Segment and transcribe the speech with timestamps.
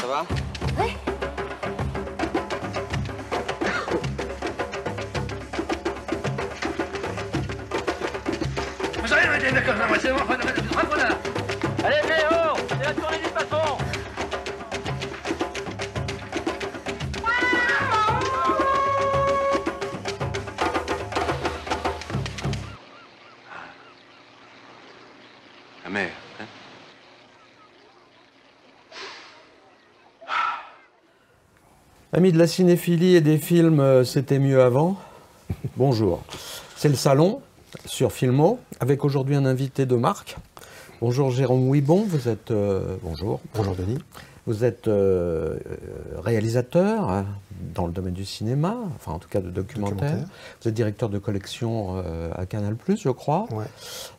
[0.00, 0.26] 走吧。
[0.78, 0.96] 哎
[9.12, 10.59] أعرف، أنت إذا 我
[32.20, 34.98] Amis de la cinéphilie et des films, euh, c'était mieux avant.
[35.78, 36.22] Bonjour.
[36.76, 37.40] C'est le salon
[37.86, 40.36] sur Filmo, avec aujourd'hui un invité de marque.
[41.00, 42.50] Bonjour Jérôme Ouibon, vous êtes.
[42.50, 43.40] euh, bonjour.
[43.54, 43.96] Bonjour Denis.
[44.46, 47.24] Vous êtes euh, euh, réalisateur hein,
[47.74, 49.96] dans le domaine du cinéma, enfin en tout cas de documentaire.
[49.96, 50.28] Documentaire.
[50.60, 53.64] Vous êtes directeur de collection euh, à Canal, je crois, Ouais.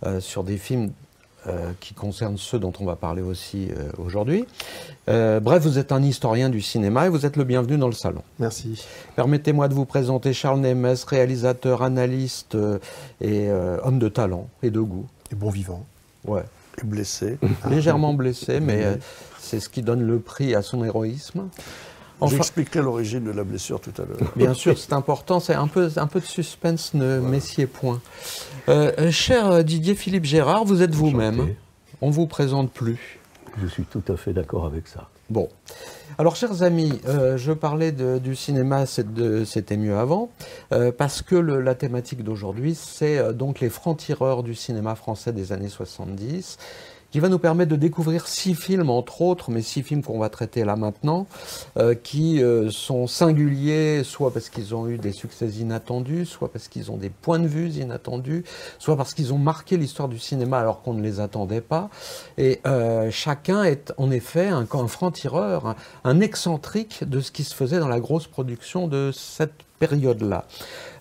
[0.08, 0.90] euh, sur des films
[1.48, 4.46] euh, qui concernent ceux dont on va parler aussi euh, aujourd'hui.
[5.10, 7.94] Euh, bref, vous êtes un historien du cinéma et vous êtes le bienvenu dans le
[7.94, 8.22] salon.
[8.38, 8.86] Merci.
[9.16, 12.56] Permettez-moi de vous présenter Charles Nemes, réalisateur, analyste
[13.22, 15.08] et homme de talent et de goût.
[15.32, 15.84] Et bon vivant.
[16.26, 16.44] Ouais.
[16.80, 17.40] Et blessé.
[17.72, 19.00] Légèrement blessé, mais
[19.40, 21.50] c'est ce qui donne le prix à son héroïsme.
[22.22, 24.32] Enfin, J'expliquerai l'origine de la blessure tout à l'heure.
[24.36, 28.00] bien sûr, c'est important, c'est un peu, un peu de suspense, ne messiez point.
[28.70, 31.56] Euh, cher Didier Philippe Gérard, vous êtes vous-même.
[32.02, 33.20] On ne vous présente plus.
[33.62, 35.10] Je suis tout à fait d'accord avec ça.
[35.30, 35.50] Bon.
[36.18, 40.30] Alors, chers amis, euh, je parlais de- du cinéma, c'était mieux avant,
[40.74, 45.32] euh, parce que le- la thématique d'aujourd'hui, c'est euh, donc les francs-tireurs du cinéma français
[45.34, 46.58] des années 70,
[47.12, 50.30] qui va nous permettre de découvrir six films, entre autres, mais six films qu'on va
[50.30, 51.28] traiter là maintenant,
[51.78, 56.70] euh, qui euh, sont singuliers, soit parce qu'ils ont eu des succès inattendus, soit parce
[56.70, 58.46] qu'ils ont des points de vue inattendus,
[58.80, 61.90] soit parce qu'ils ont marqué l'histoire du cinéma alors qu'on ne les attendait pas.
[62.38, 65.76] Et euh, chacun est en effet un, franc-tireur,
[66.06, 70.46] un, excentrique de ce qui se faisait dans la grosse production de cette période-là.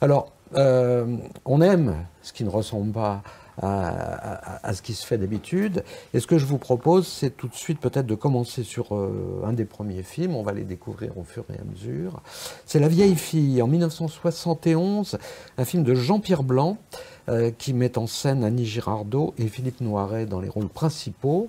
[0.00, 3.22] Alors, on aime ce qui ne ressemble pas
[3.62, 5.84] à, ce qui se fait d'habitude.
[6.14, 9.42] Et ce que je vous propose, c'est tout de suite peut-être de commencer sur euh,
[9.44, 10.34] un des premiers films.
[10.34, 12.22] On va les découvrir au fur et à mesure.
[12.66, 15.18] C'est La vieille fille, en 1971,
[15.58, 16.78] un film de Jean-Pierre Blanc
[17.28, 21.48] euh, qui met en scène Annie Girardot et Philippe Noiret dans les rôles principaux.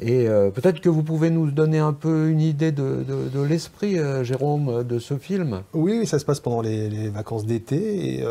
[0.00, 3.40] Et euh, peut-être que vous pouvez nous donner un peu une idée de, de- de
[3.40, 5.62] l'esprit, euh, Jérôme, de ce film.
[5.74, 8.24] Oui, ça se passe pendant les, les vacances d'été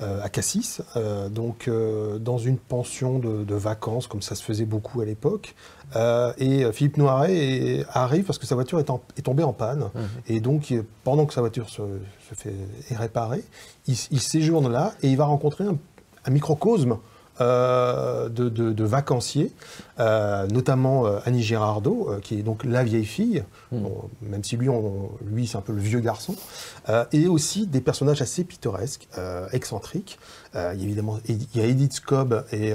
[0.00, 0.80] à Cassis,
[1.30, 1.70] donc
[2.20, 5.54] dans une pension de, de vacances, comme ça se faisait beaucoup à l'époque.
[6.38, 9.84] Et Philippe Noiret arrive parce que sa voiture est, en- est tombée en panne.
[10.26, 10.74] Et donc,
[11.04, 11.82] pendant que sa voiture se,
[12.28, 12.54] se fait,
[12.90, 13.44] est réparée,
[13.86, 15.76] il, il séjourne là et il va rencontrer un,
[16.26, 16.96] un microcosme
[17.42, 19.52] euh, de, de- de vacanciers,
[20.00, 24.70] euh, notamment euh, Annie Girardot, qui est donc la vieille fille, Bon, même si lui,
[24.70, 26.34] on- lui c'est un peu le vieux garçon,
[27.12, 29.06] et aussi des personnages assez pittoresques,
[29.52, 30.18] excentriques.
[30.54, 32.72] Il y a évidemment il y a Edith Scobb et,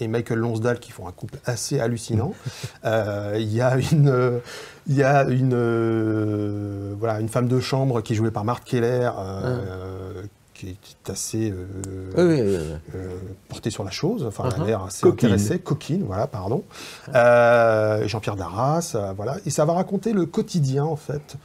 [0.00, 2.34] et Michael Lonsdale qui font un couple assez hallucinant.
[2.84, 4.40] Euh, il y a une,
[4.88, 9.10] il y a une, voilà, une femme de chambre qui est jouée par Marthe Keller,
[9.16, 10.22] euh,
[10.80, 11.66] qui est assez euh,
[12.16, 12.40] Oui,
[12.94, 13.16] euh,
[13.48, 14.62] portée sur la chose, enfin, Uh-huh.
[14.62, 15.28] a l'air assez Coquine.
[15.32, 16.62] intéressée, coquine, voilà, pardon.
[17.14, 19.36] Euh, Jean-Pierre Darras, voilà.
[19.46, 21.36] Et ça va raconter le quotidien, en fait,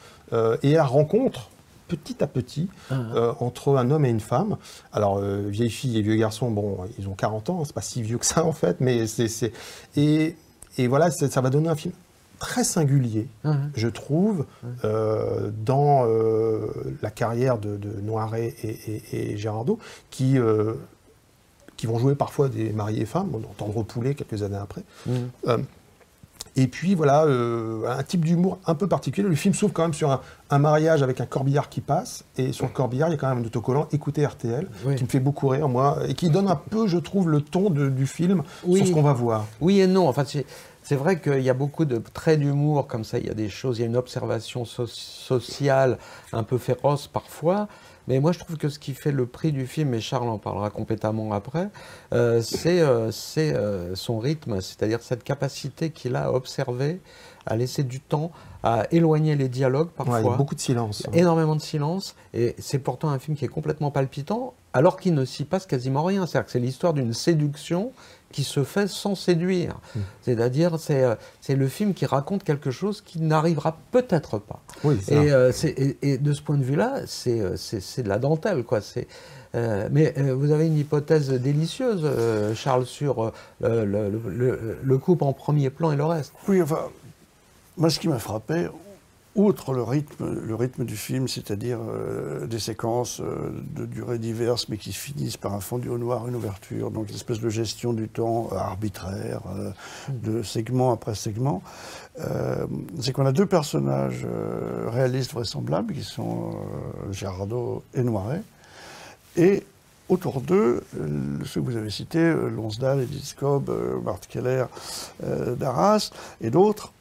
[0.63, 1.49] et la rencontre,
[1.87, 4.57] petit à petit, euh, entre un homme et une femme.
[4.91, 7.81] Alors, euh, vieille fille et vieux garçon, bon, ils ont 40 ans, hein, c'est pas
[7.81, 9.51] si vieux que ça, en fait, mais c'est...
[9.95, 10.35] Et,
[10.77, 11.93] et voilà, c'est- ça va donner un film
[12.39, 13.71] très singulier, Mhm.
[13.75, 14.45] je trouve,
[14.83, 16.67] euh, dans euh,
[17.01, 18.69] la carrière de, de Noiret et,
[19.13, 20.73] et, et Gérardo, qui, euh,
[21.77, 24.83] qui vont jouer parfois des mariés femmes, on entend Repoulet quelques années après.
[25.05, 25.63] Mhm.
[26.59, 29.27] Et puis voilà, un type d'humour un peu particulier.
[29.29, 32.51] Le film s'ouvre quand même sur un, un mariage avec un corbillard qui passe, et
[32.51, 34.95] sur le corbillard, il y a quand même un autocollant Écoutez RTL, Oui.
[34.95, 37.69] qui me fait beaucoup rire, moi, et qui donne un peu, je trouve, le ton
[37.69, 38.79] de- du film Oui.
[38.79, 39.45] sur ce qu'on va voir.
[39.61, 40.07] Oui et non.
[40.07, 40.47] Enfin, c'est
[40.87, 43.19] c'est vrai qu'il y a beaucoup de traits d'humour comme ça.
[43.19, 45.97] Il y a des choses, il y a une observation so- sociale
[46.31, 47.67] un peu féroce parfois.
[48.07, 50.37] Mais moi, je trouve que ce qui fait le prix du film, et Charles en
[50.37, 51.67] parlera compétemment après,
[52.13, 57.01] euh, c'est euh, euh, son rythme, c'est-à-dire cette capacité qu'il a à observer,
[57.45, 58.31] à laisser du temps,
[58.63, 60.21] à éloigner les dialogues Ouais, parfois.
[60.21, 61.03] il y a beaucoup de silence.
[61.11, 65.25] Énormément de silence, et c'est pourtant un film qui est complètement palpitant, alors qu'il ne
[65.25, 66.25] s'y passe quasiment rien.
[66.25, 67.91] C'est-à-dire que c'est l'histoire d'une séduction
[68.31, 69.79] qui se fait sans séduire.
[69.95, 69.99] Mm.
[70.23, 74.59] C'est-à-dire, c'est euh, c'est le film qui raconte quelque chose qui n'arrivera peut-être pas.
[74.83, 75.35] Oui, c'est Et, ça.
[75.35, 78.19] euh, c'est- et- et de ce point de vue-là, c'est euh, c'est- c'est de la
[78.19, 78.81] dentelle, quoi.
[78.81, 79.07] C'est
[79.55, 83.31] euh, mais euh, vous avez une hypothèse délicieuse, euh, Charles, sur euh,
[83.61, 86.33] le, le- le- le couple en premier plan et le reste.
[86.49, 86.79] Oui, enfin,
[87.77, 88.67] moi, ce qui m'a frappé,
[89.37, 94.91] outre le rythme, du film, c'est-à-dire euh, des séquences euh, de durée diverses, mais qui
[94.91, 98.49] finissent par un fondu au noir, une ouverture, donc une espèce de gestion du temps
[98.51, 99.41] euh, arbitraire,
[100.09, 101.61] de segment après segment,
[102.99, 104.25] c'est qu'on a deux personnages
[104.87, 106.55] réalistes vraisemblables, qui sont
[107.11, 108.41] Girardot et Noiret,
[109.35, 109.63] et
[110.09, 110.83] autour d'eux,
[111.45, 114.65] ceux que vous avez cités, Lonsdal, Edith Scobb, euh, Bart Keller
[115.57, 116.09] d'Arras,
[116.41, 116.91] et d'autres,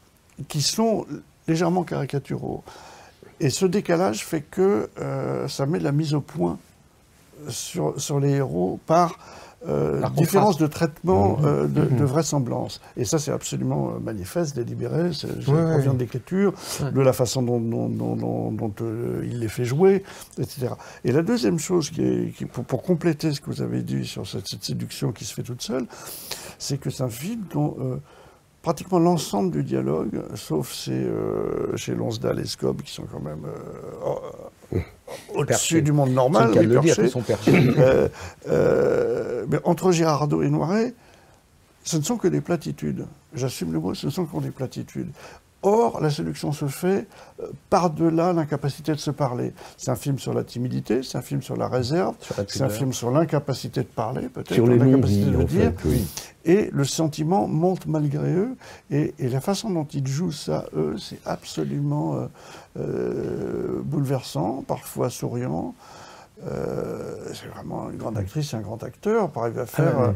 [0.48, 1.06] qui sont
[1.48, 2.62] légèrement caricaturaux.
[3.40, 6.58] Et ce décalage fait que euh, ça met de la mise au point
[7.48, 9.18] sur, sur les héros par
[9.68, 12.80] euh, différence de traitement euh, de, de vraisemblance.
[12.96, 15.94] Et ça, c'est absolument manifeste, délibéré, ça Ouais, provient ouais.
[15.94, 16.92] de l'écriture, Ouais.
[16.92, 20.02] de la façon dont, dont- dont- dont- dont, euh, il les fait jouer,
[20.38, 20.68] etc.
[21.04, 24.06] Et la deuxième chose, qui est, qui- pour, pour compléter ce que vous avez dit
[24.06, 25.86] sur cette, cette séduction qui se fait toute seule,
[26.58, 27.76] c'est que c'est un film dont
[28.66, 33.46] pratiquement l'ensemble du dialogue, sauf chez, euh, chez Lonsdal et Scobb, qui sont quand même
[34.74, 34.80] euh,
[35.36, 37.22] au-dessus du monde normal, oui, le dire, sont.
[37.46, 38.08] Euh,
[38.48, 40.94] euh, mais entre Girardot et Noiret,
[41.84, 43.06] ce ne sont que des platitudes.
[43.34, 45.12] J'assume le mot, ce ne sont que des platitudes.
[45.68, 47.08] Or, la séduction se fait
[47.40, 49.52] euh, par-delà l'incapacité de se parler.
[49.76, 52.14] C'est un film sur la timidité, c'est un film sur la réserve,
[52.46, 55.72] c'est un film sur l'incapacité de parler, peut-être, Sur l'incapacité de le dire.
[55.76, 56.06] fait, oui.
[56.44, 58.56] Et le sentiment monte malgré eux.
[58.92, 62.26] Et, et la façon dont ils jouent ça, eux, c'est absolument euh,
[62.78, 65.74] euh, bouleversant, parfois souriant.
[67.34, 70.12] C'est vraiment une grande actrice, un grand acteur pour arriver à faire,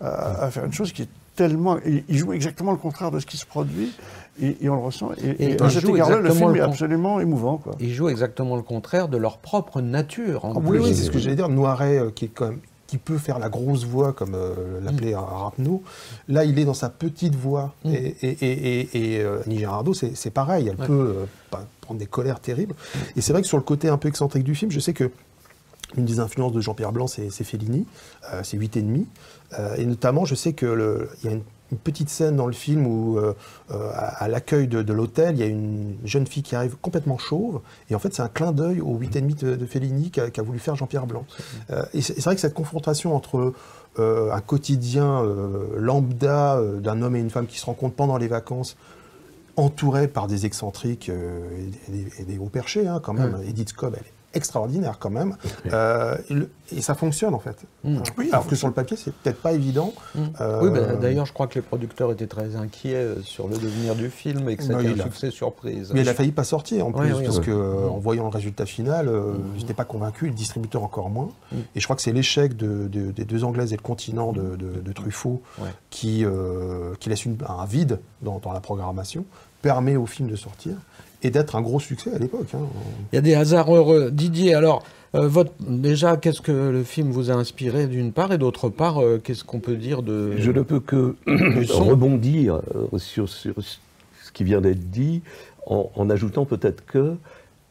[0.00, 1.78] à, à faire une chose qui est tellement.
[1.84, 3.92] Il, il joue exactement le contraire de ce qui se produit
[4.40, 5.10] et, et on le ressent.
[5.22, 7.58] Et, Et et il à cet joue égard-là, le exactement film le est absolument émouvant.
[7.58, 7.74] Quoi.
[7.80, 10.44] Ils jouent exactement le contraire de leur propre nature.
[10.44, 10.80] En Ah oui, plus.
[10.88, 11.48] oui, c'est ce que j'allais dire.
[11.48, 15.14] Noiret, euh, qui est quand même qui peut faire la grosse voix, comme euh, l'appelait
[15.16, 15.82] Rapneau.
[16.28, 17.74] Là, il est dans sa petite voix.
[17.84, 17.94] Mm.
[17.94, 20.68] Et, et, et, euh, Annie Girardot, c'est pareil.
[20.68, 20.86] Elle Ouais.
[20.86, 22.74] peut euh, pas- prendre des colères terribles.
[23.16, 25.10] Et c'est vrai que sur le côté un peu excentrique du film, je sais que
[25.96, 27.86] une des influences de Jean-Pierre Blanc, c'est Fellini,
[28.32, 29.06] euh, c'est 8 et demi.
[29.58, 31.42] Euh, et notamment, je sais que le- il y a une,
[31.74, 33.34] une petite scène dans le film où, euh,
[33.70, 36.76] euh, à, à l'accueil de, de l'hôtel, il y a une jeune fille qui arrive
[36.80, 37.60] complètement chauve.
[37.90, 40.42] Et en fait, c'est un clin d'œil au 8 et demi de, de Fellini qu'a
[40.42, 41.26] voulu faire Jean-Pierre Blanc.
[41.70, 43.52] Euh, et c'est vrai que cette confrontation entre
[43.98, 45.22] euh, un quotidien
[45.76, 48.76] lambda d'un homme et une femme qui se rencontrent pendant les vacances,
[49.56, 53.38] entourés par des excentriques et, des, et des hauts perchés, hein, quand même.
[53.46, 55.36] Edith Scobb, elle est extraordinaire quand même.
[55.72, 56.16] Euh,
[56.72, 57.56] et, ça fonctionne en fait.
[57.84, 57.98] Mm.
[58.18, 59.92] Oui, alors que sur le papier, c'est peut-être pas évident.
[60.14, 60.20] Mm.
[60.40, 63.56] Euh, Oui, bah, d'ailleurs, je crois que les producteurs étaient très inquiets euh, sur le
[63.56, 65.90] devenir du film et que c'était un a- succès surprise.
[65.94, 67.44] Mais il a failli pas sortir en plus, oui, parce oui.
[67.44, 67.92] que euh, Mm.
[67.92, 71.28] en voyant le résultat final, euh, je n'étais pas convaincu, le distributeur encore moins.
[71.74, 74.56] Et je crois que c'est l'échec de- de- des deux Anglaises et le continent de,
[74.56, 75.68] de- de Truffaut Ouais.
[75.90, 79.24] qui, euh, qui laisse une- un vide dans, dans la programmation,
[79.62, 80.74] permet au film de sortir
[81.24, 82.48] et d'être un gros succès à l'époque.
[82.54, 82.60] hein.
[83.12, 84.10] Il y a des hasards heureux.
[84.10, 84.82] Didier, alors,
[85.14, 89.02] euh, votre, déjà, qu'est-ce que le film vous a inspiré d'une part et d'autre part,
[89.02, 90.34] euh, qu'est-ce qu'on peut dire de...
[90.38, 91.16] Je ne peux que
[91.72, 95.22] rebondir euh, sur, sur ce qui vient d'être dit
[95.66, 97.14] en, en ajoutant peut-être que,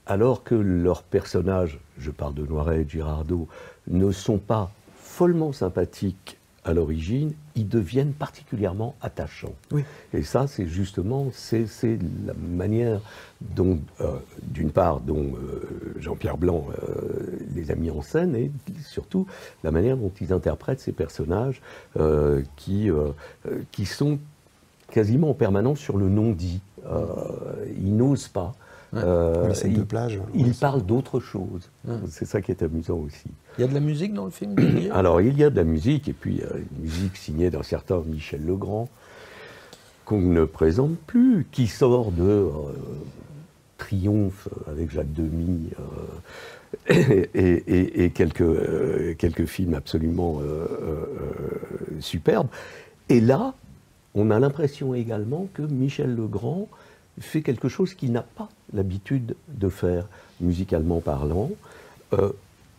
[0.08, 3.48] alors que leurs personnages, je parle de Noiret et Girardot,
[3.88, 9.54] ne sont pas follement sympathiques à l'origine, ils deviennent particulièrement attachants.
[9.72, 9.84] Oui.
[10.14, 11.68] Et ça, c'est justement c'est,
[12.26, 13.02] la manière
[13.42, 18.52] dont, euh, d'une part, dont euh, Jean-Pierre Blanc euh, les a mis en scène, et
[18.82, 19.28] surtout
[19.64, 21.62] la manière dont ils interprètent ces personnages
[22.56, 22.90] qui,
[23.72, 24.20] qui sont
[24.92, 26.62] quasiment en permanence sur le non-dit.
[27.78, 28.54] Ils n'osent pas.
[28.94, 29.02] Ouais.
[29.04, 30.20] Euh, les scènes de ils, plage.
[30.36, 31.70] ils ouais, parlent d'autre chose.
[31.86, 31.96] Ouais.
[32.10, 33.26] C'est ça qui est amusant aussi.
[33.58, 34.56] Il y a de la musique dans le film,
[34.92, 38.02] Alors, il y a de la musique, et puis euh, une musique signée d'un certain
[38.06, 38.88] Michel Legrand,
[40.06, 42.50] qu'on ne présente plus, qui sort de euh,
[43.78, 45.70] Triomphe avec Jacques Demy
[46.90, 46.94] euh,
[47.34, 51.06] et, et- et quelques, euh, quelques films absolument euh, euh,
[52.00, 52.48] superbes.
[53.10, 53.54] Et là,
[54.16, 56.68] on a l'impression également que Michel Legrand
[57.20, 60.08] fait quelque chose qu'il n'a pas l'habitude de faire,
[60.42, 61.52] musicalement parlant.
[62.14, 62.32] Euh,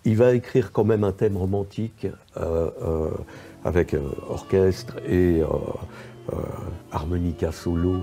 [0.05, 3.11] il va écrire quand même un thème romantique euh, euh,
[3.65, 3.97] avec
[4.29, 5.43] orchestre et
[6.93, 8.03] harmonica solo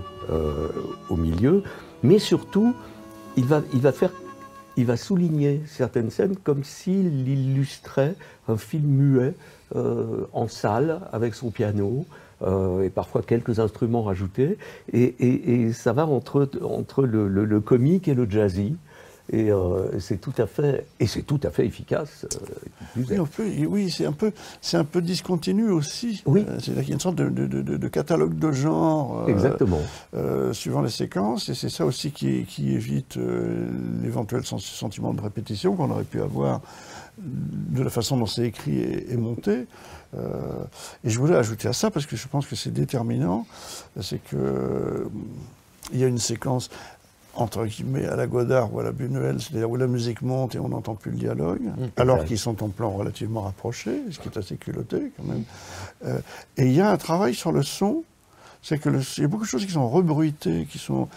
[1.08, 1.62] au milieu,
[2.02, 2.74] mais surtout,
[3.36, 4.10] il va, il va faire,
[4.76, 8.16] il va souligner certaines scènes comme s'il illustrait
[8.48, 9.34] un film muet
[10.32, 12.04] en salle avec son piano.
[12.42, 14.58] Euh, et parfois quelques instruments rajoutés,
[14.92, 18.76] et, et- et ça va entre, entre le, le- le comique et le jazzy.
[19.30, 22.26] Et euh, c'est tout à fait, et c'est tout à fait efficace.
[22.34, 23.00] euh.
[23.08, 26.22] Oui, peut- oui, c'est un peu, c'est un peu discontinu aussi.
[26.26, 26.44] Oui.
[26.46, 29.24] Euh, C'est-à-dire qu'il y a une sorte de, de- de- de catalogue de genre.
[29.28, 29.78] Exactement.
[30.52, 33.16] suivant les séquences, et c'est ça aussi qui, qui évite
[34.02, 36.60] l'éventuel sentiment de répétition qu'on aurait pu avoir
[37.18, 39.66] de la façon dont c'est écrit et, et monté.
[40.16, 40.64] Euh,
[41.04, 43.46] et je voulais ajouter à ça, parce que je pense que c'est déterminant,
[44.00, 45.04] c'est que euh,
[45.92, 46.68] il y a une séquence
[47.34, 50.58] entre guillemets à la Godard ou à la Buñuel, c'est-à-dire où la musique monte et
[50.58, 51.62] on n'entend plus le dialogue,
[51.96, 52.28] alors exact.
[52.28, 55.44] qu'ils sont en plan relativement rapproché, ce qui est assez culotté quand même.
[56.04, 56.18] Euh,
[56.58, 58.04] et il y a un travail sur le son,
[58.62, 61.08] c'est que le- il y a beaucoup de choses qui sont rebruitées, qui sont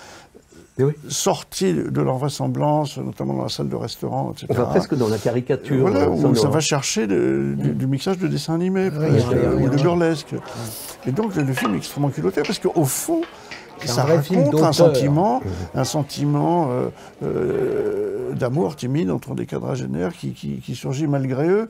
[0.80, 0.94] oui.
[1.08, 4.48] sorties de leur vraisemblance, notamment dans la salle de restaurant, etc.
[4.50, 5.88] On va presque dans la caricature.
[5.88, 9.38] Voilà, où ça va chercher de- du, du mixage de dessin animé, Oui, presque, oui,
[9.56, 9.82] oui, ou de oui.
[9.82, 10.36] burlesque.
[11.08, 13.22] Et donc le, film est extrêmement culotté, parce qu'au fond,
[13.86, 15.42] ça raconte un sentiment,
[15.74, 16.90] un sentiment euh,
[17.24, 21.70] euh, d'amour timide entre des quadragénaires qui, qui, qui surgit malgré eux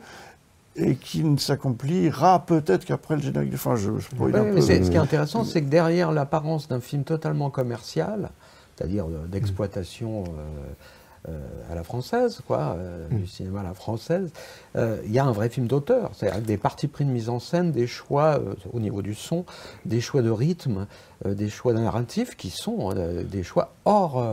[0.78, 3.76] et qui ne s'accomplira peut-être qu'après le générique de fin.
[3.76, 4.62] Je, je un mais peu.
[4.62, 8.32] ce qui est intéressant, c'est que derrière l'apparence d'un film totalement commercial,
[8.76, 14.30] c'est-à-dire euh, d'exploitation euh, euh, à la française, quoi, euh, du cinéma à la française,
[14.76, 17.40] euh, il y a un vrai film d'auteur, c'est-à-dire des parties pris de mise en
[17.40, 19.44] scène, des choix euh, au niveau du son,
[19.86, 20.86] des choix de rythme,
[21.26, 24.24] euh, des choix narratifs qui sont des choix hors,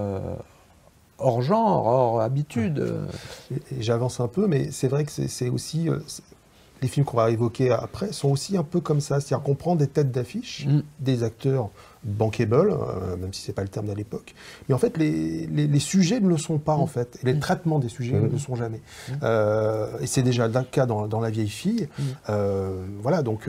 [1.19, 2.85] hors genre, hors habitude.
[3.79, 5.89] j'avance un peu, mais c'est vrai que c'est aussi.
[6.83, 9.21] Les films qu'on va évoquer après sont aussi un peu comme ça.
[9.21, 10.83] C'est-à-dire qu'on prend des têtes d'affiche, Mm.
[11.01, 11.71] des acteurs
[12.05, 14.35] bankable, euh, même si c'est pas le terme d'à l'époque.
[14.69, 17.19] Mais en fait, les, les- les sujets ne le sont pas, en fait.
[17.23, 18.81] Et les traitements des sujets ne le sont jamais.
[19.23, 21.89] Euh, et c'est déjà le cas dans, dans La vieille fille.
[22.29, 23.49] Euh, voilà, donc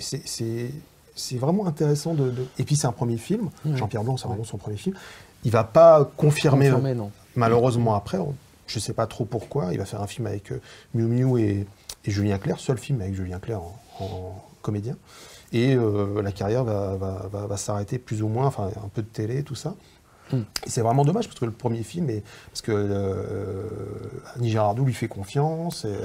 [0.00, 2.30] c'est- vraiment intéressant de.
[2.30, 3.50] de- Et puis, c'est un premier film.
[3.76, 4.96] Jean-Pierre Blanc, c'est vraiment son premier film.
[5.44, 6.70] Il va pas confirmer.
[6.70, 7.10] Confirmé, non.
[7.36, 8.34] Malheureusement, après, on-
[8.66, 10.52] je ne sais pas trop pourquoi, il va faire un film avec
[10.94, 11.66] Miu Miu et,
[12.04, 14.96] et Julien Clerc, seul film avec Julien Clerc en, en comédien.
[15.52, 19.02] Et euh, la carrière va, va- va- va s'arrêter plus ou moins, enfin un peu
[19.02, 19.74] de télé, tout ça.
[20.32, 20.38] Mm.
[20.66, 23.68] Et c'est vraiment dommage parce que le premier film, est, parce que euh,
[24.36, 25.84] Annie Girardot lui fait confiance.
[25.84, 25.98] Et, euh,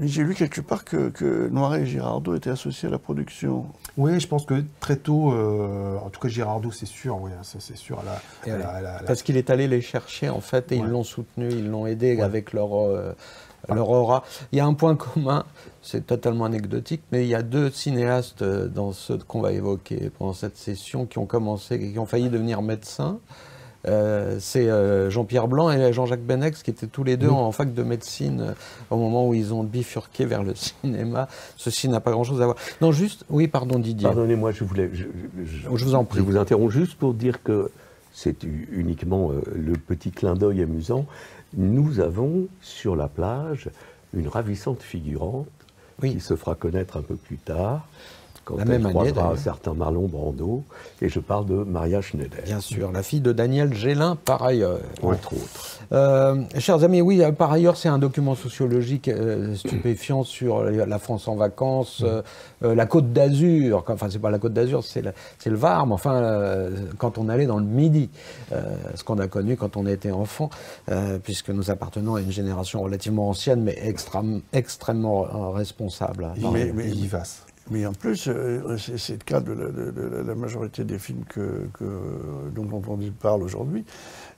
[0.00, 3.66] Mais J'ai lu quelque part que, que Noiret et Girardot étaient associés à la production.
[3.96, 7.58] oui, je pense que très tôt, euh, en tout cas Girardot, c'est sûr, oui, ça
[7.60, 8.02] c'est sûr.
[8.44, 11.48] la- la- la- Parce qu'il est allé les chercher en fait et ils l'ont soutenu,
[11.48, 13.14] ils l'ont aidé avec leur, euh,
[13.72, 14.24] leur aura.
[14.52, 15.44] Il y a un point commun,
[15.82, 20.10] c'est totalement anecdotique, mais il y a deux cinéastes euh, dans ceux qu'on va évoquer
[20.18, 23.18] pendant cette session qui ont commencé, qui ont failli devenir médecins.
[23.86, 27.74] Euh, c'est euh, Jean-Pierre Blanc et Jean-Jacques Benex qui étaient tous les deux en fac
[27.74, 28.52] de médecine euh,
[28.90, 31.28] au moment où ils ont bifurqué vers le cinéma.
[31.56, 32.56] Ceci n'a pas grand-chose à voir.
[32.80, 34.08] Non, juste, oui, pardon Didier.
[34.08, 34.90] Pardonnez-moi, je voulais.
[34.92, 35.04] Je,
[35.44, 36.20] Je vous en prie.
[36.20, 37.70] Je vous interromps juste pour dire que
[38.14, 41.04] c'est uniquement euh, le petit clin d'œil amusant.
[41.56, 43.68] Nous avons sur la plage
[44.14, 45.48] une ravissante figurante
[46.00, 46.14] Oui.
[46.14, 47.86] qui se fera connaître un peu plus tard.
[48.44, 50.62] Quand La elle même année, croisera un certain Marlon Brando,
[51.00, 54.80] et je parle de Maria Schneider, Bien sûr, la fille de Daniel Gélin, par ailleurs.
[55.02, 55.78] entre autres.
[55.92, 60.98] Euh, chers amis, oui, euh, par ailleurs, c'est un document sociologique euh, stupéfiant sur la
[60.98, 62.22] France en vacances, euh,
[62.64, 63.84] euh, la Côte d'Azur.
[63.88, 67.46] Enfin, c'est pas la Côte d'Azur, c'est le Var, mais enfin, euh, quand on allait
[67.46, 68.10] dans le Midi,
[68.52, 68.62] euh,
[68.94, 70.50] ce qu'on a connu quand on était enfant,
[70.90, 76.28] euh, puisque nous appartenons à une génération relativement ancienne, mais extrême- extrêmement responsable.
[76.52, 77.43] Mais- mais- vivace.
[77.70, 81.24] Mais en plus, euh, c'est le cas de la, de- de la majorité des films
[81.28, 83.84] que, que- dont on parle aujourd'hui.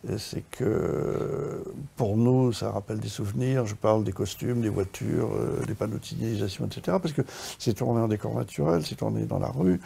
[0.08, 1.62] Euh, C'est que
[1.96, 3.66] pour nous, ça rappelle des souvenirs.
[3.66, 6.98] Je parle des costumes, des voitures, euh, des panneaux de signalisation, etc.
[7.02, 7.22] Parce que
[7.58, 9.80] c'est tourné en décor naturel, c'est tourné dans la rue.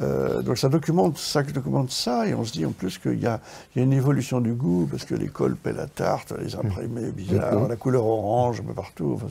[0.00, 2.26] Euh, donc ça documente ça, documente ça.
[2.26, 3.40] Et on se dit en plus qu'il y a,
[3.74, 7.10] il y a une évolution du goût, parce que l'école paie la tarte, les imprimés
[7.12, 9.12] bizarres, la couleur orange un peu partout.
[9.16, 9.26] Enfin,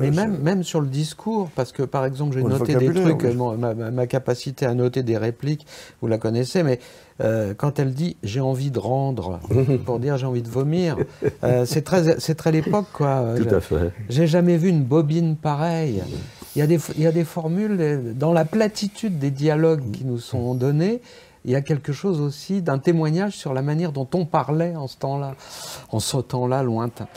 [0.00, 3.22] Mais c'est- même, même sur le discours, parce que par exemple, j'ai noté des trucs,
[3.22, 3.36] oui.
[3.38, 5.66] euh, ma, ma- capacité à noter des répliques,
[6.00, 6.78] vous la connaissez, mais
[7.20, 9.40] euh, quand elle dit j'ai envie de rendre,
[9.84, 10.96] pour dire j'ai envie de vomir,
[11.44, 13.34] euh, c'est très, c'est très l'époque, quoi.
[13.36, 13.92] Tout à fait.
[14.08, 16.02] J'ai jamais vu une bobine pareille.
[16.56, 19.90] Il y, a des, il y a des formules, euh, dans la platitude des dialogues
[19.92, 21.00] qui nous sont donnés,
[21.44, 24.86] il y a quelque chose aussi d'un témoignage sur la manière dont on parlait en
[24.86, 25.34] ce temps-là,
[25.90, 27.08] en ce temps-là lointain.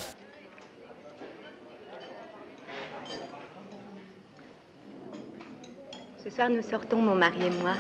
[6.36, 7.76] soir, nous sortons, mon mari et moi.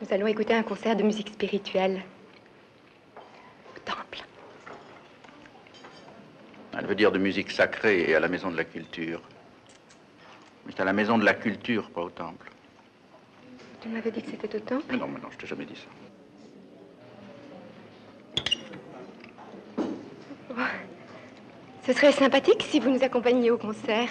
[0.00, 2.02] Nous allons écouter un concert de musique spirituelle.
[3.74, 4.22] Au temple.
[6.78, 9.20] Elle veut dire de musique sacrée et à la maison de la culture.
[10.64, 12.52] Mais c'est à la maison de la culture, pas au temple.
[13.80, 14.96] Tu m'avais dit que c'était au temple?
[14.96, 15.88] Non, mais non, je t'ai jamais dit ça.
[21.84, 24.08] Ce serait sympathique si vous nous accompagniez au concert.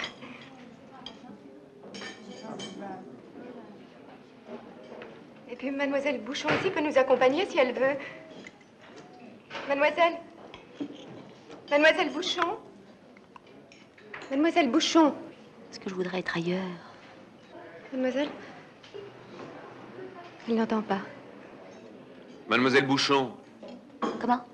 [5.56, 7.96] Et puis mademoiselle Bouchon aussi peut nous accompagner si elle veut.
[9.66, 10.12] Mademoiselle?
[11.70, 12.58] Mademoiselle Bouchon?
[14.30, 15.14] Mademoiselle Bouchon?
[15.70, 16.60] Est-ce que je voudrais être ailleurs?
[17.90, 18.28] Mademoiselle?
[20.46, 21.00] Elle n'entend pas.
[22.50, 23.32] Mademoiselle Bouchon,
[24.20, 24.44] Comment?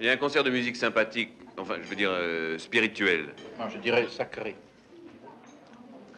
[0.00, 3.68] Il y a un concert de musique sympathique, enfin, je veux dire euh, spirituel, Non,
[3.68, 4.56] je dirais sacré.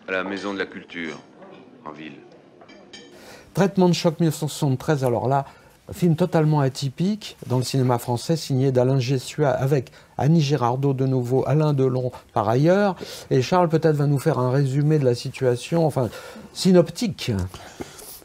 [0.07, 1.19] à la Maison de la Culture,
[1.85, 2.21] en ville.
[3.55, 5.45] Traitement de choc 1973, alors là,
[5.93, 11.45] film totalement atypique dans le cinéma français, signé d'Alain Gessua avec Annie Girardot de nouveau,
[11.47, 12.97] Alain Delon par ailleurs.
[13.31, 16.09] Et Charles peut-être va nous faire un résumé de la situation, enfin,
[16.55, 17.33] synoptique.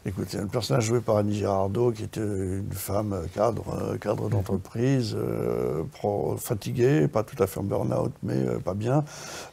[0.06, 3.96] Écoute, il y a un personnage joué par Annie Girardot, qui était une femme cadre,
[4.00, 5.82] cadre d'entreprise, euh,
[6.38, 9.04] fatiguée, pas tout à fait en burn-out, mais euh, pas bien,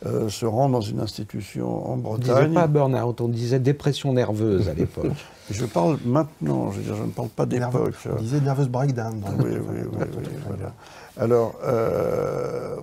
[0.05, 2.53] euh, se rend dans une institution en On ne disait Bretagne.
[2.53, 5.07] pas burn-out, on disait dépression nerveuse à l'époque.
[5.51, 7.93] Je parle maintenant, je veux dire, je ne parle pas d'époque.
[8.11, 9.19] On disait nervous breakdown.
[9.19, 10.73] dans Oui, le- oui, oui, oui, voilà.
[11.19, 12.77] Alors, euh,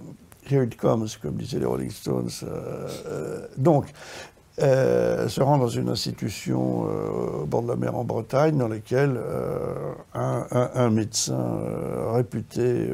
[0.49, 2.28] here it comes, comme disaient les Rolling Stones.
[2.45, 3.87] euh, euh, donc,
[4.61, 8.68] euh, se rend dans une institution euh, au bord de la mer en Bretagne, dans
[8.68, 12.90] laquelle euh, un, médecin euh, réputé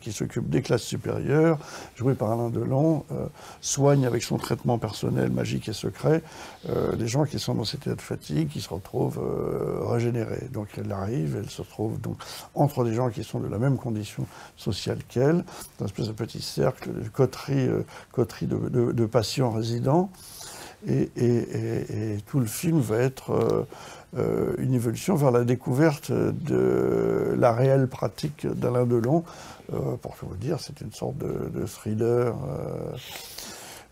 [0.00, 1.58] qui s'occupe des classes supérieures,
[1.96, 3.04] joué par Alain Delon,
[3.60, 6.22] soigne avec son traitement personnel magique et secret
[6.96, 9.20] des gens qui sont dans cet état de fatigue, qui se retrouvent
[9.88, 10.48] régénérés.
[10.52, 12.18] Donc elle arrive, elle se retrouve donc
[12.54, 15.44] entre des gens qui sont de la même condition sociale qu'elle,
[15.78, 17.68] dans une espèce de petit cercle coterie,
[18.12, 20.10] coterie de patients résidents.
[20.86, 23.66] Et, et- et- et tout le film va être euh,
[24.16, 29.24] euh, une évolution vers la découverte de la réelle pratique d'Alain Delon.
[29.72, 32.34] Euh, pour tout vous dire, c'est une sorte de, de thriller.
[32.48, 32.96] euh,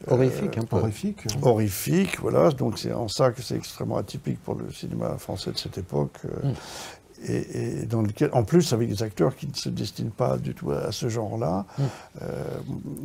[0.08, 0.76] Horrifique, un peu.
[0.76, 1.26] Horrifique.
[1.42, 2.50] horrifique, voilà.
[2.50, 6.12] Donc c'est en ça que c'est extrêmement atypique pour le cinéma français de cette époque.
[6.26, 6.52] euh,
[7.24, 10.54] Et, et dans lequel, en plus, avec des acteurs qui ne se destinent pas du
[10.54, 11.66] tout à, à ce genre-là.
[12.22, 12.26] Euh,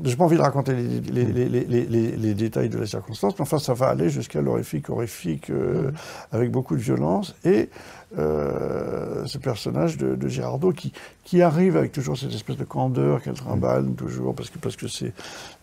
[0.04, 3.88] je n'ai pas envie de raconter les, détails de la circonstance, mais enfin, ça va
[3.88, 5.92] aller jusqu'à l'horrifique, horrifique, euh,
[6.32, 7.36] avec beaucoup de violence.
[7.46, 7.70] Et
[8.18, 10.92] euh, ce personnage de, de qui,
[11.24, 14.88] qui arrive avec toujours cette espèce de candeur qu'elle trimballe toujours, parce que parce que
[14.90, 15.14] c'est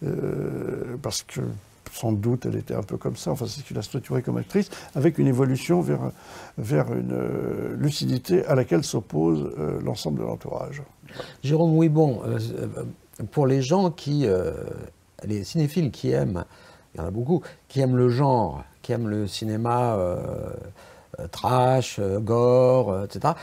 [0.03, 1.43] euh, parce que
[1.93, 4.37] sans doute elle était un peu comme ça, enfin c'est ce qu'il a structuré comme
[4.37, 6.11] actrice, avec une évolution vers,
[6.57, 10.83] vers une euh, lucidité à laquelle s'oppose euh, l'ensemble de l'entourage.
[11.43, 12.85] Jérôme Ouibon, euh, euh,
[13.31, 14.27] pour les gens qui,
[15.25, 16.45] les cinéphiles qui aiment,
[16.95, 19.99] il y en a beaucoup, qui aiment le genre, qui aiment le cinéma
[21.33, 23.35] trash, gore, etc.,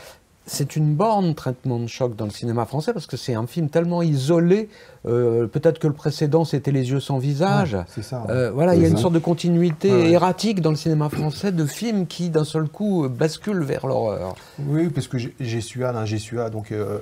[0.46, 3.68] c'est une borne traitement de choc dans le cinéma français parce que c'est un film
[3.68, 4.68] tellement isolé.
[5.06, 7.74] euh, Peut-être que le précédent c'était Les yeux sans visage.
[7.74, 8.24] Ouais, ça.
[8.28, 11.52] Euh, voilà, il y a une sorte de continuité Ouais, erratique dans le cinéma français
[11.52, 14.34] de films qui d'un seul coup euh, basculent vers l'horreur.
[14.66, 16.98] Oui, parce que Gessua, d'un Gessua, donc euh,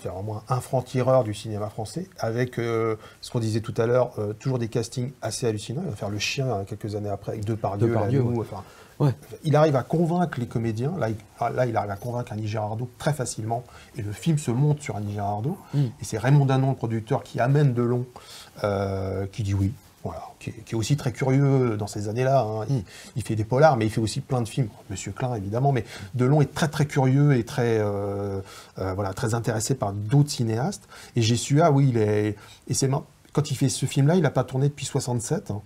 [0.00, 2.96] faire au moins un franc-tireur du cinéma français, avec ce
[3.32, 5.82] qu'on disait tout à l'heure, toujours des castings assez hallucinants.
[5.84, 8.46] Il va faire Le Chien euh, quelques années après avec Depardieu, Depardieu, Lanoux, ouais.
[8.50, 8.62] enfin,
[9.00, 9.14] Ouais.
[9.44, 10.92] Il arrive à convaincre les comédiens.
[10.98, 13.64] Là il, ah, là, il arrive à convaincre Annie Girardot très facilement.
[13.96, 15.56] Et le film se monte sur Annie Girardot.
[15.74, 15.78] Mm.
[15.78, 18.04] Et c'est Raymond Danon, le producteur, qui amène Delon,
[18.64, 19.72] euh, qui dit oui.
[20.02, 22.40] Voilà, qui, est- qui est aussi très curieux dans ces années-là.
[22.40, 22.64] hein.
[22.70, 22.84] Il,
[23.16, 24.68] il fait des polars, mais il fait aussi plein de films.
[24.88, 25.84] Monsieur Klein, évidemment, mais
[26.14, 28.40] Delon est très très curieux et très euh,
[28.78, 30.88] euh, voilà très intéressé par d'autres cinéastes.
[31.16, 32.34] Et Gessua, oui, il est
[32.68, 32.88] et c'est
[33.34, 35.50] quand il fait ce film-là, il n'a pas tourné depuis 67.
[35.50, 35.60] hein.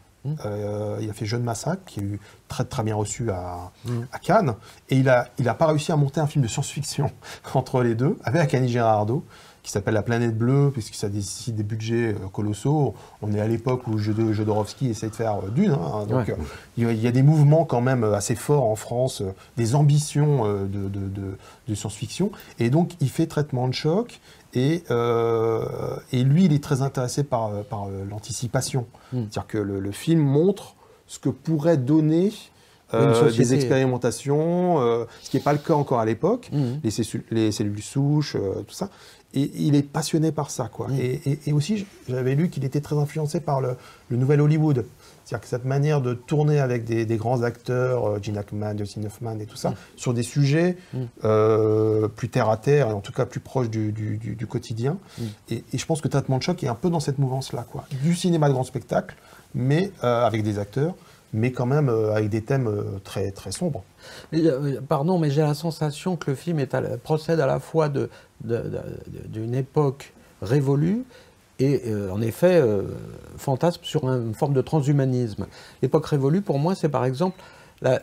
[0.47, 3.71] Euh, il a fait Jeune Massacre, qui a eu très très bien reçu à,
[4.13, 4.55] à Cannes,
[4.89, 7.11] et il a il a pas réussi à monter un film de science-fiction
[7.55, 9.25] entre les deux avec Annie Girardot
[9.63, 12.95] qui s'appelle La planète bleue, puisque ça décide des budgets euh, colossaux.
[13.23, 15.73] On est à l'époque où Jodor- Jodorowsky essaie de faire euh, Dune.
[15.73, 16.05] hein.
[16.07, 16.37] donc Ouais.
[16.85, 19.23] euh, il y a- des mouvements quand même assez forts en France,
[19.57, 22.31] des ambitions de, de- de- de science-fiction.
[22.59, 24.21] Et donc il fait traitement de choc.
[24.55, 25.65] Et, euh,
[26.13, 28.87] et lui, il est très intéressé par, euh, par euh, l'anticipation.
[29.13, 30.75] C'est-à-dire que le, le film montre
[31.07, 32.33] ce que pourrait donner
[32.93, 36.81] euh, des expérimentations, euh, ce qui n'est pas le cas encore à l'époque, Mhm.
[37.31, 38.37] les, cellules souches,
[38.67, 38.91] tout ça.
[39.37, 40.69] Et il est passionné par ça.
[40.73, 40.87] Quoi.
[40.89, 40.99] Mhm.
[41.01, 43.77] Et, et- et aussi, j'avais lu qu'il était très influencé par le,
[44.09, 44.85] le nouvel Hollywood.
[45.25, 49.05] C'est-à-dire que cette manière de tourner avec des, des grands acteurs, euh, Gene Hackman, Dustin
[49.05, 50.77] Hoffman et tout ça, sur des sujets
[51.25, 54.47] euh, plus terre à terre, et en tout cas plus proches du, du- du- du
[54.47, 54.99] quotidien.
[55.51, 57.65] Et, et je pense que Traitement de choc est un peu dans cette mouvance-là.
[57.71, 57.85] quoi.
[58.03, 59.17] Du cinéma de grand spectacle,
[59.55, 60.95] mais euh, avec des acteurs,
[61.33, 62.71] mais quand même euh, avec des thèmes
[63.03, 63.83] très, très sombres.
[64.89, 67.89] Pardon, mais j'ai la sensation que le film est à la- procède à la fois
[67.89, 68.11] de-
[68.45, 71.05] de- de- d'une époque révolue
[71.61, 72.83] et euh, en effet euh,
[73.37, 75.47] fantasme sur un- une forme de transhumanisme.
[75.83, 77.41] L'époque révolue, pour moi, c'est par exemple,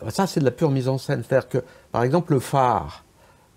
[0.09, 1.57] ça c'est de la pure mise en scène, c'est-à-dire que,
[1.91, 3.03] par exemple, le phare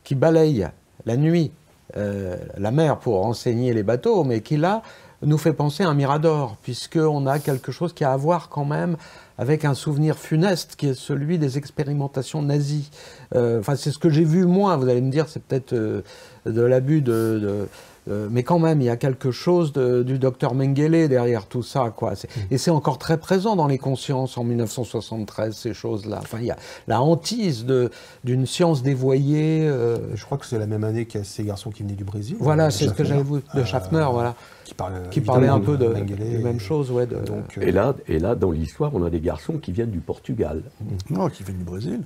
[0.05, 0.69] qui balaye
[1.07, 1.53] la nuit
[1.97, 4.83] euh, la mer pour renseigner les bateaux, mais qui là
[5.23, 8.65] nous fait penser à un mirador, puisqu'on a quelque chose qui a à voir quand
[8.65, 8.97] même
[9.39, 12.91] avec un souvenir funeste qui est celui des expérimentations nazies.
[13.35, 14.77] Enfin, c'est ce que j'ai vu moi.
[14.77, 17.69] Vous allez me dire, c'est peut-être de l'abus de-
[18.09, 21.63] euh, mais quand même, il y a quelque chose de- du docteur Mengele derrière tout
[21.63, 22.15] ça, quoi.
[22.17, 26.19] C'est- Et c'est encore très présent dans les consciences en 1973, ces choses-là.
[26.21, 27.91] Enfin, il y a la hantise de-
[28.25, 29.67] d'une science dévoyée.
[29.67, 31.95] euh, Je crois que c'est la même année qu'il y a ces garçons qui venaient
[31.95, 32.37] du Brésil.
[32.41, 35.49] voilà, euh, c'est ce que j'avais vu de euh, Schaffner, voilà, Qui parlait, qui parlait
[35.49, 37.07] un peu de, de même et- chose, ouais.
[37.07, 39.91] De, Donc, euh, Et là, et là, dans l'histoire, on a des garçons qui viennent
[39.91, 40.63] du Portugal.
[41.11, 42.01] Non, qui vient du Brésil.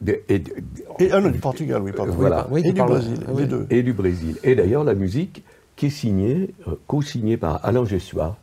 [0.00, 0.42] Des- et,
[0.98, 2.12] Et, ah non, du Portugal, oui, pardon.
[2.12, 2.46] Voilà.
[2.50, 3.42] Oui, et du Brésil, oui.
[3.42, 3.66] les deux.
[3.70, 4.36] et du Brésil.
[4.44, 5.42] Et d'ailleurs, la musique
[5.74, 8.36] qui est signée, euh, co-signée par Alain Gessua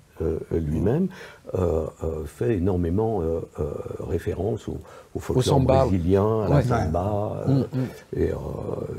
[0.52, 1.08] lui-même,
[1.56, 3.64] euh, euh, fait énormément euh, euh,
[4.10, 4.78] référence au,
[5.14, 6.64] au folklore brésilien, à la Ouais.
[6.64, 7.44] samba.
[7.48, 8.20] Mm, euh, mm.
[8.20, 8.36] Et euh,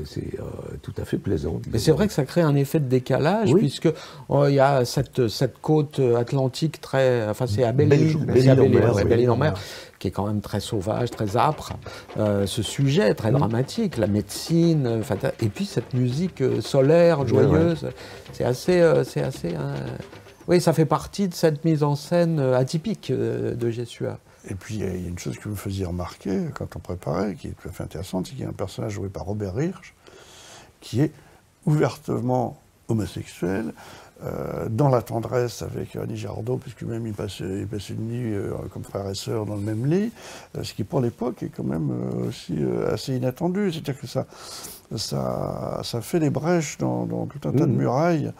[0.05, 0.43] c'est euh,
[0.81, 1.59] tout à fait plaisant.
[1.71, 3.59] Mais c'est vrai que ça crée un effet de décalage, Oui.
[3.61, 3.89] puisque
[4.29, 7.27] oh, il y a cette, cette côte atlantique très.
[7.29, 9.09] Enfin, c'est à Belle-Île, Belle-Île, c'est Belle-Île à en Belle-Île, mer, ouais, oui.
[9.09, 9.53] Belle-Île en mer,
[9.99, 11.73] qui est quand même très sauvage, très âpre.
[12.17, 15.01] Euh, ce sujet très dramatique, la médecine, euh,
[15.41, 17.87] et puis cette musique euh, solaire, Ouais, joyeuse,
[18.31, 18.79] c'est assez.
[18.79, 19.75] euh, c'est assez euh,
[20.47, 24.19] Oui, ça fait partie de cette mise en scène euh, atypique euh, de Jessua.
[24.47, 27.33] Et puis, il y a une chose que vous me faisiez remarquer quand on préparait,
[27.35, 29.59] qui est tout à fait intéressante, c'est qu'il y a un personnage joué par Robert
[29.59, 29.95] Hirsch,
[30.81, 31.11] qui est
[31.65, 33.73] ouvertement homosexuel,
[34.23, 38.83] euh, dans la tendresse avec Annie Girardot, puisque même il passe une nuit euh, comme
[38.83, 40.11] frère et sœur dans le même lit,
[40.55, 41.91] euh, ce qui pour l'époque est quand même
[42.27, 42.55] aussi
[42.87, 43.73] assez inattendu.
[43.73, 44.27] C'est-à-dire que ça,
[44.95, 47.77] ça, ça fait des brèches dans, dans tout un tas de Mhm.
[47.77, 48.31] murailles.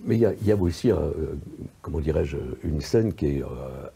[0.00, 0.96] Euh, Mais il y, a- il y a aussi, euh,
[1.82, 3.46] comment dirais-je, une scène qui est euh,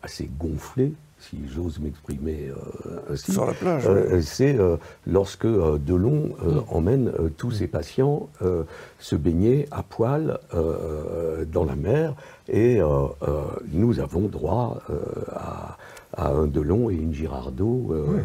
[0.03, 3.33] assez gonflée, si j'ose m'exprimer euh, ainsi.
[3.33, 4.23] Sur la plage, Euh, oui.
[4.23, 8.63] C'est euh, lorsque euh, Delon euh, emmène euh, tous ses patients euh,
[8.99, 12.15] se baigner à poil euh, dans la mer
[12.49, 12.87] et euh,
[13.23, 14.97] euh, nous avons droit euh,
[15.35, 15.77] à,
[16.17, 18.17] à un Delon et une Girardot euh,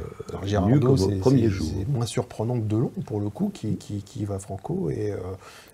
[0.41, 1.67] nus Girardot, comme au c'est- premier c'est- jour.
[1.77, 4.89] C'est moins surprenant que Delon, pour le coup, qui, qui, qui va franco.
[4.89, 5.17] Et, euh,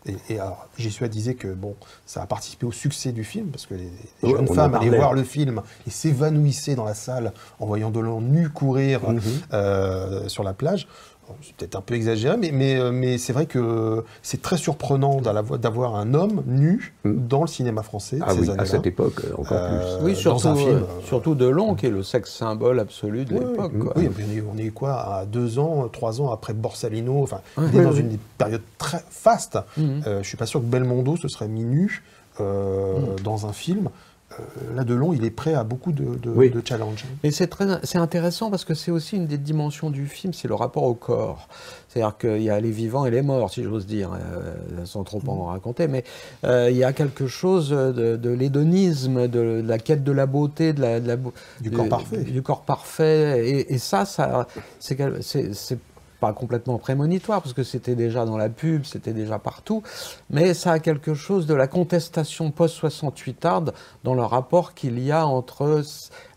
[0.06, 0.68] et, et alors,
[1.08, 3.90] disait que bon, ça a participé au succès du film, parce que les,
[4.24, 7.92] les Ouais, jeunes femmes allaient voir le film et s'évanouissaient dans la salle en voyant
[7.92, 9.22] Delon nu courir Mhm.
[9.54, 10.88] euh, sur la plage.
[11.28, 14.58] Bon, C'est peut-être un peu exagéré, mais, mais, euh, mais c'est vrai que c'est très
[14.58, 17.28] surprenant d'avoir un homme nu Mhm.
[17.28, 20.06] dans le cinéma français de Ah ces oui, à cette époque, euh, encore Euh, plus.
[20.06, 23.36] Oui, dans surtout, un film, euh, surtout Delon, qui est le sexe symbole absolu de
[23.36, 23.72] Oui, l'époque.
[23.76, 23.94] oui, quoi.
[23.98, 27.22] oui, on est, on est quoi à deux ans, trois ans après Borsalino.
[27.22, 29.60] Enfin, il est dans Oui, une période très faste.
[29.78, 30.02] Mhm.
[30.08, 32.04] Euh, je suis pas sûr que Belmondo se serait mis nu
[32.40, 33.20] euh, Mhm.
[33.24, 33.90] dans un film.
[34.40, 36.50] Euh, là, Delon, il est prêt à beaucoup de, de, Oui.
[36.50, 37.06] de challenges.
[37.24, 40.48] Mais c'est très, c'est intéressant parce que c'est aussi une des dimensions du film, c'est
[40.48, 41.48] le rapport au corps.
[41.90, 44.54] C'est-à-dire qu'il y a les vivants et les morts, si j'ose dire, euh,
[44.86, 46.04] sans trop en raconter, mais
[46.46, 50.26] euh, il y a quelque chose de, de l'hédonisme, de, de la quête de la
[50.26, 52.24] beauté, de la, de la beau- Du corps parfait.
[52.24, 54.48] du corps parfait, et, et ça, ça,
[54.80, 55.78] c'est, quel- c'est, c'est
[56.22, 59.82] pas complètement prémonitoire parce que c'était déjà dans la pub, c'était déjà partout,
[60.30, 65.26] mais ça a quelque chose de la contestation post-68arde dans le rapport qu'il y a
[65.28, 65.82] entre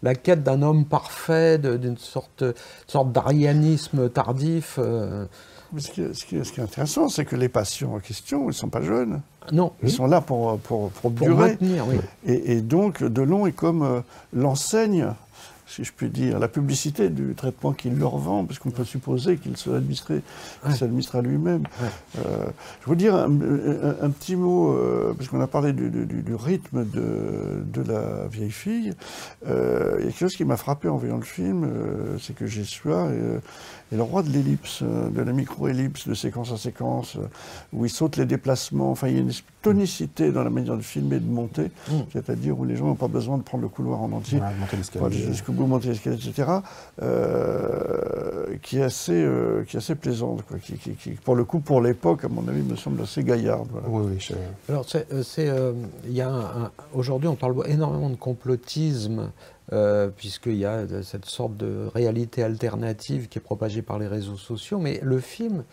[0.02, 2.42] la quête d'un homme parfait, d'une sorte,
[2.86, 4.76] sorte d'arianisme tardif.
[4.78, 5.26] euh,
[5.76, 8.44] ce, qui est, ce qui ce qui est intéressant, c'est que les patients en question,
[8.44, 9.20] ils ne sont pas jeunes.
[9.52, 11.50] non, Ils sont là pour, pour, pour pour durer.
[11.50, 11.96] maintenir, oui.
[12.26, 14.00] Et, et donc, Delon est comme euh,
[14.32, 15.08] l'enseigne,
[15.66, 19.36] si je puis dire, la publicité du traitement qu'il leur vend, parce qu'on peut supposer
[19.38, 20.22] qu'il se l'administrait
[20.62, 20.76] qu'il Ouais.
[20.76, 21.62] s'administre à lui-même.
[21.82, 21.88] Ouais.
[22.26, 22.46] Euh,
[22.84, 26.04] je veux dire un, un- un petit mot, euh, parce qu'on a parlé du, du-
[26.22, 28.92] du rythme de, de la vieille fille.
[29.48, 32.34] Euh, il y a quelque chose qui m'a frappé en voyant le film, euh, c'est
[32.34, 33.08] que Jessua
[33.90, 37.26] est, est le roi de l'ellipse, euh, de la micro-ellipse, de séquence à séquence, euh,
[37.72, 38.90] où il saute les déplacements.
[38.90, 41.92] Enfin, il y a une tonicité dans la manière de filmer et de monter, Mm.
[42.12, 44.40] c'est-à-dire où les gens n'ont pas besoin de prendre le couloir en entier.
[44.76, 45.18] L'escalier.
[45.26, 46.48] jusqu'au bout, monter l'escalier, etc.,
[47.02, 51.44] euh, qui, est assez, euh, qui est assez plaisante, quoi, qui, qui- qui, pour le
[51.44, 53.68] coup, pour l'époque, à mon avis, me semble assez gaillarde.
[53.70, 53.88] voilà.
[53.88, 55.72] Oui, oui, je- Alors, c'est, euh, c'est, euh,
[56.06, 59.30] il y a un- un- aujourd'hui, on parle énormément de complotisme,
[59.72, 64.36] euh, puisqu'il y a cette sorte de réalité alternative qui est propagée par les réseaux
[64.36, 65.64] sociaux, mais le film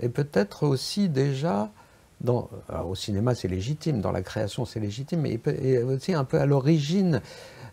[0.00, 1.70] est peut-être aussi déjà,
[2.24, 2.50] alors,
[2.88, 6.40] au cinéma c'est légitime, dans la création c'est légitime, mais il est aussi un peu
[6.40, 7.22] à l'origine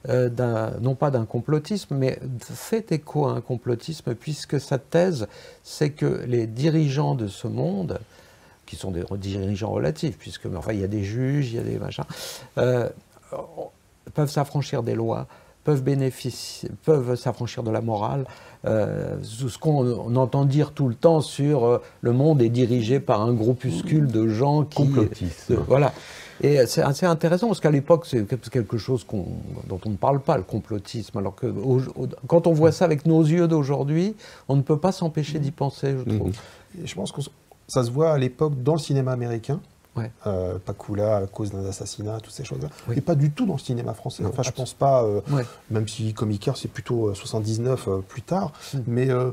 [0.10, 0.30] euh,
[0.82, 5.28] non pas d'un complotisme, mais fait écho à un complotisme, puisque sa thèse,
[5.64, 8.00] c'est que les dirigeants de ce monde
[8.66, 11.64] qui sont des dirigeants relatifs, puisque enfin, il y a des juges, il y a
[11.64, 12.04] des machins,
[12.58, 12.90] euh,
[14.14, 15.28] peuvent s'affranchir des lois,
[15.66, 18.26] peuvent bénéficier, peuvent s'affranchir de la morale.
[18.66, 23.22] Euh, ce qu'on entend dire tout le temps sur euh, le monde est dirigé par
[23.22, 24.86] un groupuscule de gens qui.
[24.86, 25.56] Complotisme.
[25.56, 25.92] de- voilà.
[26.42, 30.36] Et c'est assez intéressant parce qu'à l'époque, c'est quelque chose dont on ne parle pas,
[30.38, 31.18] le complotisme.
[31.18, 34.16] Alors que au- au- quand on voit ça avec nos yeux d'aujourd'hui,
[34.50, 36.32] on ne peut pas s'empêcher d'y penser, je trouve.
[36.84, 37.22] Et je pense que
[37.68, 39.60] ça se voit à l'époque dans le cinéma américain.
[39.96, 40.12] Ouais.
[40.28, 42.68] Euh, Pakula à cause d'un assassinat, toutes ces choses-là.
[42.88, 42.96] Oui.
[42.98, 44.24] Et pas du tout dans le cinéma français.
[44.24, 45.46] Non, enfin, je pense pas, euh, Ouais.
[45.72, 48.52] même si Comicaire, c'est plutôt euh, 79 euh, plus tard.
[48.74, 48.78] Mm.
[48.88, 49.32] Mais euh,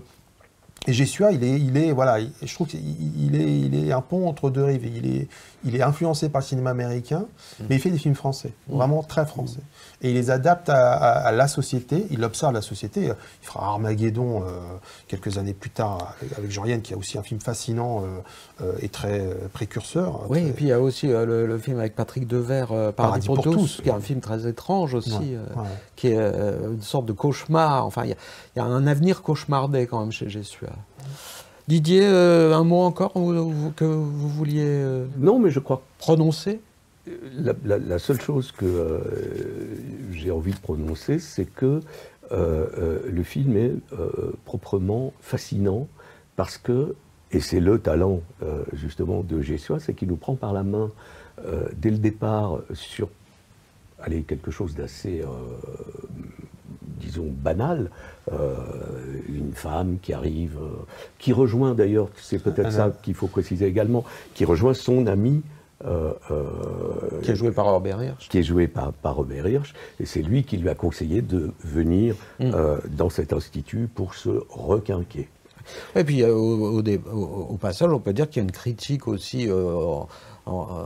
[0.87, 3.93] et Gessua, il est, il est, voilà, il- je trouve qu'il il est, il est
[3.93, 4.85] un pont entre deux rives.
[4.85, 5.29] Il est,
[5.65, 7.27] il est influencé par le cinéma américain,
[7.61, 7.65] Mm.
[7.71, 9.61] mais il fait des films français, vraiment très français.
[10.01, 12.07] Et il les adapte à, à- à la société.
[12.11, 13.03] Il observe la société.
[13.05, 14.49] Il fera Armageddon euh,
[15.07, 18.73] quelques années plus tard avec, Jean Yann, qui a aussi un film fascinant euh, euh,
[18.81, 20.23] et très précurseur.
[20.29, 22.95] Oui, Très- et puis il y a aussi le, le film avec Patrick Devers, Paradis,
[22.97, 25.69] Paradis pour, pour tous, qui est un film très étrange aussi, Ouais, ouais.
[25.95, 27.87] qui est une sorte de cauchemar.
[27.87, 28.17] Enfin, il y,
[28.57, 30.71] y a un avenir cauchemardé quand même chez Gessua.
[31.69, 36.61] Didier, euh, un mot encore que vous vouliez euh, Non, mais je crois prononcer?
[37.37, 38.99] La, la- la seule chose que euh,
[40.13, 41.81] j'ai envie de prononcer, c'est que
[42.31, 43.73] le film est
[44.47, 45.87] proprement fascinant
[46.37, 46.95] parce que,
[47.31, 48.21] et c'est le talent
[48.73, 50.91] justement de Gessua, c'est qu'il nous prend par la main
[51.77, 53.09] dès le départ sur
[54.01, 55.23] allez, quelque chose d'assez,
[57.03, 57.91] disons, banal.
[58.33, 58.55] Euh,
[59.29, 60.69] une femme qui arrive, euh,
[61.19, 65.43] qui rejoint d'ailleurs, c'est peut-être ça qu'il faut préciser également, qui rejoint son ami.
[65.85, 68.29] euh, euh, Qui est joué par Robert Hirsch.
[68.29, 71.51] qui est joué par, par Robert Hirsch, et c'est lui qui lui a conseillé de
[71.65, 72.51] venir Mm.
[72.55, 75.29] euh, dans cet institut pour se requinquer.
[75.97, 76.83] Et puis au,
[77.61, 80.07] passage, on peut dire qu'il y a une critique aussi en-
[80.47, 80.77] en-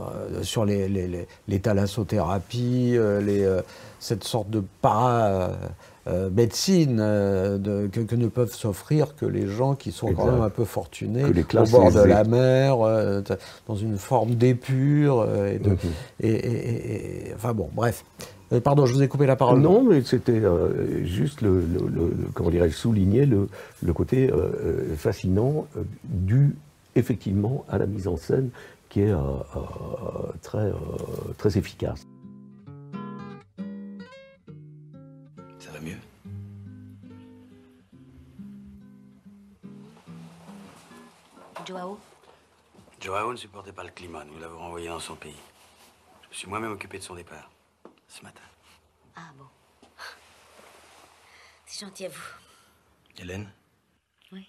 [0.41, 3.61] sur les, les, les- les thalassothérapie, les, euh,
[3.99, 5.51] cette sorte de para
[6.07, 10.31] euh, médecine euh, de- que, que ne peuvent s'offrir que les gens qui sont quand
[10.31, 13.21] même un peu fortunés les au classes bord de la mer, euh,
[13.67, 15.25] dans une forme d'épure.
[15.45, 15.77] et, Mhm.
[16.21, 18.05] et- et- et- et- enfin bon, bref.
[18.63, 19.59] Pardon, je vous ai coupé la parole.
[19.59, 20.41] Non, mais c'était
[21.03, 23.49] juste le, le- le- le- comment dirais-je, souligner le,
[23.83, 24.31] le côté
[24.95, 25.67] fascinant
[26.05, 26.55] dû
[26.95, 28.49] effectivement à la mise en scène
[28.89, 29.13] qui est
[30.41, 30.71] très,
[31.37, 32.05] très efficace.
[41.67, 41.99] Joao
[43.01, 44.23] Joao ne supportait pas le climat.
[44.23, 45.35] Nous l'avons renvoyé dans son pays.
[46.23, 47.51] Je me suis moi-même occupé de son départ.
[48.07, 48.43] Ce matin.
[49.17, 49.47] Ah bon.
[51.65, 52.29] C'est gentil à vous.
[53.17, 53.51] Hélène
[54.31, 54.47] Oui.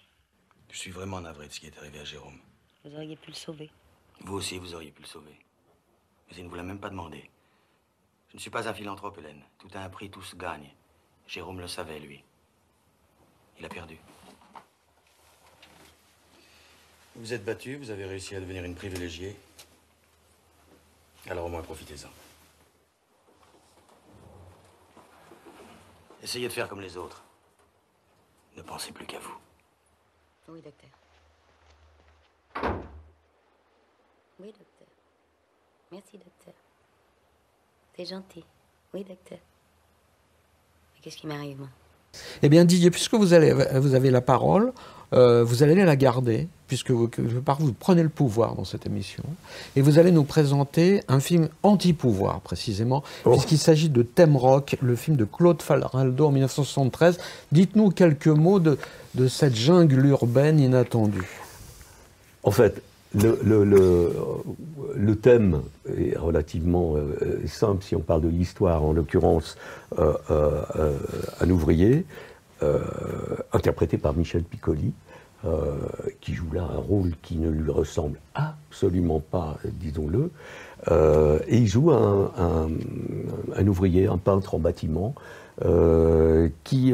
[0.71, 2.39] Je suis vraiment navré de ce qui est arrivé à Jérôme.
[2.85, 3.69] Vous auriez pu le sauver.
[4.21, 5.37] Vous aussi, vous auriez pu le sauver.
[6.31, 7.29] Mais il ne vous l'a même pas demandé.
[8.29, 9.43] Je ne suis pas un philanthrope, Hélène.
[9.59, 10.73] Tout a un prix, tout se gagne.
[11.27, 12.23] Jérôme le savait, lui.
[13.59, 13.99] Il a perdu.
[17.19, 19.37] Vous êtes battu, vous avez réussi à devenir une privilégiée.
[21.29, 22.09] Alors au moins profitez-en.
[26.23, 27.25] Essayez de faire comme les autres.
[28.57, 29.37] Ne pensez plus qu'à vous.
[30.47, 30.91] Oui, docteur.
[34.39, 34.89] Oui, docteur.
[35.91, 36.55] Merci, docteur.
[37.97, 38.45] C'est gentil.
[38.95, 39.39] Oui, docteur.
[40.95, 41.69] Mais qu'est-ce qui m'arrive, moi?
[42.43, 44.73] Eh bien, Didier, puisque vous, allez, vous avez la parole,
[45.13, 48.87] euh, vous allez la garder, puisque vous, quelque part, vous prenez le pouvoir dans cette
[48.87, 49.23] émission,
[49.75, 54.97] et vous allez nous présenter un film anti-pouvoir, précisément, puisqu'il s'agit de Thème Rock, le
[54.97, 57.19] film de Claude Faraldo en 1973.
[57.53, 58.79] Dites-nous quelques mots de,
[59.15, 61.29] de cette jungle urbaine inattendue.
[62.43, 62.83] En fait,
[63.15, 64.11] le,
[65.15, 65.63] thème
[65.97, 67.83] est relativement euh, simple.
[67.83, 69.57] Si on parle de l'histoire, en l'occurrence
[69.99, 70.97] euh, euh,
[71.41, 72.05] un ouvrier
[73.53, 74.93] interprété par Michel Piccoli,
[76.21, 80.33] qui joue là un rôle qui ne lui ressemble absolument pas, disons-le,
[81.47, 82.33] et il joue un,
[83.57, 85.15] un- ouvrier, un peintre en bâtiment,
[86.65, 86.93] qui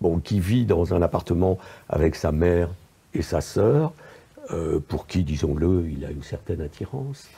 [0.00, 2.68] bon, qui vit dans un appartement avec sa mère
[3.14, 3.92] et sa sœur,
[4.52, 7.28] euh, pour qui, disons-le, il a une certaine attirance.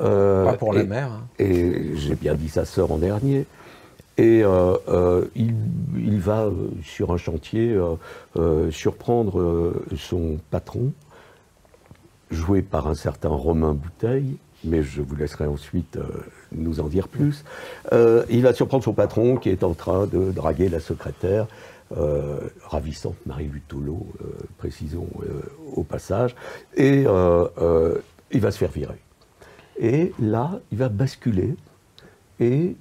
[0.00, 1.26] Euh, Pas pour la mère, hein.
[1.38, 3.46] Et j'ai bien dit sa sœur en dernier.
[4.16, 5.54] Et euh, il,
[5.96, 6.48] il va
[6.84, 7.76] sur un chantier
[8.70, 10.92] surprendre son patron,
[12.30, 16.04] joué par un certain Romain Bouteille, mais je vous laisserai ensuite euh,
[16.52, 17.44] nous en dire plus.
[17.92, 21.46] Euh, il va surprendre son patron qui est en train de draguer la secrétaire,
[21.92, 24.24] euh, ravissante Marie Lutolo, euh,
[24.56, 25.42] précisons euh,
[25.76, 26.34] au passage,
[26.76, 29.00] et il va se faire virer.
[29.78, 31.54] Et là, il va basculer,
[32.40, 32.74] et,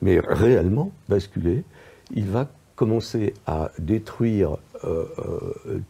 [0.00, 1.64] mais réellement basculer,
[2.14, 4.56] il va commencer à détruire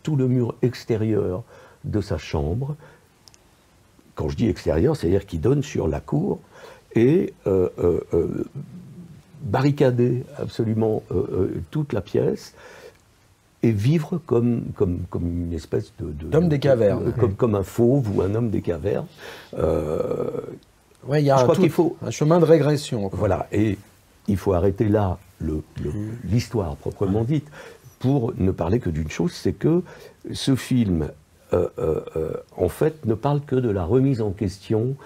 [0.02, 1.44] tout le mur extérieur
[1.84, 2.76] de sa chambre.
[4.14, 6.40] Quand je dis extérieur, c'est-à-dire qu'il donne sur la cour
[6.94, 7.32] et
[9.46, 12.54] barricader absolument euh, euh, toute la pièce
[13.62, 16.06] et vivre comme, comme, comme une espèce de...
[16.06, 17.06] de- D'homme des de- cavernes.
[17.06, 19.06] de- comme, comme un fauve ou un homme des cavernes.
[19.58, 20.30] Euh,
[21.06, 21.96] Ouais, il y a je un, crois tout- qu'il faut...
[22.04, 23.08] un chemin de régression.
[23.08, 23.16] quoi.
[23.18, 23.78] Voilà, et
[24.26, 25.92] il faut arrêter là le- le-
[26.24, 27.46] l'histoire proprement dite
[28.00, 29.82] pour ne parler que d'une chose, c'est que
[30.32, 31.08] ce film,
[31.52, 34.96] euh, euh, euh, en fait, ne parle que de la remise en question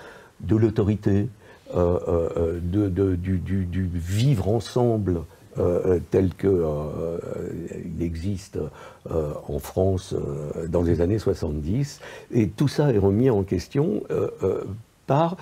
[0.40, 1.34] de l'autorité, euh, euh, euh,
[1.74, 5.22] de, de- du, du- du vivre ensemble
[5.58, 7.18] euh, euh, tel que euh,
[8.00, 8.58] existe
[9.10, 12.00] euh, en France euh, dans les années 70.
[12.32, 14.64] Et tout ça est remis en question euh, euh,
[15.06, 15.36] par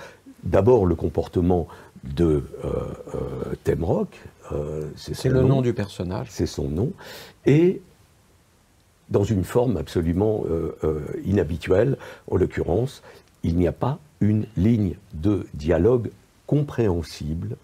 [0.45, 1.69] d'abord le comportement
[2.05, 2.25] de
[2.65, 2.69] euh,
[3.15, 4.09] euh, Temrock.
[4.53, 6.29] euh, C'est le nom du personnage.
[6.31, 6.93] c'est son nom,
[7.45, 7.81] et
[9.11, 11.97] dans une forme absolument euh, euh, inhabituelle,
[12.31, 13.03] en l'occurrence,
[13.43, 16.11] il n'y a pas une ligne de dialogue
[16.47, 17.57] compréhensible.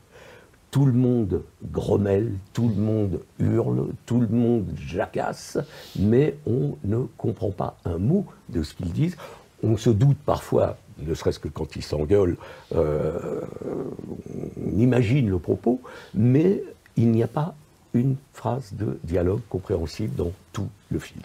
[0.70, 5.58] Tout le monde grommelle, tout le monde hurle, tout le monde jacasse,
[5.96, 9.16] mais on ne comprend pas un mot de ce qu'ils disent.
[9.62, 12.36] On se doute parfois, ne serait-ce que quand ils s'engueulent,
[12.74, 13.40] euh,
[14.66, 15.80] on imagine le propos,
[16.12, 16.62] mais
[16.96, 17.54] il n'y a pas
[17.94, 21.22] une phrase de dialogue compréhensible dans tout le film.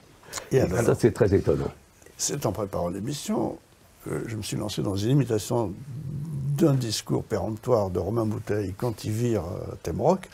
[0.52, 1.72] Et Et alors ça, c'est très étonnant.
[2.18, 3.58] C'est en préparant l'émission
[4.10, 5.74] que je me suis lancé dans une imitation
[6.58, 10.28] d'un discours péremptoire de Romain Bouteille quand il vire euh, Temrock,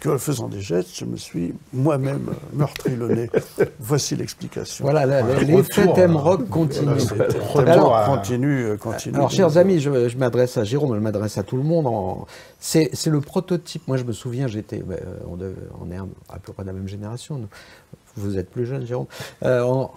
[0.00, 3.30] que faisant des gestes, je me suis moi-même euh, meurtri le nez.
[3.80, 4.84] Voici l'explication.
[4.84, 6.90] Voilà, l'effet Temrock euh, continue.
[7.54, 9.14] voilà, Alors, à- continue, euh, continue.
[9.16, 11.86] Alors, chers amis, je, je m'adresse à Jérôme, je m'adresse à tout le monde.
[11.86, 12.26] en-
[12.58, 13.86] C'est le prototype.
[13.88, 14.78] Moi, je me souviens, j'étais.
[14.78, 14.98] ben,
[15.40, 15.96] euh, on, est
[16.28, 17.38] à peu près de la même génération.
[17.38, 17.48] nous.
[18.16, 19.06] Vous êtes plus jeune, Jérôme.
[19.44, 19.88] Euh, on,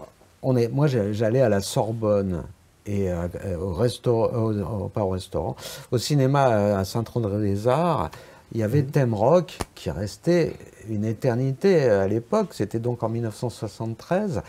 [0.44, 2.44] on est, moi, j'allais à la Sorbonne
[2.88, 3.28] et euh,
[3.60, 5.56] au restaurant, pas au restaurant,
[5.92, 8.10] au cinéma euh, à Saint-André-des-Arts.
[8.54, 10.54] Il y avait Thème Rock qui restait
[10.90, 12.50] une éternité euh, à l'époque.
[12.52, 14.42] C'était donc en 1973.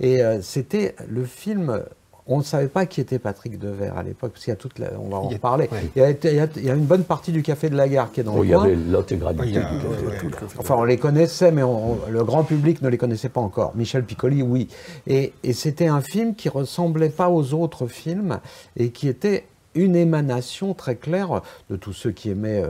[0.00, 1.82] Et c'était le film.
[2.26, 4.78] On ne savait pas qui était Patrick Devers à l'époque, parce qu'il y a toute
[4.78, 5.68] la, on va en Il y a- parler.
[5.70, 5.90] ouais.
[5.94, 7.68] Il, y a, été- il y a- il y a une bonne partie du Café
[7.68, 8.64] de la Gare qui est dans Oh, le il y coin.
[8.64, 10.06] avait l'intégralité Il y a- du café.
[10.06, 10.42] ouais.
[10.58, 13.72] Enfin, on les connaissait, mais on- on- le grand public ne les connaissait pas encore.
[13.76, 14.68] Michel Piccoli, oui.
[15.06, 18.38] Et, et c'était un film qui ressemblait pas aux autres films
[18.78, 22.68] et qui était une émanation très claire de tous ceux qui aimaient euh,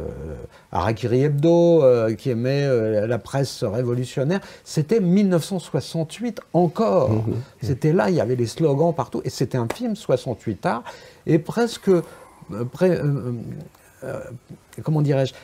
[0.72, 4.40] Harakiri Hebdo, euh, qui aimaient euh, la presse révolutionnaire.
[4.64, 7.10] C'était 1968 encore.
[7.62, 9.20] C'était là, il y avait les slogans partout.
[9.24, 10.84] Et c'était un film 68 art
[11.26, 11.88] et presque...
[11.92, 12.02] euh,
[14.82, 15.34] comment dirais-je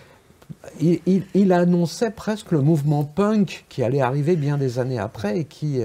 [0.81, 5.39] il, il- il annonçait presque le mouvement punk qui allait arriver bien des années après
[5.39, 5.83] et qui.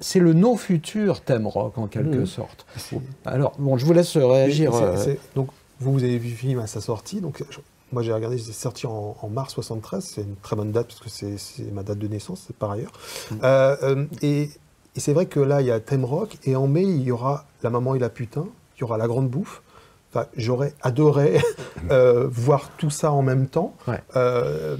[0.00, 2.26] C'est le no futur thème rock en quelque Mhm.
[2.26, 2.66] sorte.
[3.24, 4.74] Alors, bon, je vous laisse réagir.
[4.74, 5.48] Euh, donc,
[5.80, 7.20] vous, vous avez vu le film à sa sortie.
[7.20, 7.58] Donc, je-
[7.92, 10.04] moi, j'ai regardé, c'est sorti en, en mars 73.
[10.04, 12.92] C'est une très bonne date parce que c'est ma date de naissance, par ailleurs.
[13.42, 14.50] Euh, euh, et
[14.96, 16.38] et c'est vrai que là, il y a Thème Rock.
[16.44, 18.46] Et en mai, il y aura La Maman et la Putain.
[18.76, 19.62] Il y aura La Grande Bouffe.
[20.10, 21.38] Enfin, J'aurais adoré
[21.90, 23.74] euh, voir tout ça en même temps.
[23.86, 24.02] Ouais.
[24.16, 24.76] Euh,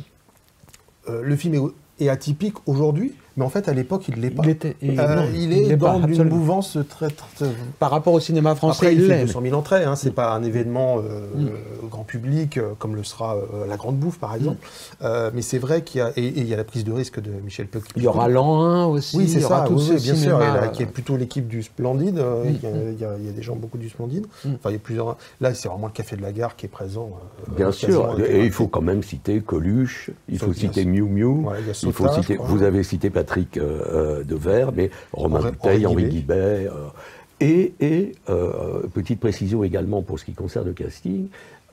[1.08, 1.54] le film
[1.98, 4.42] est, est atypique aujourd'hui, mais en fait, à l'époque, il ne l'est pas.
[4.44, 6.36] Il était- il- Euh, non, il il est pas, dans une absolument.
[6.36, 9.24] mouvance très, très, très- Par rapport au cinéma français, après, il il fait l'est.
[9.26, 11.46] 200 000 entrées, hein, c'est pas un événement euh, Mm.
[11.46, 11.50] euh,
[11.90, 14.58] grand public euh, comme le sera euh, la Grande Bouffe par exemple.
[15.02, 16.92] Euh, mais c'est vrai qu'il y a et, et il y a la prise de
[16.92, 17.92] risque de Michel Piccoli.
[17.96, 19.16] Il y aura l'an 1 aussi.
[19.16, 21.62] Oui, c'est il aura ça, tous oui, bien sûr, là, qui est plutôt l'équipe du
[21.62, 22.18] Splendide.
[22.18, 23.88] euh, Mm, il, y a, il y a- il y a des gens beaucoup du
[23.88, 24.26] Splendide.
[24.44, 24.48] Mm.
[24.56, 25.16] Enfin, il y a plusieurs.
[25.40, 27.10] Là, c'est vraiment le Café de la Gare qui est présent.
[27.48, 30.84] euh, Bien sûr, et il faut quand même citer Coluche, il faut citer.
[30.84, 34.72] Miu Miu, il y a il faut citer, vous avez cité Patrick euh, euh, Devers,
[34.72, 36.10] mais Romain Henri- Bouteille, Henri Guibet.
[36.10, 36.66] Guibet.
[36.68, 36.88] euh,
[37.40, 41.28] et et, euh, petite précision également pour ce qui concerne le casting,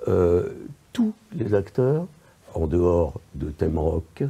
[0.08, 0.49] euh,
[0.93, 2.06] tous les acteurs,
[2.53, 4.24] en dehors de Thème Rock,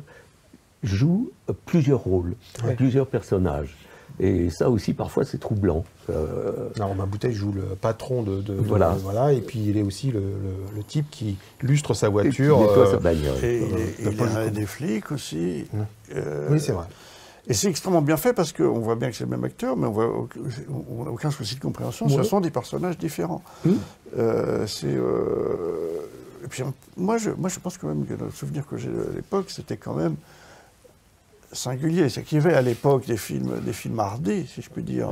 [0.84, 1.32] jouent
[1.66, 2.36] plusieurs rôles,
[2.78, 3.76] plusieurs personnages.
[4.18, 5.84] Et ça aussi, parfois, c'est troublant.
[6.10, 8.96] Euh, Non, Romain Bouteille joue le patron de, de- de- Voilà.
[9.04, 12.60] voilà, et puis il est aussi le, le- le type qui lustre sa et voiture.
[12.62, 13.44] nettoie euh, sa bagnole.
[13.44, 14.50] Et il est, de il est un Ducrot.
[14.52, 15.66] des flics aussi.
[15.74, 15.82] Ouais.
[16.16, 16.86] Euh, Oui, c'est vrai.
[17.48, 19.88] Et c'est extrêmement bien fait parce qu'on voit bien que c'est le même acteur, mais
[19.88, 22.10] on n'a aucun souci de compréhension.
[22.10, 23.44] Ce sont des personnages différents.
[24.18, 24.88] Euh, c'est.
[24.88, 26.00] Euh,
[26.44, 26.64] et puis,
[26.96, 29.78] moi je, moi, je pense quand même que le souvenir que j'ai de l'époque, c'était
[29.78, 30.16] quand même
[31.52, 32.10] singulier.
[32.10, 35.10] C'est qu'il y avait à l'époque des films, des films hardis, si je puis dire.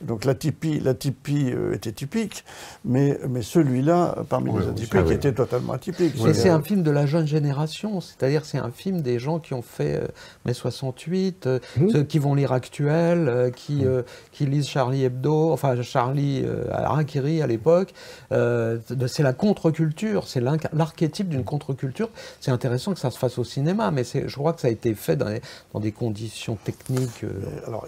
[0.00, 2.44] Donc la typie, la typie euh, était typique,
[2.84, 6.14] mais, mais celui-là, parmi les atypiques, était totalement atypique.
[6.26, 9.54] Et c'est un film de la jeune génération, c'est-à-dire c'est un film des gens qui
[9.54, 10.08] ont fait euh,
[10.44, 11.90] mai 68, euh, mmh.
[11.90, 14.04] ceux qui vont lire Actuel, qui, mmh.
[14.32, 17.92] qui lisent Charlie Hebdo, enfin Charlie Harakiri à l'époque.
[18.30, 22.10] c'est la contre-culture, c'est l'archétype d'une contre-culture.
[22.40, 24.94] C'est intéressant que ça se fasse au cinéma, mais je crois que ça a été
[24.94, 27.86] fait dans, dans des conditions techniques euh, Alors,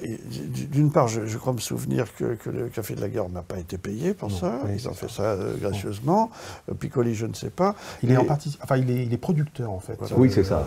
[0.73, 3.79] d'une part, je, crois me souvenir que, le Café de la Gare n'a pas été
[3.79, 4.61] payé pour ça.
[4.75, 6.31] Ils ont fait ça euh, gracieusement.
[6.69, 7.77] Euh, Piccoli, je ne sais pas.
[8.03, 9.99] Il est en partie, enfin, il est, il est, producteur en fait.
[10.17, 10.67] Oui, c'est ça.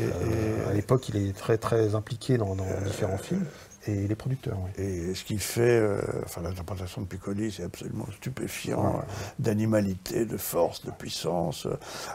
[0.00, 3.44] Et, à l'époque, il est très très impliqué dans, dans différents films
[3.86, 4.58] et les producteurs.
[4.64, 4.84] Oui.
[4.84, 9.02] Et ce qu'il fait, euh, enfin l'interprétation de Piccoli, c'est absolument stupéfiant,
[9.38, 11.66] d'animalité, de force, de puissance.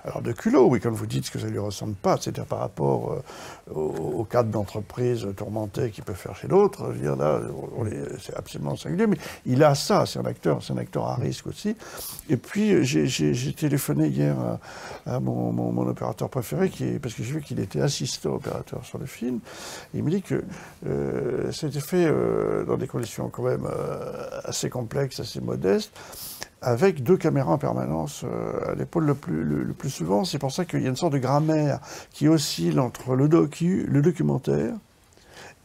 [0.03, 2.59] Alors de culot, oui, comme vous dites, ce que ça lui ressemble pas, c'est-à-dire par
[2.59, 6.88] rapport euh, au, cadre d'entreprise tourmenté qu'il peut faire chez l'autre.
[6.91, 7.41] Je veux dire là,
[8.20, 10.05] c'est absolument singulier, mais il a ça.
[10.05, 11.76] C'est un acteur, c'est un acteur à risque aussi.
[12.30, 14.36] Et puis j'ai téléphoné hier
[15.05, 18.97] à, mon, mon, opérateur préféré, qui parce que j'ai vu qu'il était assistant opérateur sur
[18.97, 19.39] le film.
[19.93, 20.43] il me dit que
[20.86, 25.91] euh, c'était fait euh, dans des conditions quand même euh, assez complexes, assez modestes,
[26.62, 30.24] avec deux caméras en permanence euh, à l'épaule le plus, le, plus souvent.
[30.24, 31.80] C'est pour ça qu'il y a une sorte de grammaire
[32.12, 34.76] qui oscille entre le, docu, le documentaire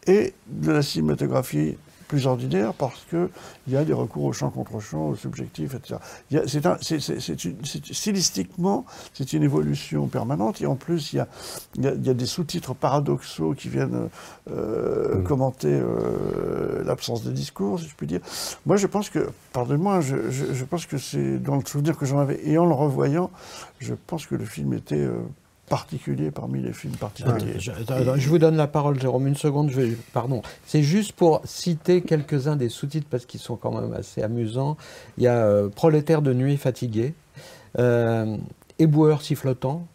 [0.07, 1.77] et de la cinématographie
[2.13, 3.29] plus ordinaire parce qu'il
[3.69, 5.99] y a des recours au champ contre champ, au subjectif, etc.
[7.91, 8.85] stylistiquement,
[9.15, 11.29] c'est une évolution permanente et en plus, il y a,
[11.77, 14.11] il y a, des sous-titres paradoxaux qui viennent
[14.51, 15.25] euh, mmh.
[15.25, 18.21] commenter euh, l'absence de discours, si je puis dire.
[18.67, 22.19] Moi, je pense que, pardonnez-moi, je, je, pense que c'est dans le souvenir que j'en
[22.19, 23.31] avais et en le revoyant,
[23.79, 24.97] je pense que le film était.
[24.97, 25.17] Euh,
[25.73, 27.59] particulier parmi les films particuliers.
[27.59, 29.71] je, vous donne la parole, Jérôme, une seconde.
[29.71, 30.43] Je vais, pardon.
[30.67, 34.77] C'est juste pour citer quelques-uns des sous-titres parce qu'ils sont quand même assez amusants.
[35.17, 37.15] Il y a euh, Prolétaire de nuit fatigué,
[37.79, 38.37] euh,
[38.79, 39.87] Éboueur sifflotant.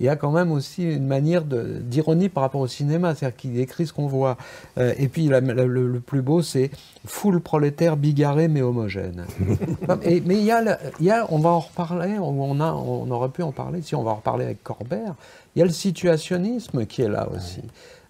[0.00, 3.54] Il y a quand même aussi une manière d'ironie par rapport au cinéma, c'est-à-dire qu'il
[3.54, 4.36] décrit ce qu'on voit.
[4.78, 6.70] Euh, et puis le, plus beau, c'est
[7.04, 9.24] foule prolétaire bigarrée mais homogène.
[10.02, 13.10] et, mais il y, a, il y, a, on va en reparler, on, a, on
[13.10, 15.14] aurait pu en parler, si on va en reparler avec Corbert,
[15.54, 17.62] il y a le situationnisme qui est là aussi.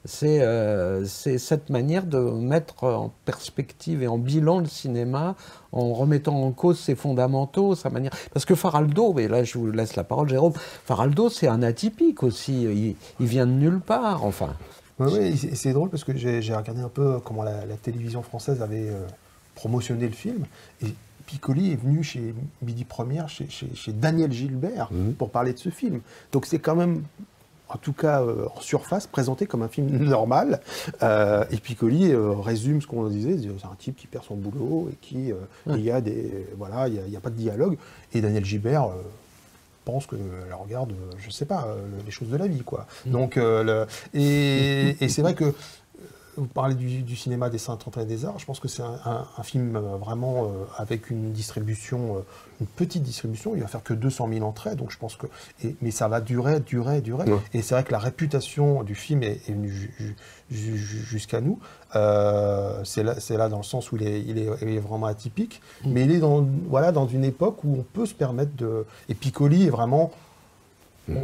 [0.06, 5.34] C'est cette manière de mettre en perspective et en bilan le cinéma
[5.72, 8.12] en remettant en cause ses fondamentaux, sa manière.
[8.32, 10.54] Parce que Faraldo, et là je vous laisse la parole, Jérôme,
[10.84, 14.54] Faraldo c'est un atypique aussi, il, vient de nulle part, enfin.
[14.98, 18.88] Oui, oui c'est drôle parce que j'ai regardé un peu comment la, télévision française avait
[18.88, 19.06] euh,
[19.54, 20.46] promotionné le film.
[20.82, 20.94] Et
[21.26, 23.48] Piccoli est venu chez Midi Première, chez,
[23.88, 25.12] Daniel Gilbert, mmh.
[25.12, 26.00] pour parler de ce film.
[26.32, 27.02] Donc c'est quand même
[27.68, 30.60] en tout cas euh, en surface, présenté comme un film normal.
[31.02, 34.90] Euh, et Piccoli euh, résume ce qu'on disait, c'est un type qui perd son boulot
[34.92, 35.32] et qui,
[35.66, 37.76] il y a des, voilà, il n'y a, pas de dialogue.
[38.14, 38.90] Et Daniel Gibert
[39.84, 40.16] pense que
[40.60, 41.68] regarde, je sais pas,
[42.04, 42.86] les choses de la vie, quoi.
[43.06, 43.10] Mm.
[43.10, 43.38] Donc,
[44.14, 45.54] et, et c'est vrai que
[46.36, 48.38] vous parlez du, cinéma des saints et des Arts.
[48.38, 52.20] Je pense que c'est un, film euh, vraiment euh, avec une distribution, euh,
[52.60, 53.54] une petite distribution.
[53.54, 55.26] Il va faire que 200 000 entrées, donc je pense que.
[55.82, 57.26] mais ça va durer, durer, durer.
[57.54, 59.94] Et c'est vrai que la réputation du film est, venue
[60.50, 61.58] jusqu'à nous.
[61.92, 65.92] c'est là, là, dans le sens où il est, il est, vraiment atypique, mm.
[65.92, 68.84] mais il est dans, voilà, dans une époque où on peut se permettre de.
[69.08, 70.12] Et Piccoli est vraiment.
[71.08, 71.14] Mm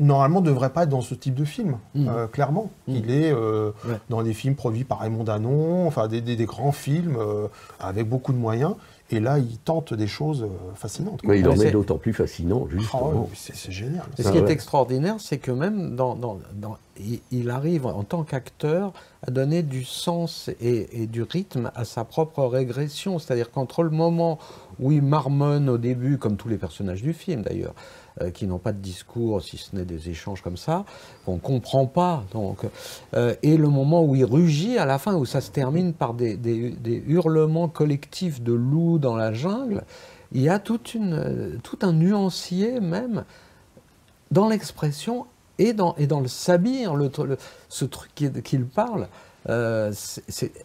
[0.00, 2.08] normalement ne devrait pas être dans ce type de film, mmh.
[2.08, 2.70] euh, clairement.
[2.88, 2.92] Mmh.
[2.94, 3.70] Il est euh,
[4.08, 7.46] dans des films produits par Raymond Danon, enfin des, grands films euh,
[7.78, 8.74] avec beaucoup de moyens.
[9.12, 11.20] Et là, il tente des choses fascinantes.
[11.24, 13.28] il en est, d'autant plus fascinant, justement.
[13.28, 14.04] Ah c'est génial.
[14.16, 16.38] ce qui est extraordinaire, c'est que même dans,
[17.30, 18.92] il arrive en tant qu'acteur
[19.26, 23.18] à donner du sens et, du rythme à sa propre régression.
[23.18, 24.38] C'est-à-dire qu'entre le moment
[24.78, 27.74] où il marmonne au début, comme tous les personnages du film d'ailleurs,
[28.22, 30.84] euh, qui n'ont pas de discours, si ce n'est des échanges comme ça,
[31.24, 32.24] qu'on ne comprend pas.
[32.32, 32.58] Donc,
[33.14, 36.14] euh, et le moment où il rugit à la fin, où ça se termine par
[36.14, 36.38] des,
[37.06, 39.84] hurlements collectifs de loups dans la jungle,
[40.32, 40.62] il y a
[40.94, 43.24] une, tout un nuancier même
[44.30, 45.26] dans l'expression
[45.58, 46.94] et dans, le sabir,
[47.68, 48.14] ce truc
[48.44, 49.08] qu'il parle.
[49.48, 49.92] Euh,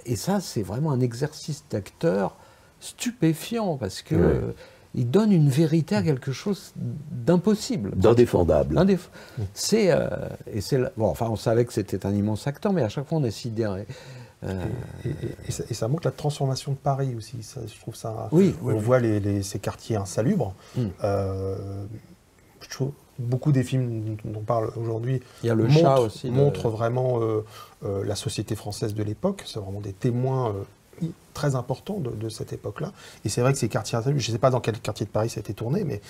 [0.06, 2.36] et ça, c'est vraiment un exercice d'acteur
[2.80, 4.53] stupéfiant parce que
[4.95, 6.73] il donne une vérité à quelque chose
[7.11, 7.91] d'impossible.
[7.95, 8.75] D'indéfendable.
[8.77, 9.09] Indéf-
[9.53, 10.07] C'est euh,
[10.51, 11.07] et c'est la- bon.
[11.07, 13.85] Enfin, on savait que c'était un immense acteur, mais à chaque fois on est sidéré.
[14.43, 14.63] Euh,
[15.05, 15.13] Et, et-
[15.47, 17.41] et ça, et ça montre la transformation de Paris aussi.
[17.41, 18.29] Ça, je trouve ça.
[18.31, 20.53] Oui, on oui, voit les, les- ces quartiers insalubres.
[20.77, 20.81] Mm.
[21.03, 21.85] Euh,
[22.61, 25.99] je trouve beaucoup des films dont on parle aujourd'hui Il y a le montrent, chat
[25.99, 27.43] aussi de- montrent vraiment euh,
[27.85, 29.43] euh, la société française de l'époque.
[29.45, 30.63] C'est vraiment des témoins euh,
[31.33, 32.91] très importants de, de cette époque-là.
[33.25, 35.11] Et c'est vrai que ces quartiers insalubres, je ne sais pas dans quel quartier de
[35.11, 36.01] Paris ça a été tourné, mais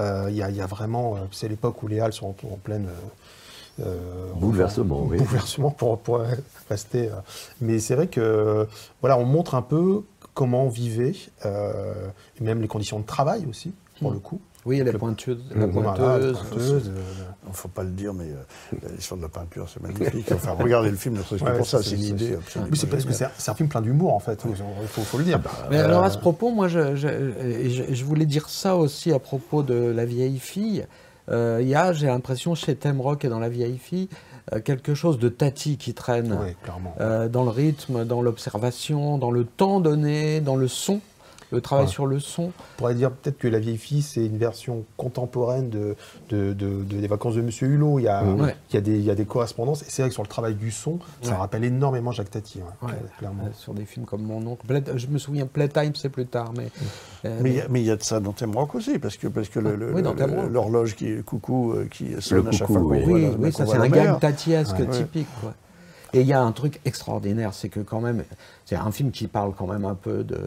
[0.00, 1.16] euh, il y, a- il y a vraiment.
[1.16, 2.88] euh, c'est l'époque où les Halles sont en, en pleine.
[3.80, 5.18] euh, Bouleversement, oui.
[5.18, 6.22] bouleversement pour, pour
[6.68, 7.08] rester.
[7.08, 7.14] euh,
[7.60, 8.66] Mais c'est vrai que
[9.00, 10.02] voilà, on montre un peu
[10.34, 11.14] comment on vivait,
[11.46, 12.08] euh,
[12.40, 14.14] et même les conditions de travail aussi, pour Mm.
[14.14, 14.40] le coup.
[14.66, 15.42] Oui, elle est Le- pointeuse.
[15.54, 16.32] le- La pointeuse.
[16.34, 16.90] la pointeuse,
[17.44, 20.30] Il ne faut pas le dire, mais euh, l'histoire de la peinture, c'est magnifique.
[20.32, 22.70] Enfin, regardez le film, ne serait-ce que Ouais, pour ça, c'est- une idée c'est- absolument.
[22.70, 24.44] Oui, c'est parce que c'est un, film plein d'humour, en fait.
[24.46, 24.54] Il
[24.88, 25.40] faut, faut le dire.
[25.70, 28.76] Mais Euh, alors à ce propos, moi, je, je- et je- je voulais dire ça
[28.76, 30.84] aussi à propos de la vieille fille.
[31.30, 34.08] Euh, Il y a, j'ai l'impression, chez Temrock et dans la vieille fille,
[34.64, 36.36] quelque chose de tati qui traîne
[37.00, 41.00] euh, dans le rythme, dans l'observation, dans le temps donné, dans le son,
[41.52, 41.90] le travail Ouais.
[41.90, 42.44] sur le son.
[42.44, 45.96] On pourrait dire peut-être que La vieille fille, c'est une version contemporaine de,
[46.28, 47.98] de, de- de- des vacances de Monsieur Hulot.
[47.98, 48.54] Il y a, Ouais.
[48.70, 49.82] il y a, des, il y a des correspondances.
[49.82, 52.88] Et c'est vrai que sur le travail du son, ça rappelle énormément Jacques Tati, ouais,
[52.88, 52.94] Ouais.
[53.18, 53.44] clairement.
[53.44, 54.64] Euh, sur des films comme Mon oncle.
[54.66, 56.68] Play- je me souviens, Playtime, c'est plus tard, mais.
[57.24, 59.16] euh, Mais il y a- mais il y, a de ça dans Temrock aussi, parce
[59.16, 63.02] que, parce que l'horloge qui coucou euh, qui sonne à chaque fois qu'on oui.
[63.02, 64.86] voit Oui, la- oui, ça c'est la un gag tatiesque Ouais.
[64.88, 65.26] typique.
[65.40, 65.54] Quoi.
[66.12, 68.24] Et il y a un truc extraordinaire, c'est que quand même,
[68.66, 70.38] c'est un film qui parle quand même un peu de,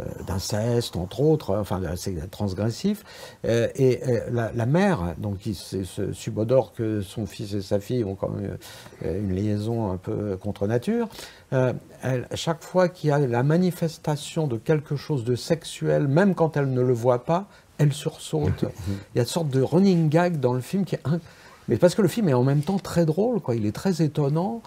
[0.00, 3.04] euh, d'inceste, entre autres, enfin de- c'est transgressif.
[3.44, 7.78] Euh, et euh, la, la mère, donc qui se, subodore que son fils et sa
[7.78, 8.56] fille ont quand même
[9.04, 11.08] euh, une liaison un peu contre nature,
[11.52, 16.34] euh, elle- chaque fois qu'il y a la manifestation de quelque chose de sexuel, même
[16.34, 17.46] quand elle ne le voit pas,
[17.78, 18.64] elle sursaute.
[19.14, 21.00] Il y a une sorte de running gag dans le film qui est...
[21.06, 21.20] un-
[21.68, 23.54] Mais parce que le film est en même temps très drôle, quoi.
[23.56, 24.62] il est très étonnant.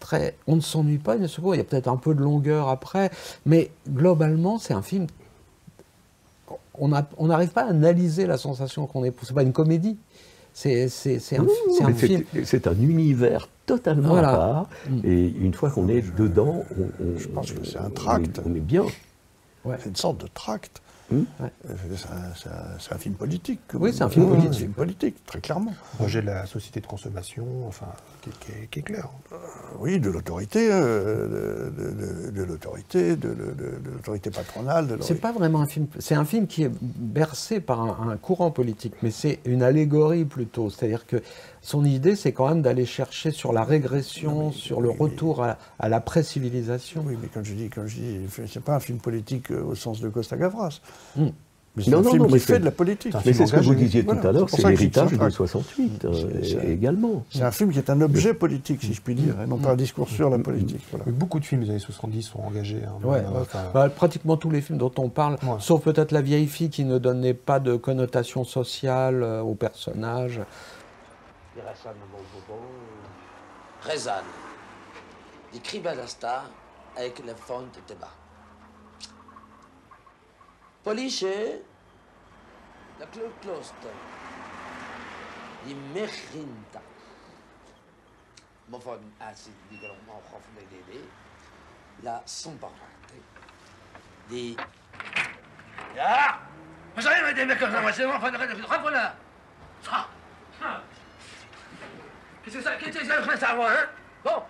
[0.00, 0.34] Très...
[0.46, 2.68] On ne s'ennuie pas, il y a il y a peut-être un peu de longueur
[2.68, 3.10] après,
[3.46, 5.06] mais globalement, c'est un film.
[6.78, 9.28] On n'a- on n'arrive pas à analyser la sensation qu'on éprouve.
[9.28, 9.98] C'est pas une comédie.
[10.52, 10.88] C'est un,
[11.94, 12.24] film.
[12.44, 14.30] C'est un univers totalement Voilà.
[14.30, 14.68] à part.
[14.88, 15.00] Mm.
[15.04, 18.38] Et une fois qu'on est dedans, on, on- Je pense que c'est un on tract.
[18.38, 18.84] est- On est bien.
[19.64, 19.76] Ouais.
[19.78, 20.80] C'est une sorte de tract.
[21.10, 21.24] Hmm.
[21.40, 21.46] Euh,
[22.80, 23.60] C'est un, film politique.
[23.74, 24.50] Oui, c'est un film politique.
[24.52, 25.74] C'est un film politique, très clairement.
[25.98, 27.86] Rejet de la société de consommation, enfin,
[28.22, 29.08] qui, qui est, qui est clair.
[29.78, 33.28] Oui, de l'autorité, euh, de, de- de- de l'autorité, de,
[33.92, 34.86] l'autorité patronale.
[34.86, 35.86] De C'est pas vraiment un film.
[35.98, 40.24] C'est un film qui est bercé par un, un courant politique, mais c'est une allégorie
[40.24, 40.70] plutôt.
[40.70, 41.16] C'est-à-dire que
[41.62, 45.42] son idée, c'est quand même d'aller chercher sur la régression, mais- sur le mais- retour
[45.44, 47.02] à, à la pré-civilisation.
[47.06, 49.74] Oui, mais quand je dis, quand je dis, c'est pas un film politique euh, au
[49.74, 50.80] sens de Costa Gavras.
[51.16, 51.28] Hmm.
[51.76, 53.14] Mais c'est Non, un non, film non, qui mais fait de la politique.
[53.24, 55.32] Mais c'est ce que vous disiez Voilà, tout à l'heure, c'est l'héritage de tract.
[55.36, 57.24] 68 euh, également.
[57.30, 59.70] C'est un film qui est un objet politique, si je puis dire, et non pas
[59.70, 60.82] un discours sur la politique.
[60.90, 61.04] Voilà.
[61.06, 62.80] Mais beaucoup de films des années 70 sont engagés.
[62.84, 63.22] hein, Ouais,
[63.72, 65.58] Bah, pratiquement tous les films dont on parle, Ouais.
[65.60, 70.40] sauf peut-être La vieille fille qui ne donnait pas de connotation sociale euh, au personnage.
[73.82, 74.24] Rezan,
[75.52, 76.44] die Kribalasta
[76.96, 78.10] avec le fond de tabac.
[80.84, 81.24] Police,
[82.98, 83.06] la
[85.92, 86.80] Mechinta.
[88.68, 91.08] Waarvan als ik die er allemaal gaf van de idee,
[92.00, 93.20] la Sombarate,
[94.26, 94.54] die...
[95.94, 96.40] Ja!
[96.94, 97.82] Wat zijn we met die mekkers?
[97.82, 99.10] Wat zijn we van de grap van de...
[102.44, 103.86] Qu'est-ce que ça Qu'est-ce que ça ça, moi, hein
[104.24, 104.42] Bon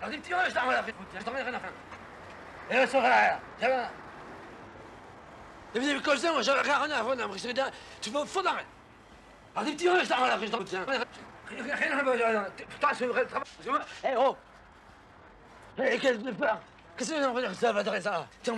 [0.00, 0.94] Alors, dis petit, je t'en rien à faire.
[1.18, 1.72] Je t'en rien à faire.
[2.70, 2.98] Et là, ça.
[5.72, 6.00] Et vous avez
[6.32, 7.28] moi, j'avais rien à faire.
[7.36, 7.72] c'est dingue.
[8.00, 8.66] Tu vas au fond d'arrêt.
[9.54, 10.46] Alors, dis petit, je rien à faire.
[10.46, 10.58] Je t'en.
[10.58, 12.50] Rien à faire.
[12.68, 14.36] Putain, c'est vrai, le hé, oh
[15.78, 16.20] Hé, quelle
[16.96, 18.26] Qu'est-ce que ça va Ça rien à.
[18.44, 18.50] Je.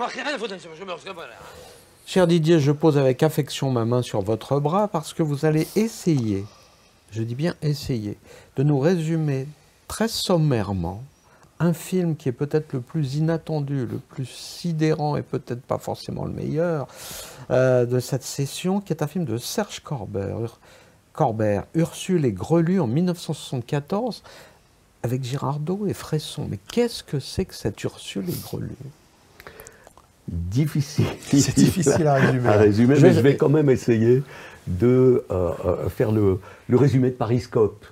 [2.04, 5.68] Cher Didier, je pose avec affection ma main sur votre bras parce que vous allez
[5.76, 6.44] essayer,
[7.12, 8.18] je dis bien essayer,
[8.56, 9.46] de nous résumer
[9.86, 11.02] très sommairement
[11.60, 16.24] un film qui est peut-être le plus inattendu, le plus sidérant et peut-être pas forcément
[16.24, 16.88] le meilleur
[17.52, 20.58] euh, de cette session, qui est un film de Serge Corbert, Ur-
[21.12, 24.24] Corbert, Ursule et Grelu en 1974,
[25.04, 26.48] avec Girardot et Fresson.
[26.50, 28.70] Mais qu'est-ce que c'est que cette Ursule et Grelu?
[30.28, 31.04] Difficile.
[31.30, 32.48] C'est difficile à résumer.
[32.48, 34.22] à résumer, Je mais vais- je vais quand même essayer
[34.66, 36.40] de euh, euh, faire le,
[36.70, 37.84] résumé de Pariscope.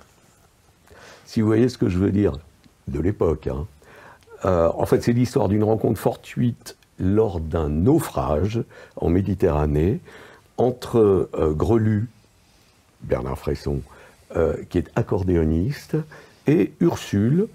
[1.25, 2.33] Si vous voyez ce que je veux dire,
[2.87, 3.47] de l'époque.
[3.47, 3.67] hein.
[4.45, 8.63] Euh, en fait, c'est l'histoire d'une rencontre fortuite lors d'un naufrage
[8.95, 9.99] en Méditerranée
[10.57, 12.09] entre Grelu,
[13.01, 13.81] Bernard Fresson,
[14.69, 15.97] qui est accordéoniste,
[16.45, 17.47] et Ursule,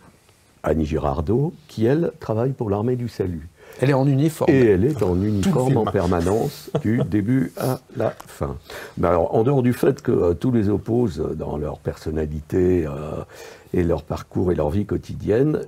[0.64, 3.48] Annie Girardot, qui elle travaille pour l'armée du salut.
[3.80, 4.50] Elle est en uniforme.
[4.50, 8.56] Et elle est en uniforme en permanence, du début à la fin.
[8.98, 12.90] Mais alors, en dehors du fait que euh, tous les opposent dans leur personnalité euh,
[13.74, 15.60] et leur parcours et leur vie quotidienne,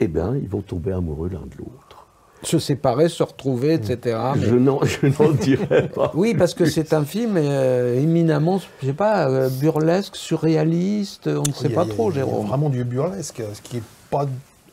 [0.00, 2.06] eh bien, ils vont tomber amoureux l'un de l'autre.
[2.42, 4.18] Se séparer, se retrouver, etc.
[4.38, 6.12] Je n'en je n'en dirai pas.
[6.14, 11.42] Oui, parce que c'est un film euh, éminemment, je sais pas, euh, burlesque, surréaliste, on
[11.48, 12.46] ne sait a- pas a- trop, Jérôme.
[12.46, 14.26] Vraiment du burlesque, ce qui n'est pas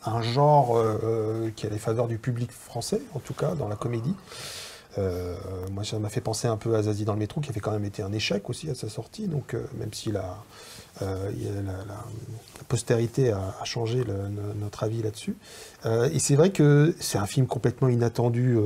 [0.05, 3.67] un genre euh, euh, qui a les faveurs du public français, en tout cas, dans
[3.67, 4.15] la comédie.
[4.99, 5.35] Euh,
[5.71, 7.71] moi, ça m'a fait penser un peu à Zazie dans le métro, qui avait quand
[7.71, 9.27] même été un échec aussi à sa sortie.
[9.27, 10.37] Donc, même si la,
[12.67, 14.03] postérité a, changé
[14.59, 15.35] notre avis là-dessus.
[15.85, 18.59] Et c'est vrai que c'est un film complètement inattendu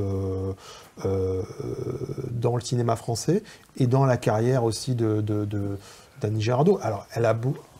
[1.02, 3.42] dans le cinéma français
[3.78, 5.78] et dans la carrière aussi de, de,
[6.36, 6.78] Girardot.
[6.82, 7.32] Alors, elle a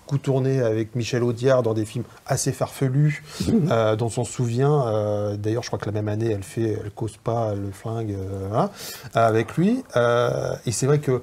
[0.09, 3.23] beaucoup tourné avec Michel Audiard dans des films assez farfelus,
[3.71, 4.89] euh, dont on se souvient.
[4.89, 8.13] euh, D'ailleurs, je crois que la même année, elle fait Elle cause pas le flingue
[8.13, 8.71] euh, voilà,
[9.13, 9.85] avec lui.
[9.97, 11.21] Euh, et c'est vrai que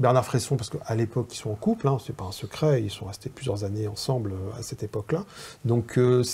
[0.00, 2.90] Bernard Fresson, parce qu'à l'époque, ils sont en couple, hein, c'est pas un secret, ils
[2.90, 5.22] sont restés plusieurs années ensemble euh, à cette époque-là.
[5.64, 6.24] Donc, euh,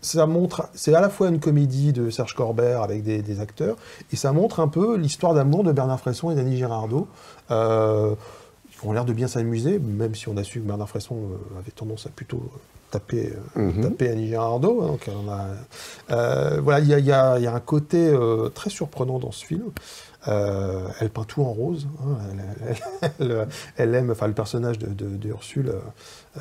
[0.00, 3.76] ça montre, c'est à la fois une comédie de Serge Corbert avec des, des acteurs,
[4.12, 7.06] et ça montre un peu l'histoire d'amour de Bernard Fresson et d'Annie Girardot.
[7.52, 8.14] Euh,
[8.84, 11.70] ont l'air de bien s'amuser, même si on a su que Bernard Fresson euh, avait
[11.70, 12.42] tendance à plutôt
[12.90, 13.82] taper, euh, Mhm.
[13.82, 14.86] taper Annie Girardot.
[14.86, 15.48] donc on a,
[16.10, 19.70] euh, voilà, il y a, y y un côté euh, très surprenant dans ce film.
[20.26, 21.86] Euh, elle peint tout en rose.
[22.02, 22.44] hein, elle,
[23.00, 25.80] elle- elle- elle aime, enfin le personnage de, de- de Ursule euh,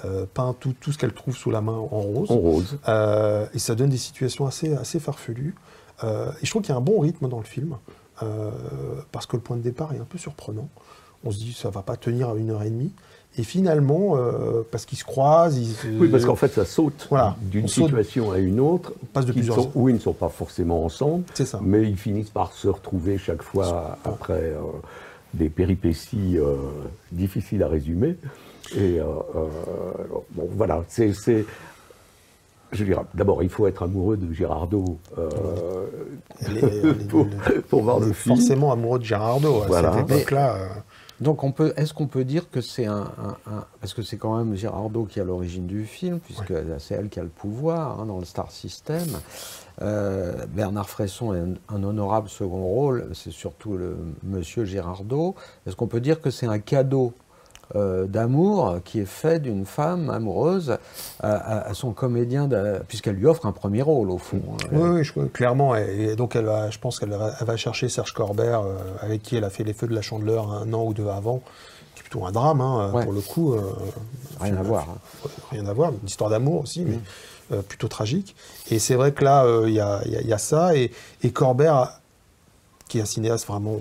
[0.06, 2.32] euh, peint tout, tout ce qu'elle trouve sous la main en rose.
[2.32, 2.78] En rose.
[2.88, 5.56] Euh, et ça donne des situations assez, assez farfelues.
[6.04, 7.78] Euh, et je trouve qu'il y a un bon rythme dans le film,
[8.24, 8.50] euh,
[9.12, 10.70] parce que le point de départ est un peu surprenant.
[11.28, 12.92] On se dit ça va pas tenir à une heure et demie.
[13.38, 17.06] Et finalement, euh, parce qu'ils se croisent, ils se- Oui, parce qu'en fait, ça saute
[17.10, 20.00] Voilà, d'une on situation à une autre, passe de qui plusieurs- sont- où ils ne
[20.00, 21.60] sont pas forcément ensemble, C'est ça.
[21.62, 24.62] mais ils finissent par se retrouver chaque fois après euh,
[25.34, 26.56] des péripéties euh,
[27.12, 28.16] difficiles à résumer.
[28.76, 31.12] Et bon, voilà, c'est.
[32.74, 34.26] Je dirais, d'abord, il faut être amoureux de
[35.18, 35.86] euh,
[36.50, 37.08] est-
[37.70, 38.36] pour, voir on le film.
[38.36, 39.68] forcément amoureux de Girardot à
[40.00, 40.58] cette époque-là.
[41.20, 44.18] Donc, on peut, est-ce qu'on peut dire que c'est un, un- un- Parce que c'est
[44.18, 47.30] quand même Girardot qui est à l'origine du film, puisque c'est elle qui a le
[47.30, 49.04] pouvoir hein, dans le Star System.
[49.82, 55.36] Euh, Bernard Fresson est un, un honorable second rôle, c'est surtout le monsieur Girardot.
[55.66, 57.14] Est-ce qu'on peut dire que c'est un cadeau
[57.76, 60.78] euh, d'amour qui est fait d'une femme amoureuse
[61.20, 62.48] à, à- à son comédien,
[62.88, 64.42] puisqu'elle lui offre un premier rôle au fond.
[64.54, 64.68] hein.
[64.72, 65.76] Oui, oui, je- clairement.
[65.76, 69.44] Et donc, elle va, je pense qu'elle va, chercher Serge Corbert, euh, avec qui elle
[69.44, 71.42] a fait Les Feux de la Chandeleur un an ou deux avant,
[71.96, 73.04] qui est plutôt un drame, hein, Ouais.
[73.04, 73.54] pour le coup.
[73.54, 73.62] euh,
[74.40, 74.88] Rien à voir.
[74.90, 75.30] hein.
[75.52, 77.00] Rien à voir, une histoire d'amour aussi, mais
[77.52, 78.36] euh, plutôt tragique.
[78.72, 80.76] Et c'est vrai que là, il y, a, y a- il y a ça.
[80.76, 80.92] Et,
[81.24, 82.00] et Corbert,
[82.88, 83.80] qui est un cinéaste vraiment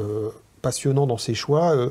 [0.00, 0.30] euh,
[0.62, 1.90] passionnant dans ses choix, euh,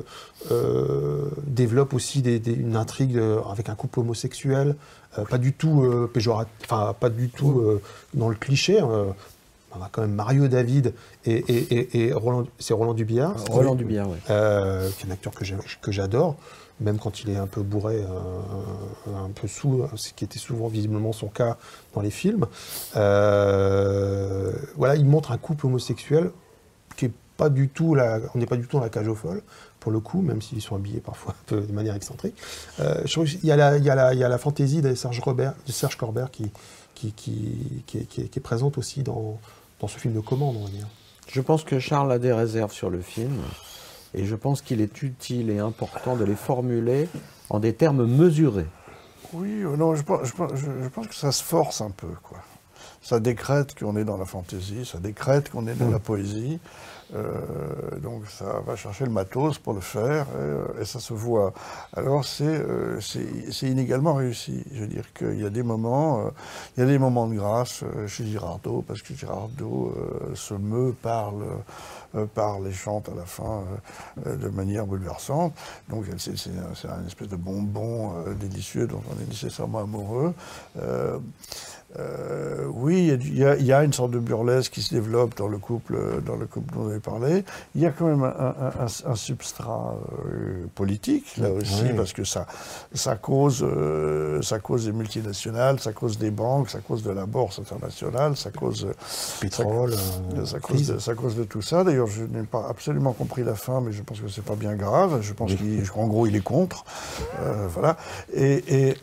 [0.50, 4.74] euh, développe aussi des- des- une intrigue de- avec un couple homosexuel,
[5.18, 7.80] euh, pas du tout euh, péjorat- enfin pas du tout euh,
[8.14, 8.80] dans le cliché.
[8.80, 9.04] euh,
[9.74, 10.92] on a quand même Mario David
[11.24, 13.34] et, et- et- et Roland, c'est Roland Dubillard.
[13.48, 14.16] Roland Dubillard, oui.
[14.28, 16.36] Euh, qui est un acteur que j'adore,
[16.80, 20.68] même quand il est un peu bourré, euh, un peu sous, ce qui était souvent
[20.68, 21.56] visiblement son cas
[21.94, 22.44] dans les films.
[22.96, 26.30] Euh, voilà, il montre un couple homosexuel
[26.96, 29.14] qui est pas du tout la, on n'est pas du tout dans la cage aux
[29.14, 29.42] folles
[29.80, 32.36] pour le coup, même s'ils sont habillés parfois un peu de manière excentrique.
[32.80, 34.38] Euh, je trouve qu'il y a la, il y a la, il y a la
[34.38, 36.50] fantaisie de Serge, Robert, de Serge Corbert qui,
[36.94, 39.38] qui, qui, qui est, qui est- qui est présente aussi dans,
[39.80, 40.86] dans ce film de commande, on va dire.
[41.28, 43.32] Je pense que Charles a des réserves sur le film
[44.14, 47.08] et je pense qu'il est utile et important de les formuler
[47.50, 48.66] en des termes mesurés.
[49.32, 51.90] Oui, euh, non, je pense, je, pense, je- je pense que ça se force un
[51.90, 52.38] peu, quoi.
[53.00, 56.60] Ça décrète qu'on est dans la fantaisie, ça décrète qu'on est dans la poésie.
[57.14, 61.52] Euh, donc ça va chercher le matos pour le faire et, euh, ça se voit.
[61.94, 64.64] Alors c'est euh, c'est inégalement réussi.
[64.72, 66.30] Je veux dire qu'il y a des moments,
[66.76, 69.94] il y a des moments de grâce chez Girardot parce que Girardot
[70.34, 71.44] se meut, parle,
[72.14, 73.64] euh, parle et chante à la fin
[74.24, 75.54] de manière bouleversante.
[75.88, 76.32] Donc c'est
[76.88, 80.34] un, espèce de bonbon délicieux dont on est nécessairement amoureux.
[81.98, 85.58] Euh, oui, il y a y, une sorte de burlesque qui se développe dans le
[85.58, 87.44] couple, dans le couple dont vous avez parlé.
[87.74, 89.94] Il y a quand même un, un- un- un substrat
[90.26, 91.92] euh, politique, là aussi, Oui.
[91.94, 92.46] parce que ça,
[92.94, 97.26] ça, cause, euh, ça cause des multinationales, ça cause des banques, ça cause de la
[97.26, 98.86] bourse internationale, ça cause...
[99.40, 101.84] Pétrole, ça, ça cause de, ça cause de tout ça.
[101.84, 104.74] D'ailleurs, je n'ai pas absolument compris la fin, mais je pense que c'est pas bien
[104.76, 105.20] grave.
[105.20, 105.52] Je pense
[105.92, 106.84] qu'en gros, il est contre.
[107.68, 107.96] Voilà.
[108.34, 108.96] Et, et-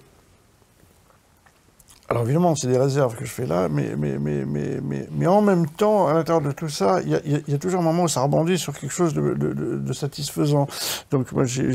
[2.09, 4.79] alors évidemment, c'est des réserves que je fais là, mais, mais, mais, mais,
[5.11, 7.81] mais, en même temps, à l'intérieur de tout ça, il y a, y a- toujours
[7.81, 10.65] un moment où ça rebondit sur quelque chose de, de- de- satisfaisant.
[11.11, 11.71] Donc moi, j'ai-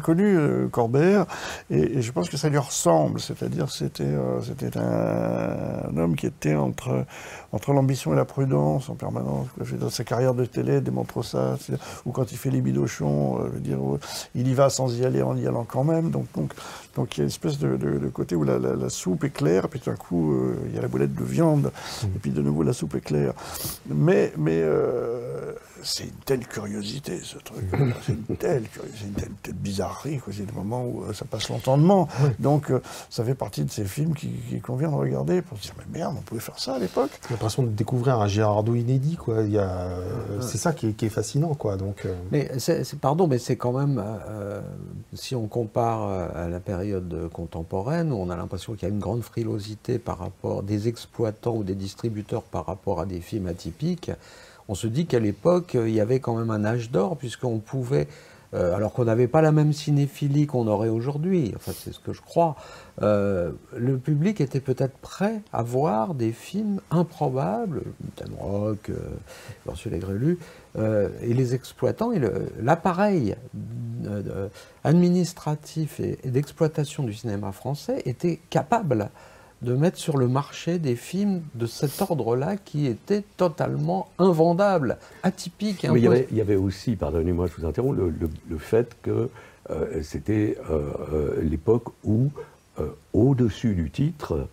[0.00, 1.26] connu euh, Corbert,
[1.70, 3.18] et, et je pense que ça lui ressemble.
[3.18, 7.04] C'est-à-dire, c'était euh, c'était un, un homme qui était entre,
[7.50, 9.48] entre l'ambition et la prudence en permanence.
[9.60, 11.56] Je veux sa carrière de télé démontre ça.
[12.04, 13.78] Ou quand il fait les bidochons, euh, je veux dire,
[14.36, 16.10] il y va sans y aller en y allant quand même.
[16.10, 16.52] Donc, donc,
[16.96, 19.24] donc il y a une espèce de, de- de côté où la, la- la soupe
[19.24, 21.70] est claire, puis tout d'un coup, euh, il y a la boulette de viande,
[22.04, 23.32] et puis de nouveau la soupe est claire.
[23.88, 27.64] Mais, mais euh, c'est une telle curiosité, ce truc.
[28.04, 30.18] c'est une telle curiosité, c'est une telle, telle bizarrerie.
[30.18, 30.32] quoi.
[30.36, 32.08] C'est des moments où euh, ça passe l'entendement.
[32.38, 32.80] Donc, euh,
[33.10, 35.98] ça fait partie de ces films qui, qui convient de regarder pour se dire, mais
[35.98, 37.10] merde, on pouvait faire ça à l'époque.
[37.28, 39.42] J'ai l'impression de découvrir un Gérardo inédit, quoi.
[39.42, 41.76] Il y a, euh, c'est ça qui est, qui est fascinant, quoi.
[41.76, 44.60] Donc, euh, Mais c'est, c'est- pardon, mais c'est quand même, euh,
[45.12, 46.85] si on compare à la période
[47.32, 51.56] contemporaine, où on a l'impression qu'il y a une grande frilosité par rapport des exploitants
[51.56, 54.10] ou des distributeurs par rapport à des films atypiques,
[54.68, 57.58] on se dit qu'à l'époque, euh, il y avait quand même un âge d'or, puisqu'on
[57.58, 58.08] pouvait,
[58.54, 62.12] euh, alors qu'on n'avait pas la même cinéphilie qu'on aurait aujourd'hui, enfin c'est ce que
[62.12, 62.56] je crois,
[63.02, 67.82] euh, le public était peut-être prêt à voir des films improbables,
[68.38, 70.38] Rock, euh, Grelu,
[70.78, 72.20] euh, et les exploitants, et
[72.62, 73.34] l'appareil
[74.06, 74.48] euh, euh,
[74.84, 79.10] administratif et, et d'exploitation du cinéma français était capable
[79.62, 85.84] de mettre sur le marché des films de cet ordre-là qui étaient totalement invendables, atypiques.
[85.90, 88.58] Mais il y, avait, il y avait aussi, pardonnez-moi, je vous interromps, le, le- le
[88.58, 89.30] fait que
[89.70, 92.28] euh, c'était euh, l'époque où,
[92.78, 94.46] euh, au-dessus du titre,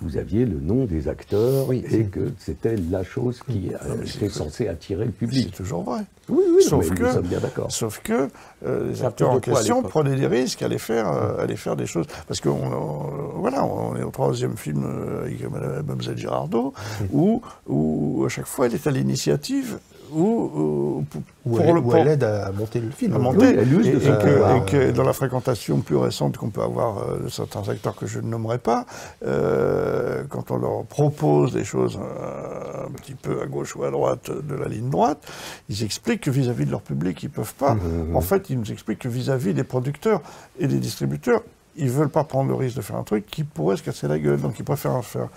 [0.00, 4.68] vous aviez le nom des acteurs et que c'était la chose qui euh, était censée
[4.68, 5.48] attirer le public.
[5.50, 6.00] C'est toujours vrai.
[6.28, 7.72] Oui, oui, sauf mais que, nous sommes bien d'accord.
[7.72, 8.28] Sauf que
[8.66, 12.06] euh, les acteurs en question prenaient des risques, allaient faire, euh, allaient faire des choses.
[12.26, 16.74] Parce que on, on- voilà, on est au troisième film euh, avec Mademoiselle Girardot,
[17.12, 19.78] où, où à chaque fois elle est à l'initiative,
[20.12, 21.04] où-
[21.44, 23.14] pour, elle- le pour- elle aide à monter le film.
[23.14, 23.56] à Oui, monter.
[23.58, 24.56] elle use et, de et que, pouvoir.
[24.56, 28.06] et que dans la fréquentation plus récente qu'on peut avoir euh, de certains acteurs que
[28.06, 28.86] je ne nommerai pas,
[29.26, 33.90] euh, quand on leur propose des choses euh, un petit peu à gauche ou à
[33.90, 35.22] droite de la ligne droite,
[35.68, 37.76] ils expliquent que vis-à-vis de leur public, ils peuvent pas.
[38.14, 40.20] En fait, ils nous expliquent que vis-à-vis des producteurs
[40.58, 41.42] et des distributeurs,
[41.76, 44.18] ils veulent pas prendre le risque de faire un truc qui pourrait se casser la
[44.18, 44.40] gueule.
[44.40, 45.28] Donc, ils préfèrent faire,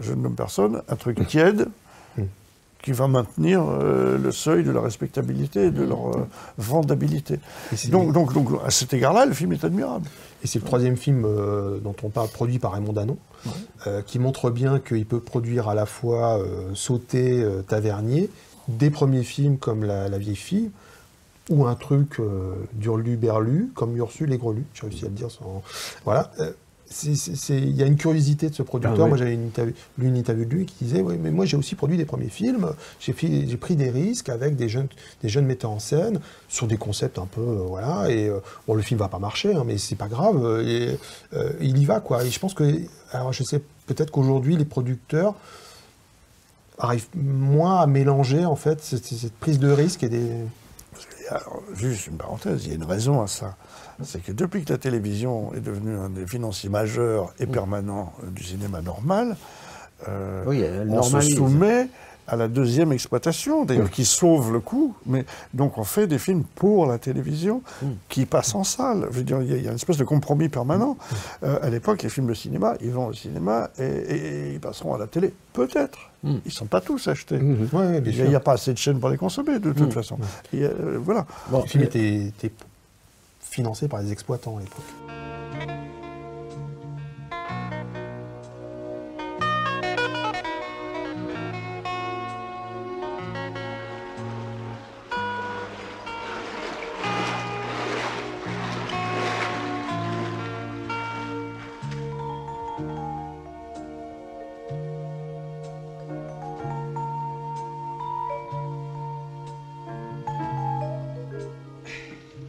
[0.00, 1.68] je ne nomme personne, un truc tiède
[2.82, 6.26] qui va maintenir euh, le seuil de la respectabilité et de leur euh,
[6.58, 7.38] vendabilité.
[7.88, 10.06] Donc, donc, donc, à cet égard-là, le film est admirable.
[10.42, 13.18] Et c'est le troisième film euh, dont on parle, produit par Raymond Danon,
[14.06, 16.38] qui montre bien qu'il peut produire à la fois
[16.74, 18.28] Sauté, Tavernier,
[18.68, 20.70] des premiers films comme La, La vieille fille,
[21.50, 25.62] ou un truc euh, d'Urlu-Berlu, comme Ursule et Grelu, j'ai réussi à le dire sans...
[26.04, 26.30] Voilà.
[27.50, 28.96] Il y a une curiosité de ce producteur.
[28.98, 29.08] Ah ouais.
[29.10, 31.56] Moi, j'avais une interview- lu une interview de lui qui disait Oui, mais moi, j'ai
[31.56, 32.72] aussi produit des premiers films.
[32.98, 34.88] J'ai pris des risques avec des jeunes,
[35.22, 37.40] des jeunes metteurs en scène sur des concepts un peu.
[37.40, 38.10] euh, voilà.
[38.10, 40.62] Et euh, bon, le film va pas marcher, hein, mais c'est pas grave.
[40.66, 40.98] et,
[41.34, 42.24] euh, il y va, quoi.
[42.24, 42.64] Et je pense que.
[43.12, 45.34] Alors, je sais peut-être qu'aujourd'hui, les producteurs
[46.78, 50.28] arrivent moins à mélanger, en fait, cette, cette prise de risque et des.
[51.28, 53.54] Alors, juste une parenthèse, il y a une raison à ça.
[54.02, 58.30] C'est que depuis que la télévision est devenue un des financiers majeurs et permanents euh,
[58.30, 59.36] du cinéma normal,
[60.08, 61.88] euh, Oui, on se soumet
[62.26, 64.94] à la deuxième exploitation, d'ailleurs, qui sauve le coup.
[65.04, 67.60] Mais donc on fait des films pour la télévision
[68.08, 69.08] qui passent en salle.
[69.10, 70.96] Je veux dire, il y, a- il y a une espèce de compromis permanent.
[71.42, 74.14] Euh, à l'époque, les films de cinéma, ils vont au cinéma et, et-
[74.50, 75.98] et ils passeront à la télé, peut-être.
[76.22, 77.36] Ils ne sont pas tous achetés.
[77.72, 80.16] Ouais, il n'y a, pas assez de chaînes pour les consommer, de toute façon.
[80.52, 81.26] Et, euh, voilà.
[81.62, 82.52] le film était, était
[83.50, 85.29] financé par les exploitants à l'époque.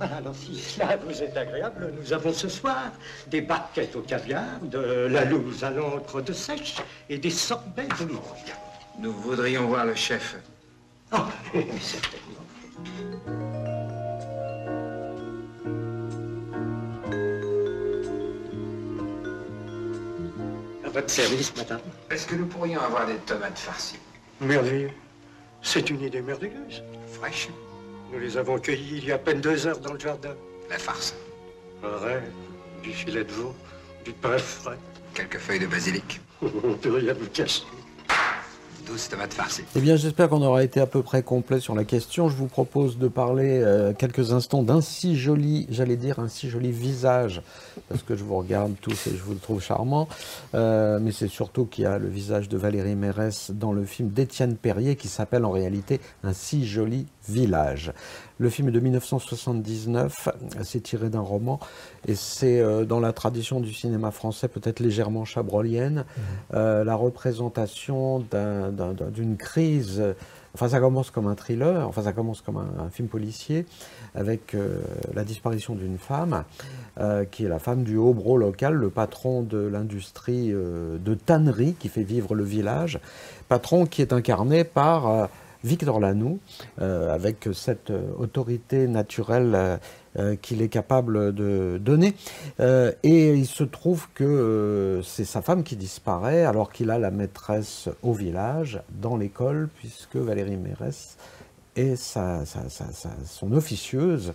[0.02, 2.92] Alors si cela vous est agréable, nous avons ce soir
[3.28, 6.78] des barquettes au caviar, de la louse à l'encre de sèche
[7.08, 8.22] et des sorbets de mangue.
[8.98, 10.38] Nous voudrions voir le chef.
[11.12, 12.26] Ah, mais certainement.
[20.84, 21.82] À votre service, madame.
[22.10, 24.00] Est-ce que nous pourrions avoir des tomates farcies?
[24.40, 24.92] Merveilleux.
[25.62, 26.82] C'est une idée merveilleuse.
[27.12, 27.50] Fraîches
[28.12, 30.36] Nous les avons cueillies il y a à peine deux heures dans le jardin.
[30.70, 31.16] La farce.
[31.84, 32.30] Un rêve,
[32.84, 33.56] du filet de veau,
[34.04, 34.78] du pain frais.
[35.14, 36.20] Quelques feuilles de basilic.
[36.42, 37.64] On ne peut rien vous cacher.
[39.76, 42.30] Eh bien, j'espère qu'on aura été à peu près complet sur la question.
[42.30, 46.50] Je vous propose de parler euh, quelques instants d'un si joli, j'allais dire un si
[46.50, 47.42] joli visage,
[47.90, 50.08] parce que je vous regarde tous et je vous le trouve charmant.
[50.56, 54.10] Euh, mais c'est surtout qu'il y a le visage de Valérie Mérès dans le film
[54.10, 57.94] d'Étienne Perrier qui s'appelle en réalité Un si joli village.
[58.42, 60.30] Le film est de 1979,
[60.64, 61.60] c'est tiré d'un roman
[62.08, 66.06] et c'est euh, dans la tradition du cinéma français peut-être légèrement chabrolienne,
[66.56, 70.02] euh, la représentation d'un- d'un- d'un- d'une crise.
[70.56, 73.68] Enfin, ça commence comme un thriller, enfin, ça commence comme un, un film policier,
[74.16, 74.80] avec euh,
[75.14, 76.44] la disparition d'une femme,
[77.00, 81.76] euh, qui est la femme du Hobro local, le patron de l'industrie euh, de tannerie
[81.80, 83.00] qui fait vivre le village.
[83.50, 85.26] Patron qui est incarné par euh,
[85.64, 86.40] Victor Lanoux,
[86.82, 89.80] euh, avec cette euh, autorité naturelle
[90.18, 92.16] euh, qu'il est capable de donner.
[92.60, 97.88] Et il se trouve que c'est sa femme qui disparaît alors qu'il a la maîtresse
[98.04, 101.18] au village, dans l'école, puisque Valérie Mérès
[101.78, 104.34] est sa, sa- sa- sa- son officieuse,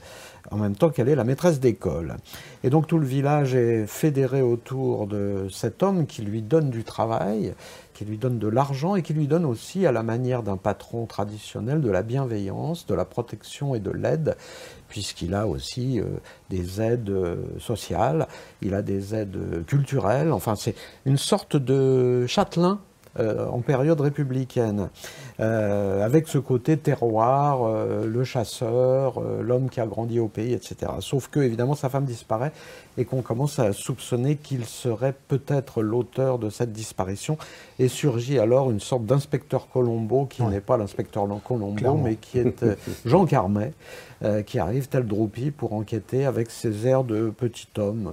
[0.50, 2.16] en même temps qu'elle est la maîtresse d'école.
[2.64, 6.82] Et donc tout le village est fédéré autour de cet homme qui lui donne du
[6.82, 7.52] travail,
[7.96, 11.06] qui lui donne de l'argent et qui lui donne aussi, à la manière d'un patron
[11.06, 14.36] traditionnel, de la bienveillance, de la protection et de l'aide,
[14.88, 16.04] puisqu'il a aussi euh,
[16.50, 18.28] des aides euh, sociales,
[18.60, 20.74] il a des aides euh, culturelles, enfin c'est
[21.06, 22.80] une sorte de châtelain
[23.18, 24.88] euh, en période républicaine,
[25.40, 30.92] euh, avec ce côté terroir, euh, le chasseur, l'homme qui a grandi au pays, etc.
[31.00, 32.52] Sauf que, évidemment, sa femme disparaît
[32.98, 37.38] et qu'on commence à soupçonner qu'il serait peut-être l'auteur de cette disparition.
[37.78, 42.02] Et surgit alors une sorte d'inspecteur Colombo, qui n'est pas l'inspecteur Colombo, Clairement.
[42.02, 42.64] mais qui est
[43.04, 43.72] Jean Carmet,
[44.46, 48.10] qui arrive tel Droupi pour enquêter avec ses airs de petit homme.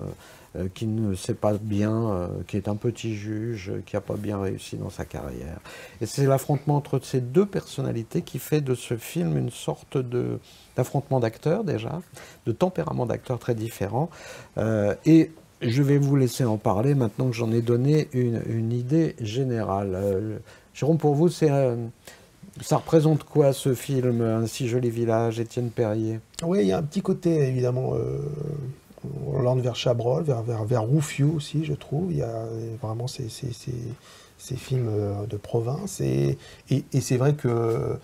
[0.55, 4.01] Euh, qui ne sait pas bien, euh, qui est un petit juge, euh, qui n'a
[4.01, 5.57] pas bien réussi dans sa carrière.
[5.99, 9.97] Et c'est l'affrontement entre ces deux personnalités qui fait de ce film une sorte
[10.77, 12.03] d'affrontement d'acteurs déjà,
[12.45, 14.11] de tempérament d'acteurs très différents.
[15.05, 15.31] Et
[15.61, 20.39] je vais vous laisser en parler maintenant que j'en ai donné une, idée générale.
[20.75, 21.75] Jérôme, pour vous, ça
[22.71, 26.19] représente quoi ce film, Un si joli village, Étienne Perrier?
[26.43, 27.93] Oui, il y a un petit côté évidemment.
[29.31, 32.11] L'oriente vers Chabrol, vers, vers, vers Rouffio aussi, je trouve.
[32.11, 32.45] Il y a
[32.81, 33.51] vraiment ces, ces,
[34.37, 36.01] ces, films euh, de province.
[36.01, 36.37] Et,
[36.69, 37.97] et, c'est vrai que,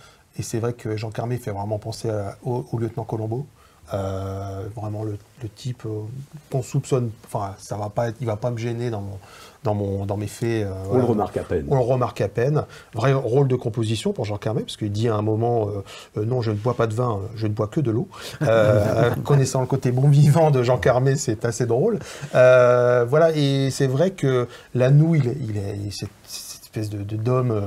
[0.54, 2.10] vrai que Jean Carmé fait vraiment penser
[2.44, 3.46] au, lieutenant Colombo.
[3.92, 6.02] Euh, vraiment le, le type euh,
[6.52, 9.18] qu'on soupçonne, enfin ça va pas être, il va pas me gêner dans, mon,
[9.64, 10.66] dans, mon, dans mes faits.
[10.66, 11.66] euh, On le remarque à peine.
[11.70, 12.64] On le remarque à peine.
[12.94, 15.84] Vrai rôle de composition pour Jean Carmet, parce qu'il dit à un moment euh,
[16.22, 18.08] euh, non, je ne bois pas de vin, je ne bois que de l'eau.
[19.26, 22.00] Connaissant le côté bon vivant de Jean Carmet, c'est assez drôle.
[22.34, 27.16] Voilà, et c'est vrai que Lanou, il est, il est cette, cette espèce de de-
[27.16, 27.62] d'homme.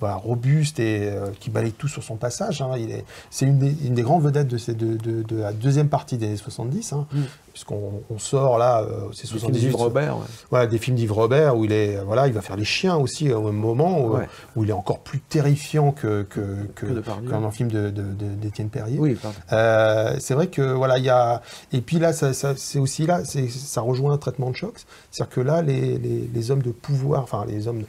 [0.00, 2.62] Voilà, robuste et euh, qui balaye tout sur son passage.
[2.62, 2.70] hein.
[2.78, 5.52] Il est, c'est une des, une des grandes vedettes de, ces- de, de- de la
[5.52, 7.06] deuxième partie des années 70, hein,
[7.52, 9.60] puisqu'on on sort là, euh, c'est Des films 78.
[9.60, 10.24] d'Yves Robert, ouais.
[10.50, 13.32] Voilà, des films d'Yves Robert où il est, voilà, il va faire les chiens aussi
[13.32, 14.28] au même moment où, Ouais.
[14.56, 16.86] où il est encore plus terrifiant que que, que,
[17.28, 18.98] qu'un film d'Étienne Perrier.
[18.98, 19.16] Oui.
[19.52, 21.42] Euh, c'est vrai que voilà, il y a
[21.72, 24.74] et puis là, ça, ça- c'est aussi là, c'est, ça rejoint un traitement de choc,
[25.10, 27.82] c'est-à-dire que là, les, les- les hommes de pouvoir, enfin les hommes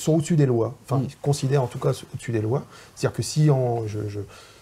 [0.00, 3.16] sont au-dessus des lois, enfin ils se considèrent en tout cas au-dessus des lois, c'est-à-dire
[3.16, 4.20] que si on, je, je-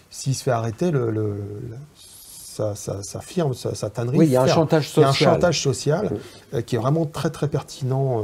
[0.09, 4.17] s'il se fait arrêter, le, le- le- sa, sa- sa firme, sa, sa tannerie.
[4.17, 5.33] Oui, il y a un chantage Il y a un social.
[5.33, 6.11] chantage social
[6.53, 8.23] euh, qui est vraiment très très pertinent euh,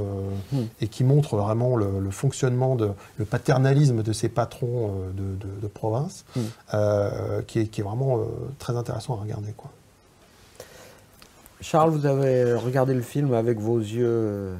[0.53, 0.65] Hmm.
[0.79, 5.47] et qui montre vraiment le, le fonctionnement, de, le paternalisme de ces patrons euh, de,
[5.47, 6.23] de- de province,
[6.73, 8.21] euh, qui, est, qui est vraiment
[8.57, 9.51] très intéressant à regarder.
[9.57, 9.69] Quoi.
[11.59, 14.53] Charles, vous avez regardé le film avec vos yeux.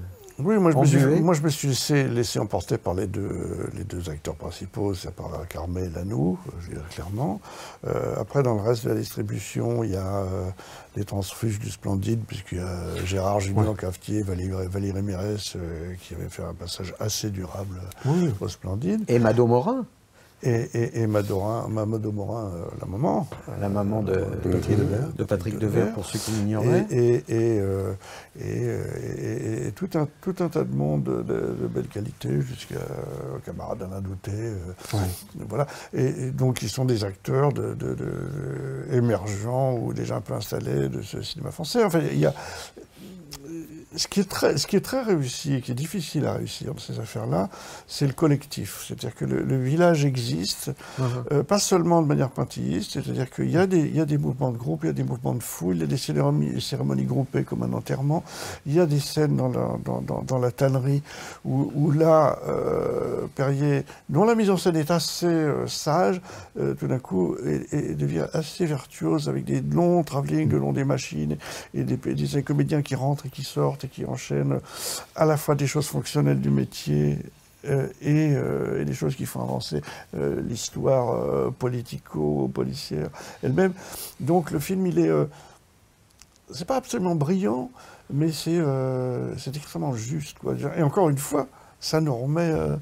[0.44, 3.70] Oui, moi je, me suis, moi je me suis laissé, laissé emporter par les deux,
[3.76, 7.40] les deux acteurs principaux, c'est par Carmé et Lanou, je veux dire clairement.
[7.88, 10.50] Euh, après, dans le reste de la distribution, il y a euh,
[10.96, 16.14] les transfuges du Splendide, puisqu'il y a Gérard Junior Cafetier, Valérie, Valérie Mérès, euh, qui
[16.16, 18.34] avait fait un passage assez durable Oui.
[18.40, 19.04] au Splendide.
[19.08, 19.86] Et Mado Morin
[20.44, 23.28] et, et, et Madorin, Mamado Morin, euh, la maman.
[23.60, 26.88] La maman de, euh, Patrick Devers, de Patrick Devers, pour ceux qui l'ignoraient.
[26.90, 27.24] Et, et,
[27.60, 27.94] euh,
[28.40, 31.22] et, et tout, un, tout un tas de monde de,
[31.62, 34.32] de belle qualité, jusqu'à euh, camarade Alain Douté.
[34.34, 34.58] euh,
[35.48, 35.68] Voilà.
[35.94, 40.34] Et, et donc, ils sont des acteurs de, de- de- émergents ou déjà un peu
[40.34, 41.84] installés de ce cinéma français.
[41.84, 42.34] Enfin, il y a.
[43.98, 46.74] Ce qui, est très, ce qui est très réussi et qui est difficile à réussir
[46.74, 47.50] dans ces affaires-là,
[47.88, 48.86] c'est le collectif.
[48.88, 50.72] C'est-à-dire que le, le village existe,
[51.34, 54.18] euh, pas seulement de manière pointilliste, c'est-à-dire qu'il y, a des- il y a des
[54.18, 56.62] mouvements de groupe, il y a des mouvements de foule, il y a des cérémonies,
[56.62, 58.24] cérémonies groupées comme un enterrement,
[58.66, 61.04] il y a des scènes dans la, dans, dans- dans la tannerie
[61.44, 66.22] où, où là, euh, Perrier, dont la mise en scène est assez euh, sage,
[66.80, 70.86] tout d'un coup, et, et devient assez virtuose avec des longs travelling le long des
[70.86, 71.36] machines
[71.74, 74.60] et des, des, des comédiens qui rentrent et qui sortent et qui enchaînent
[75.16, 77.20] à la fois des choses fonctionnelles du métier
[77.66, 79.82] euh, et, euh, et des choses qui font avancer
[80.16, 83.10] euh, l'histoire politico-policière
[83.44, 83.74] elle-même.
[84.20, 85.12] Donc le film, il est.
[86.52, 87.70] c'est pas absolument brillant,
[88.12, 88.62] mais c'est
[89.56, 90.38] extrêmement juste.
[90.76, 91.48] Et encore une fois,
[91.84, 92.76] ça nous remet, euh,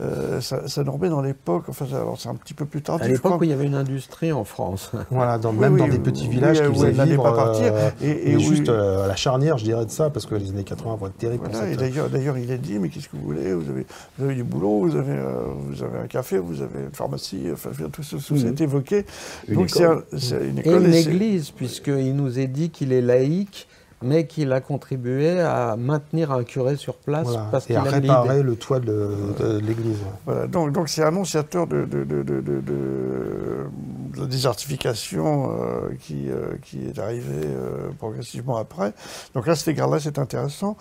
[0.00, 1.64] euh, ça, ça nous remet dans l'époque.
[1.68, 3.06] Enfin, alors c'est un petit peu plus tardif.
[3.06, 4.90] À l'époque où il y avait une industrie en France.
[5.10, 7.32] Voilà, dans, Oui, même oui, dans des petits oui, villages oui, qui faisaient vivre, pas
[7.32, 7.72] partir.
[7.72, 8.42] euh, Et- et mais oui.
[8.42, 11.06] juste euh, à la charnière, je dirais de ça, parce que les années 80 vont
[11.06, 11.78] être terribles pour Voilà, et cette...
[11.80, 13.54] d'ailleurs, d'ailleurs, il est dit, mais qu'est-ce que vous voulez?
[13.54, 13.86] Vous avez,
[14.18, 17.44] vous avez du boulot, vous avez, euh, vous avez un café, vous avez une pharmacie,
[17.52, 18.52] enfin, tout, ça- tout ça Mhm.
[18.52, 19.06] est évoqué.
[19.48, 20.04] Une Donc c'est école.
[20.12, 20.86] une Et école.
[20.86, 23.68] une et église, puisqu'il nous est dit qu'il est laïque,
[24.02, 28.36] mais qu'il a contribué à maintenir un curé sur place Voilà, parce et qu'il réparer
[28.38, 28.42] l'idée.
[28.42, 29.98] le toit de, de l'église.
[30.24, 33.66] Voilà, donc donc c'est annonciateur de, de, de, de, de- de-
[34.10, 38.92] de la désertification euh, qui, euh, qui est arrivée euh, progressivement après.
[39.34, 40.76] Donc à cet égard-là, c'est intéressant.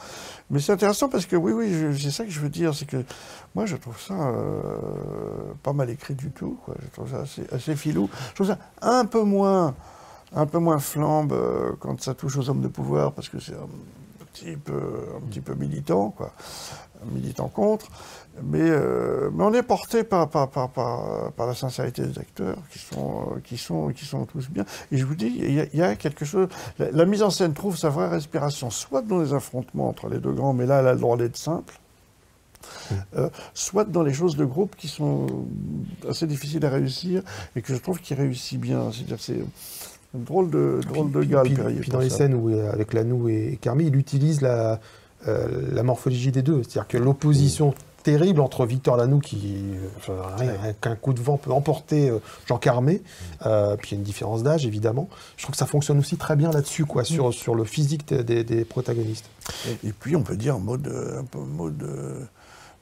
[0.50, 3.04] Mais c'est intéressant parce que oui, oui, c'est ça que je veux dire, c'est que
[3.54, 6.58] moi, je trouve ça euh, pas mal écrit du tout.
[6.66, 6.74] Quoi.
[6.82, 8.10] Je trouve ça assez, assez filou.
[8.30, 9.76] Je trouve ça un peu moins,
[10.36, 13.54] un peu moins flambe euh, quand ça touche aux hommes de pouvoir, parce que c'est
[13.54, 13.68] un
[14.34, 14.82] petit peu,
[15.18, 16.32] un petit peu militant, quoi,
[17.12, 17.88] militant contre.
[18.44, 23.34] Mais, euh, on est porté par, par, par, par, la sincérité des acteurs, qui sont,
[23.36, 24.66] euh, qui sont, qui sont tous bien.
[24.92, 26.48] Et je vous dis, il y, a- quelque chose.
[26.78, 30.32] La, mise en scène trouve sa vraie respiration, soit dans les affrontements entre les deux
[30.32, 31.80] grands, mais là, elle a le droit d'être simple.
[33.54, 35.28] soit dans les choses de groupe qui sont
[36.08, 37.24] assez difficiles à réussir
[37.56, 38.92] et que je trouve qu'il réussit bien.
[38.92, 39.40] C'est-à-dire, c'est
[40.14, 42.18] drôle de, drôle de gars, le Puis, Perrier, puis dans les ça.
[42.18, 44.80] scènes où, euh, avec Lanou et Carmi, il utilise la,
[45.28, 46.64] euh, la morphologie des deux.
[46.64, 49.58] C'est-à-dire que l'opposition terrible entre Victor Lanoux, qui,
[50.10, 53.02] euh, rien, avec un coup de vent, peut emporter euh, Jean Carmé,
[53.42, 55.10] puis il y a une différence d'âge, évidemment.
[55.36, 58.24] Je trouve que ça fonctionne aussi très bien là-dessus, quoi, sur, sur le physique des,
[58.24, 59.26] des- des protagonistes.
[59.84, 61.70] Et puis, on peut dire un mot de, un peu mot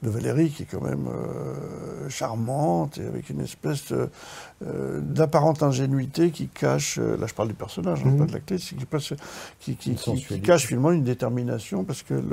[0.03, 6.31] de, Valérie, qui est quand même euh, charmante, et avec une espèce euh, d'apparente ingénuité
[6.31, 8.17] qui cache, euh, là je parle du personnage, hein, Mhm.
[8.17, 10.39] pas de l'actrice, qui, qui, qui, Une qui- qui sensualité.
[10.47, 12.23] cache finalement une détermination, parce qu'elle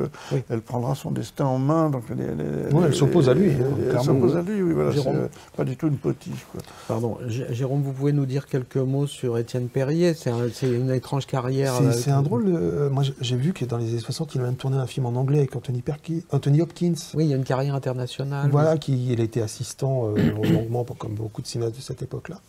[0.48, 1.90] elle prendra son destin en main.
[1.90, 4.72] Donc elle, elle- Ouais, elle s'oppose à lui, Elle, hein, elle s'oppose à lui, oui,
[4.72, 4.90] voilà.
[4.90, 5.16] Jérôme.
[5.16, 6.46] euh, pas du tout une potiche.
[6.52, 6.60] Quoi.
[6.88, 10.70] Pardon, J- Jérôme, vous pouvez nous dire quelques mots sur Étienne Perrier C'est un- c'est
[10.70, 11.74] une étrange carrière.
[11.92, 12.44] C'est un drôle.
[12.48, 15.06] euh, moi, j'ai- vu que dans les années 60, il a même tourné un film
[15.06, 16.94] en anglais avec Anthony, Perki- Anthony Hopkins.
[17.14, 18.50] Oui, il y a une carrière internationale.
[18.50, 22.40] Voilà, qui, il été assistant euh, longuement, comme beaucoup de cinéastes de cette époque-là.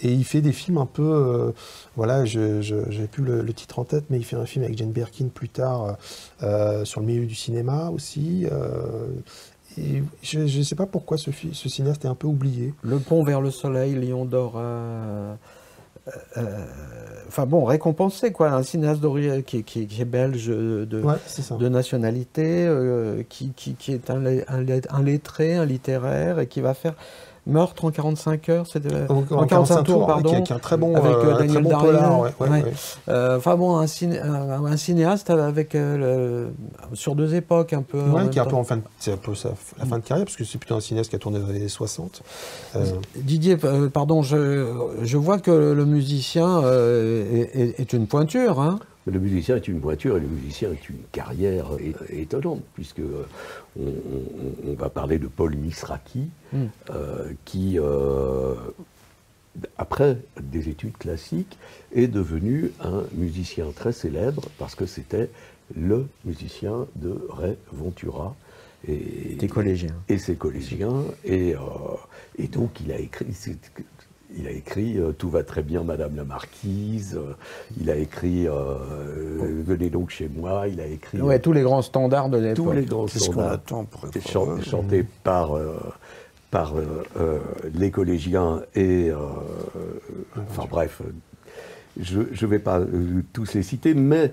[0.00, 1.02] Et il fait des films un peu.
[1.02, 1.52] euh,
[1.96, 2.40] voilà, je
[3.00, 5.28] n'ai plus le, le titre en tête, mais il fait un film avec Jane Birkin
[5.32, 5.96] plus tard
[6.42, 8.46] euh, sur le milieu du cinéma aussi.
[8.50, 9.06] euh,
[9.78, 12.74] et je ne sais pas pourquoi ce, ce cinéaste est un peu oublié.
[12.82, 14.54] Le pont vers le soleil, Lion d'or.
[16.36, 16.42] Euh,
[17.28, 19.00] Enfin bon, récompensé quoi, un cinéaste
[19.42, 21.14] qui, qui- qui est belge euh, de, Ouais,
[21.68, 23.52] nationalité, euh, qui,
[23.92, 24.22] est un,
[24.90, 26.94] un lettré, un littéraire et qui va faire
[27.46, 30.78] Meurtre en 45 heures, c'est de- En- en 45 tours, pardon, qui est- un très
[30.78, 31.86] bon, avec euh, euh, un Daniel très bon Dario.
[31.92, 32.62] polar, ouais, ouais, Ouais.
[32.64, 32.72] ouais.
[33.10, 36.48] Euh, Enfin bon, un, ciné- un- un cinéaste avec euh,
[36.90, 37.98] le- sur deux époques un peu.
[38.30, 40.24] qui est un peu en fin de, c'est un peu sa- la fin de carrière,
[40.24, 42.22] parce que c'est plutôt un cinéaste qui a tourné dans les années 60.
[42.76, 42.84] Euh,
[43.16, 44.66] Didier, euh, pardon, je,
[45.02, 48.58] je vois que le musicien euh, est, est- est une pointure.
[48.60, 52.62] Hein Mais Le musicien est une voiture et le musicien est une carrière é- étonnante,
[52.74, 53.24] puisque euh,
[53.78, 56.64] on, on- on va parler de Paul Misraki, Mm.
[56.90, 58.54] euh, qui, euh,
[59.78, 61.58] après des études classiques,
[61.94, 65.30] est devenu un musicien très célèbre parce que c'était
[65.76, 68.34] le musicien de Ray Ventura.
[68.86, 69.94] Et, Des collégiens.
[70.08, 71.04] Et ses collégiens.
[71.24, 71.58] Et, euh,
[72.38, 73.26] et donc, il a écrit.
[74.36, 77.16] Il a écrit euh, Tout va très bien, Madame la Marquise.
[77.16, 77.34] euh,
[77.80, 78.76] il a écrit euh,
[79.64, 80.66] Venez donc chez moi.
[80.68, 82.56] Il a écrit Ouais, tous les grands standards de l'époque.
[82.56, 85.78] tous les grands Qu'est-ce qu'on standards attend pour être chan- heureux chantés par, euh,
[86.50, 87.38] par euh, euh,
[87.74, 89.10] les collégiens et...
[89.10, 89.16] euh,
[90.48, 91.00] enfin bref,
[92.00, 94.32] je ne vais pas euh, tous les citer, mais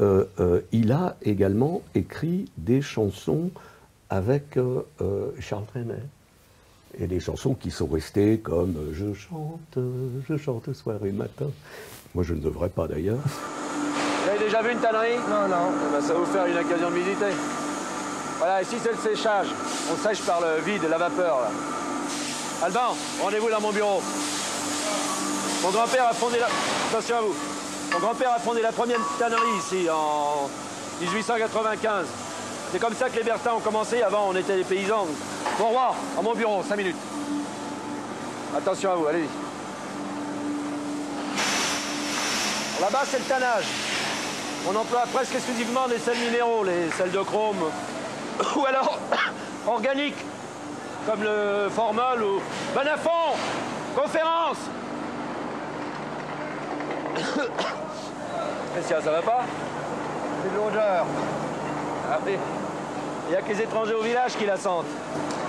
[0.00, 3.50] euh, euh, il a également écrit des chansons
[4.10, 6.02] avec euh, euh, Charles Trenet.
[6.98, 11.12] Et des chansons qui sont restées comme euh, Je chante, euh, je chante soir et
[11.12, 11.46] matin.
[12.14, 13.18] Moi, je ne devrais pas d'ailleurs.
[14.22, 15.16] Vous avez déjà vu une tannerie?
[15.28, 15.72] Non, non.
[15.72, 17.32] Eh ben, ça va vous faire une occasion de visiter.
[18.38, 19.46] Voilà, ici c'est le séchage.
[19.90, 21.40] On sèche par le vide, la vapeur.
[21.40, 21.50] Là.
[22.66, 24.02] Alban, rendez-vous dans mon bureau.
[25.62, 26.46] Mon grand-père a fondé la...
[26.90, 27.34] Attention à vous.
[27.92, 30.48] Mon grand-père a fondé la première tannerie ici en
[31.00, 32.06] 1895.
[32.72, 34.02] C'est comme ça que les Bertins ont commencé.
[34.02, 35.06] Avant, on était des paysans.
[35.58, 36.96] Bon roi, à mon bureau, 5 minutes.
[38.56, 39.28] Attention à vous, allez-y.
[42.80, 43.66] Là-bas, c'est le tannage.
[44.66, 47.70] On emploie presque exclusivement des sels minéraux, les sels de chrome,
[48.56, 48.98] ou alors
[49.66, 50.24] organiques,
[51.06, 52.40] comme le formol ou
[52.74, 53.36] Bonafont,
[53.94, 54.58] conférence.
[58.74, 59.44] Christian, ça va pas?
[60.42, 61.04] C'est de l'odeur.
[62.10, 62.38] Ah oui.
[63.28, 64.86] Il n'y a que les étrangers au village qui la sentent.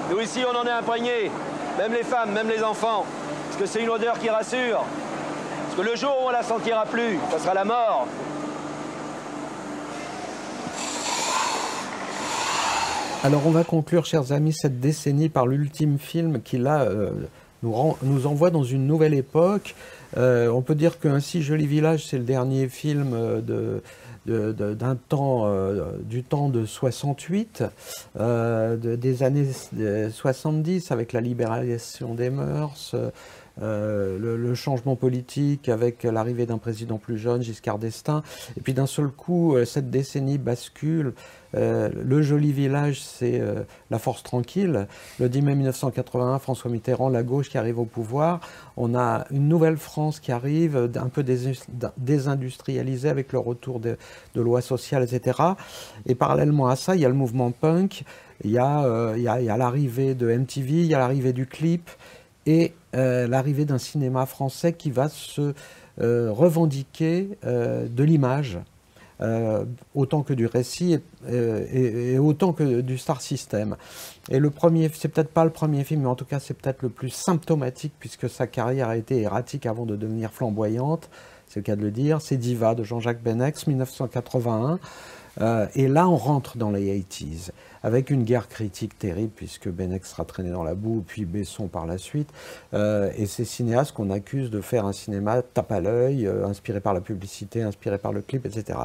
[0.10, 1.32] Nous ici, on en est imprégnés.
[1.78, 3.06] Même les femmes, même les enfants.
[3.50, 4.84] Parce que c'est une odeur qui rassure.
[5.66, 8.08] Parce que le jour où on la sentira plus, ça sera la mort.
[13.24, 17.10] Alors on va conclure, chers amis, cette décennie par l'ultime film qui là euh,
[17.64, 19.76] nous, envoie dans une nouvelle époque.
[20.18, 23.82] Euh, on peut dire qu'un si joli village, c'est le dernier film euh, de-
[24.26, 27.64] d'un temps, euh, du temps de 68,
[28.20, 29.48] euh, de- des années
[29.80, 32.96] euh, 70 avec la libéralisation des mœurs.
[33.62, 38.24] Euh, le, changement politique avec l'arrivée d'un président plus jeune, Giscard d'Estaing,
[38.58, 41.14] et puis d'un seul coup, euh, cette décennie bascule.
[41.56, 43.42] Euh, le joli village, c'est
[43.92, 44.88] la force tranquille.
[45.20, 48.40] Le 10 mai 1981, François Mitterrand, la gauche qui arrive au pouvoir.
[48.76, 51.60] On a une nouvelle France qui arrive, un peu dés-
[51.98, 53.98] désindustrialisée avec le retour de,
[54.36, 55.40] lois sociales, etc.
[56.08, 58.04] Et parallèlement à ça, il y a le mouvement punk,
[58.44, 59.16] il y a
[59.58, 61.88] l'arrivée de MTV, il y a l'arrivée du clip
[62.46, 65.54] et euh, l'arrivée d'un cinéma français qui va se
[66.02, 68.60] euh, revendiquer euh, de l'image,
[69.96, 73.78] autant que du récit et- et autant que du star system.
[74.30, 76.82] Et le premier, c'est peut-être pas le premier film, mais en tout cas c'est peut-être
[76.82, 81.10] le plus symptomatique puisque sa carrière a été erratique avant de devenir flamboyante.
[81.48, 82.20] C'est le cas de le dire.
[82.22, 84.80] C'est Diva de Jean-Jacques Benex, 1981.
[85.42, 87.50] Euh, et là, on rentre dans les 80s,
[87.82, 91.86] avec une guerre critique terrible, puisque Benex sera traîné dans la boue, puis Besson par
[91.86, 92.30] la suite.
[92.74, 96.80] Euh, et ces cinéastes qu'on accuse de faire un cinéma tape à l'œil, euh, inspiré
[96.82, 98.80] par la publicité, inspiré par le clip, etc.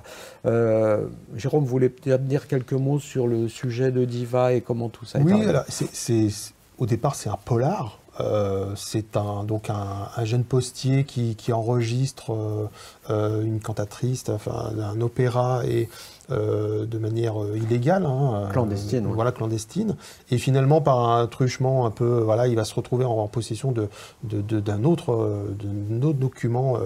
[1.36, 5.18] Jérôme voulait peut-être dire quelques mots sur le sujet de Diva et comment tout ça
[5.18, 5.50] est Oui, arrivé.
[5.50, 7.98] alors, c'est- au départ, c'est un polar.
[8.20, 12.66] Euh, c'est un, donc un, un jeune postier qui, qui enregistre euh,
[13.10, 15.88] euh, une cantatrice, enfin un opéra et
[16.30, 19.12] euh, de manière euh, illégale, hein, euh, Clandestine, ouais.
[19.14, 19.96] voilà clandestine.
[20.30, 23.72] Et finalement, par un truchement un peu, voilà, il va se retrouver en, en possession
[23.72, 23.88] de
[24.24, 26.78] de- de- d'un autre, d'un autre document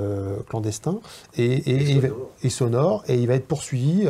[0.00, 0.98] euh, clandestin
[1.36, 2.28] et, et, Et il va- sonore.
[2.42, 4.06] et sonore, et il va être poursuivi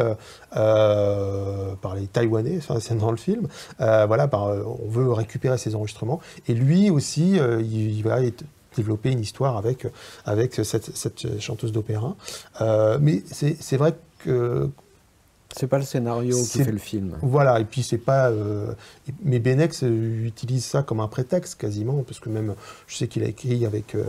[1.82, 3.48] par les Taïwanais, c'est dans le film.
[3.78, 6.20] Voilà, par, on veut récupérer ses enregistrements.
[6.48, 8.44] Et lui aussi, il, il va être-
[8.76, 9.86] développer une histoire avec,
[10.26, 12.14] avec cette, cette chanteuse d'opéra.
[12.60, 13.96] Euh, mais c'est c'est vrai que
[15.54, 17.16] C'est pas le scénario qui fait le film.
[17.22, 18.28] voilà, et puis c'est pas.
[18.28, 18.72] euh,
[19.22, 22.54] mais Benex euh, utilise ça comme un prétexte quasiment, parce que même,
[22.86, 24.04] je sais qu'il a écrit avec euh,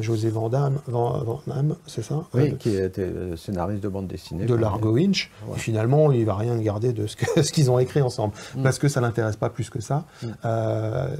[0.00, 2.24] José Van Damme, Van, Van Damme, c'est ça?
[2.32, 4.46] Oui, Euh, qui était scénariste de bande dessinée.
[4.46, 5.30] de Largo Winch.
[5.48, 5.56] Ouais.
[5.56, 7.06] Et finalement, il va rien garder de
[7.42, 8.62] ce qu'ils ont écrit ensemble, Mm.
[8.62, 10.04] parce que ça l'intéresse pas plus que ça.
[10.22, 10.26] Mm.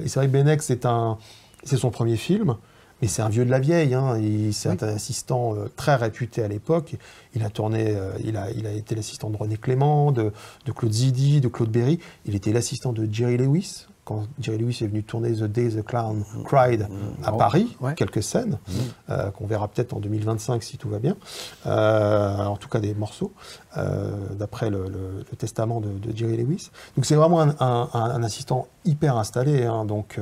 [0.04, 1.18] Et c'est vrai que Benex, c'est un,
[1.64, 2.54] c'est son premier film.
[3.00, 4.20] Mais c'est un vieux de la vieille, hein.
[4.52, 6.96] C'est un assistant euh, très réputé à l'époque.
[7.34, 10.32] Il a tourné, euh, il, a, il a été l'assistant de René Clément, de,
[10.64, 12.00] de Claude Zidi, de Claude Berry.
[12.26, 15.84] Il était l'assistant de Jerry Lewis quand Jerry Lewis est venu tourner The Day the
[15.84, 16.88] Clown Cried
[17.22, 17.94] à Oh, Paris, ouais.
[17.94, 18.58] quelques scènes
[19.10, 21.14] euh, qu'on verra peut-être en 2025 si tout va bien.
[21.66, 23.32] Euh, en tout cas des morceaux,
[23.76, 26.70] euh, d'après le, le- le testament de, de Jerry Lewis.
[26.96, 29.64] Donc c'est vraiment un, un- un- un assistant hyper installé.
[29.64, 30.18] hein, donc,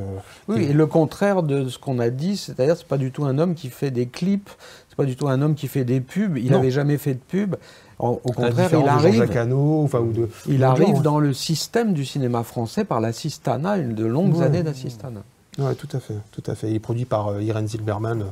[0.48, 3.38] Oui, et le contraire de ce qu'on a dit, c'est-à-dire c'est pas du tout un
[3.38, 4.50] homme qui fait des clips,
[4.88, 6.36] c'est pas du tout un homme qui fait des pubs.
[6.38, 7.54] Il n'avait jamais fait de pub.
[7.98, 9.14] Au, contraire, il de arrive.
[9.14, 11.00] Jean-Jacques Hano, enfin, ou de, Il arrive hein.
[11.00, 14.44] dans le système du cinéma français par l'assistana, une de longues Ouais.
[14.44, 15.20] années d'assistana.
[15.58, 16.68] Oui, tout à fait, tout à fait.
[16.68, 18.26] Il est produit par euh, Irene Zilberman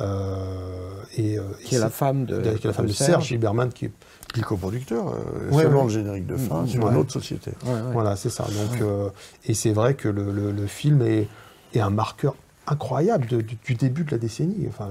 [0.00, 3.10] euh, et, euh, Qui est la femme de- qui est la femme de de Serge
[3.12, 3.28] Serge.
[3.28, 3.92] Zilberman qui est
[4.34, 5.84] Qui coproducteur, euh, Ouais, selon ouais.
[5.84, 6.90] le générique de fin, sur ouais.
[6.90, 7.52] une autre société.
[7.92, 8.44] Voilà, c'est ça.
[8.44, 9.08] Donc, euh,
[9.46, 11.26] et c'est vrai que le, le- le film est,
[11.74, 12.34] est un marqueur
[12.66, 14.66] incroyable de- du, du début de la décennie.
[14.68, 14.88] Enfin,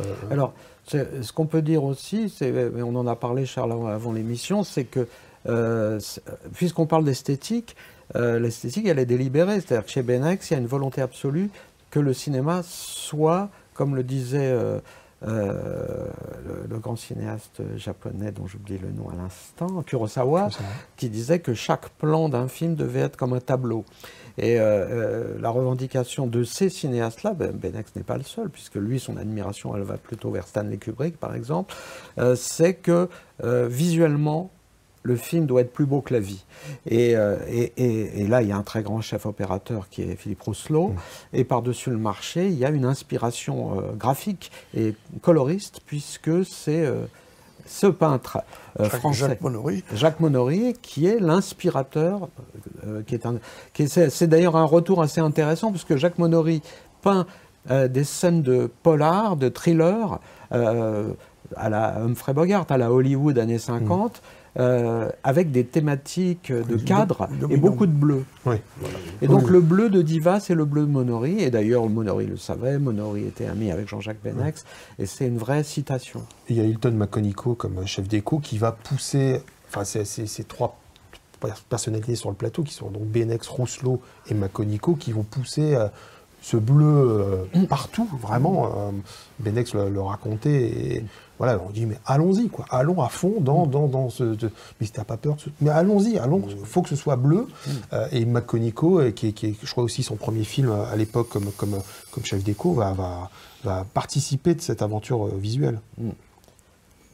[0.00, 0.54] euh, Alors,
[0.90, 5.06] ce qu'on peut dire aussi, mais on en a parlé, Charles, avant, l'émission, c'est que,
[5.48, 6.00] euh,
[6.54, 7.76] puisqu'on parle d'esthétique,
[8.16, 9.60] euh, l'esthétique, elle est délibérée.
[9.60, 11.50] C'est-à-dire que chez Benex, il y a une volonté absolue
[11.90, 14.80] que le cinéma soit, comme le disait euh,
[16.80, 20.48] grand cinéaste japonais dont j'oublie le nom à l'instant, Kurosawa,
[20.96, 23.84] qui disait que chaque plan d'un film devait être comme un tableau.
[24.38, 28.76] Et euh, euh, la revendication de ces cinéastes-là, ben, Benex n'est pas le seul, puisque
[28.76, 31.74] lui, son admiration, elle va plutôt vers Stanley Kubrick, par exemple,
[32.18, 33.08] euh, c'est que
[33.44, 34.50] euh, visuellement,
[35.02, 36.44] le film doit être plus beau que la vie.
[36.86, 40.02] Et, euh, et- et- et là, il y a un très grand chef opérateur qui
[40.02, 40.92] est Philippe Rousselot.
[41.32, 46.84] Et par-dessus le marché, il y a une inspiration euh, graphique et coloriste, puisque c'est
[46.84, 47.06] euh,
[47.66, 48.38] ce peintre
[48.78, 49.84] Jacques- français, Jacques Monory.
[49.94, 52.28] Jacques Monory, qui est l'inspirateur,
[53.06, 53.36] qui est un,
[53.72, 56.60] qui est- c'est, d'ailleurs un retour assez intéressant, puisque Jacques Monory
[57.02, 57.26] peint
[57.68, 60.18] des scènes de polar, de thriller,
[60.50, 64.22] à la Humphrey Bogart, à la Hollywood années 50.
[64.58, 68.24] Euh, avec des thématiques de cadre et beaucoup de bleu.
[68.46, 68.56] Oui.
[69.22, 71.40] Et donc le bleu de Diva, c'est le bleu de Monory.
[71.40, 74.64] Et d'ailleurs, Monory le savait, Monory était ami avec Jean-Jacques Benex.
[74.98, 76.22] Et c'est une vraie citation.
[76.48, 80.44] Il y a Hilton Maconico comme chef d'écho qui va pousser, enfin c'est c'est- ces
[80.44, 80.76] trois
[81.68, 85.86] personnalités sur le plateau qui sont donc Benex, Rousselot et Maconico qui vont pousser euh,
[86.42, 88.66] ce bleu euh, partout, vraiment.
[88.66, 88.90] euh,
[89.38, 91.04] Benex le, le racontait et
[91.40, 94.36] voilà, on dit mais allons-y quoi, allons à fond dans, dans, dans ce,
[94.78, 97.46] mais si t'as pas peur, de ce- mais allons-y, allons, faut que ce soit bleu.
[97.94, 100.84] Euh, et Maconico, euh, qui est, qui est, je crois aussi son premier film euh,
[100.92, 101.76] à l'époque comme, comme,
[102.10, 103.30] comme chef d'écho, va, va,
[103.64, 105.80] va participer de cette aventure visuelle.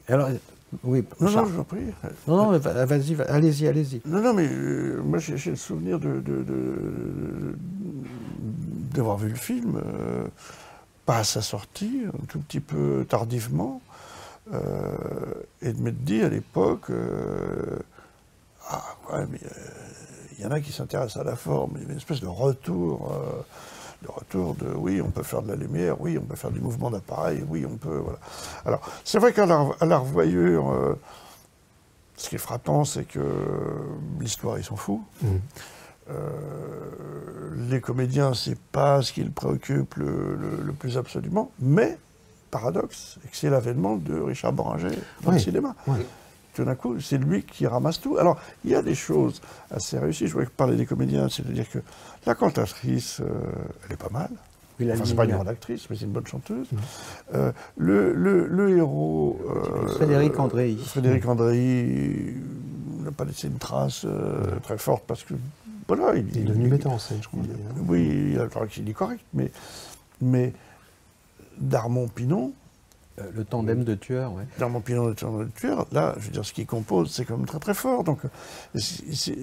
[0.09, 0.28] Alors,
[0.82, 1.78] oui, Non, non, je vous en prie.
[2.27, 4.03] Non, non, vas-y, va- allez-y, allez-y.
[4.05, 7.57] Non, non, mais euh, moi j'ai le souvenir de, de- de-
[8.93, 10.24] d'avoir vu le film, euh,
[11.05, 13.81] pas à sa sortie, un tout petit peu tardivement,
[15.62, 17.78] et de m'être dit à l'époque, euh,
[18.68, 18.82] ah
[19.12, 19.48] ouais, mais euh,
[20.39, 22.27] il y en a qui s'intéressent à la forme, il y avait une espèce de
[22.27, 23.12] retour.
[23.12, 23.43] euh,
[24.02, 26.60] de retour de oui, on peut faire de la lumière, oui, on peut faire du
[26.60, 27.97] mouvement d'appareil, oui, on peut.
[27.97, 28.18] Voilà.
[28.66, 30.94] Alors, c'est vrai qu'à la, à la revoyure, euh,
[32.18, 33.20] ce qui est frappant, c'est que
[34.20, 35.01] l'histoire, ils s'en foutent.
[36.10, 41.98] Euh, les comédiens, c'est pas ce qui les préoccupe le, le- le plus absolument, mais,
[42.51, 44.89] paradoxe, c'est que c'est l'avènement de Richard Boringer
[45.23, 45.74] dans le Oui, cinéma.
[45.86, 45.98] oui.
[46.55, 48.16] Tout d'un coup, c'est lui qui ramasse tout.
[48.16, 50.27] Alors, il y a des choses assez réussies.
[50.27, 51.81] Je voulais parler des comédiens, c'est-à-dire que
[52.24, 53.27] la cantatrice, euh,
[53.85, 54.31] elle est pas mal.
[54.81, 56.66] Oui, enfin, c'est pas une grande actrice, mais c'est une bonne chanteuse.
[57.35, 59.39] Euh, le, le- le héros.
[59.85, 60.78] euh, Frédéric Andréi.
[60.78, 62.35] Frédéric Andréi
[63.05, 64.06] n'a pas laissé une trace
[64.62, 65.35] très forte parce que.
[65.89, 67.40] Voilà, Il est devenu metteur en scène, je crois.
[67.86, 68.48] Oui, il a
[68.78, 69.52] il est correct, mais,
[70.20, 70.52] mais
[72.15, 72.53] Pinon.
[73.19, 74.43] Euh, le tandem de tueurs, ouais.
[74.59, 77.39] Darmon Pinon, le tandem de tueurs, là, je veux dire, ce qu'il compose, c'est quand
[77.39, 78.05] même très très fort.
[78.05, 78.28] Donc, euh,
[78.78, 79.35] c'est-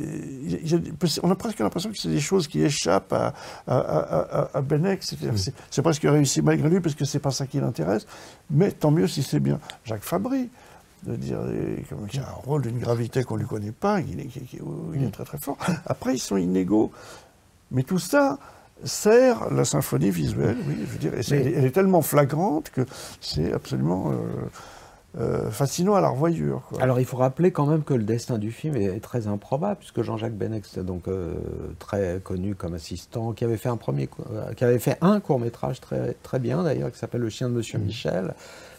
[1.23, 3.33] on a presque l'impression que c'est des choses qui échappent à,
[3.65, 5.07] à, à, à- à Benex.
[5.07, 5.39] C'est-à-dire,
[5.71, 8.05] c'est- presque réussi malgré lui, parce que c'est pas ça qui l'intéresse.
[8.51, 9.59] Mais tant mieux si c'est bien.
[9.85, 10.49] Jacques Fabry,
[11.07, 14.19] de dire euh, comme- a un rôle d'une gravité qu'on ne lui connaît pas, il
[14.19, 14.29] est,
[14.93, 15.57] il est très très fort.
[15.87, 16.91] Après, ils sont inégaux.
[17.71, 18.37] Mais tout ça
[18.83, 22.69] sert la symphonie visuelle, oui, je veux dire, et elle, est, elle est tellement flagrante
[22.69, 22.81] que
[23.21, 24.15] c'est absolument euh,
[25.19, 26.63] euh, fascinant à la revoyure.
[26.69, 26.81] quoi.
[26.81, 30.01] Alors il faut rappeler quand même que le destin du film est très improbable, puisque
[30.01, 31.33] Jean-Jacques Benex, donc euh,
[31.79, 34.09] très connu comme assistant, qui avait fait un premier,
[34.57, 37.53] qui avait fait un court métrage très très bien d'ailleurs, qui s'appelle Le Chien de
[37.53, 38.33] Monsieur Michel,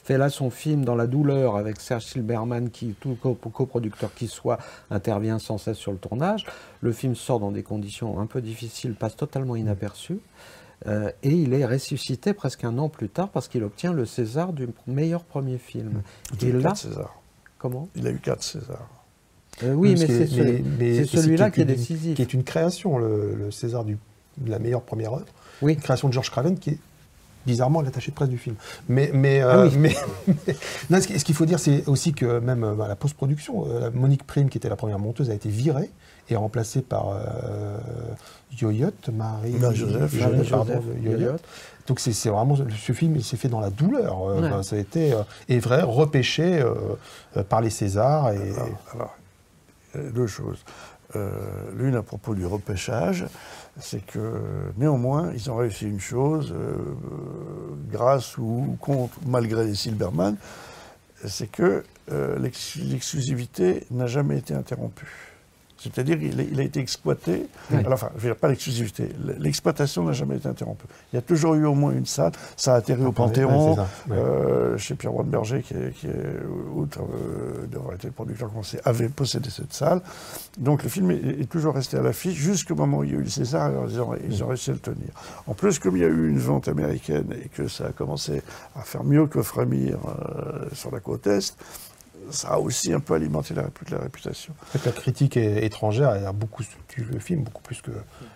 [0.05, 4.29] fait là son film Dans la douleur avec Serge Silberman, qui tout co- coproducteur qui
[4.29, 4.59] soit
[4.91, 6.47] intervient sans cesse sur le tournage.
[6.81, 10.19] Le film sort dans des conditions un peu difficiles, passe totalement inaperçu.
[10.87, 14.53] Euh, et il est ressuscité presque un an plus tard parce qu'il obtient le César
[14.53, 16.03] du meilleur premier film.
[16.41, 17.15] Il a Et eu là, quatre Césars.
[17.59, 17.89] comment?
[17.97, 18.89] Il a eu quatre Césars.
[19.63, 22.17] Euh, oui, mais c'est celui-là qui est décisif.
[22.17, 23.97] Qui est une création, le, le César du,
[24.37, 25.27] de la meilleure première œuvre.
[25.63, 25.75] Oui.
[25.75, 26.79] Une création de George Craven qui est
[27.47, 28.57] bizarrement l'attaché de presse du film.
[28.89, 29.77] Mais, mais, Ah euh, oui.
[29.79, 29.97] mais-
[30.27, 30.57] mais-
[30.91, 33.65] non, ce qui- ce qu'il faut dire, c'est aussi que même euh, à la post-production,
[33.69, 35.91] euh, Monique Prime, qui était la première monteuse, a été virée
[36.31, 37.77] et remplacée par euh,
[38.61, 40.01] Yoyot, Marie Marie-Joseph.
[40.15, 41.19] Marie-Joseph, pardon, Marie-Joseph Yoyot.
[41.21, 41.37] Yoyot.
[41.87, 44.23] Donc c'est vraiment ce film, il s'est fait dans la douleur.
[44.31, 44.47] euh, Ouais.
[44.49, 45.19] enfin, ça a été euh,
[45.51, 46.73] et vrai repêché euh,
[47.37, 49.17] euh, par les Césars et Alors, alors,
[50.15, 50.65] deux choses.
[51.15, 51.31] euh,
[51.77, 53.27] l'une à propos du repêchage,
[53.79, 56.77] c'est que néanmoins, ils ont réussi une chose, euh,
[57.91, 60.37] grâce ou contre, malgré les Silberman,
[61.25, 61.83] c'est que
[62.13, 65.34] euh, l'ex- l'exclusivité n'a jamais été interrompue.
[65.79, 67.47] C'est-à-dire qu'il a, été exploité.
[67.71, 67.79] Oui.
[67.79, 69.09] Alors, enfin, je veux dire, pas l'exclusivité.
[69.39, 70.87] L'exploitation n'a jamais été interrompue.
[71.13, 72.33] Il y a toujours eu au moins une salle.
[72.57, 73.77] Ça a atterri au Panthéon,
[74.11, 76.43] euh, chez Pierre Berger, qui, est, qui est,
[76.75, 80.01] outre euh, d'avoir été le producteur commencé, avait possédé cette salle.
[80.59, 83.19] Donc le film est, est toujours resté à l'affiche jusqu'au moment où il y a
[83.19, 83.67] eu le César.
[83.67, 85.11] Alors, ils, ont, ils ont réussi à le tenir.
[85.47, 88.43] En plus, comme il y a eu une vente américaine et que ça a commencé
[88.77, 91.57] à faire mieux que Frémir euh, sur la côte Est,
[92.31, 94.55] ça a aussi un peu alimenté la, la réputation.
[94.85, 96.63] La critique étrangère a beaucoup
[97.03, 97.91] le film, beaucoup plus que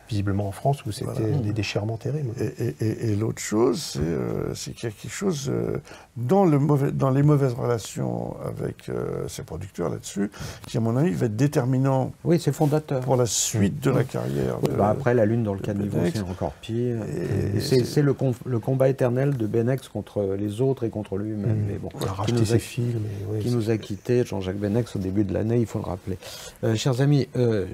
[0.08, 1.36] visiblement en France où c'était Voilà.
[1.38, 2.30] des déchirements terribles.
[2.40, 5.78] Et, et- et- et l'autre chose, c'est euh, c'est qu'il y a quelque chose euh,
[6.16, 10.30] dans, le mauvais, dans les mauvaises relations avec euh, ses producteurs là-dessus,
[10.66, 13.00] qui, à mon avis, va être déterminant Oui, c'est fondateur.
[13.00, 14.58] pour la suite de la carrière.
[14.62, 17.02] Oui, de- bah après, la lune dans le caniveau, c'est encore pire.
[17.04, 21.16] Et Et c'est le, com- le combat éternel de Benex contre les autres et contre
[21.16, 21.56] lui-même.
[21.58, 21.66] Mmh.
[21.68, 23.02] Mais bon, Il a qui racheté nous a- ses films.
[23.40, 26.18] qui nous a quittés, Jean-Jacques Benex, au début de l'année, il faut le rappeler.
[26.64, 27.66] Euh, chers amis, euh,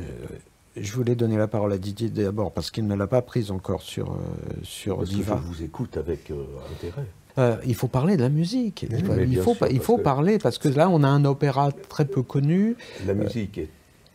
[0.76, 3.82] je voulais donner la parole à Didier d'abord parce qu'il ne l'a pas prise encore
[3.82, 4.16] sur, euh,
[4.62, 5.40] sur Parce que Diva.
[5.42, 7.06] je vous écoute avec euh, intérêt.
[7.38, 8.82] Euh, il faut parler de la musique.
[8.88, 12.22] Il, faut- il parce que- parler parce que là, on a un opéra très peu
[12.22, 12.76] connu.
[13.06, 13.68] La musique est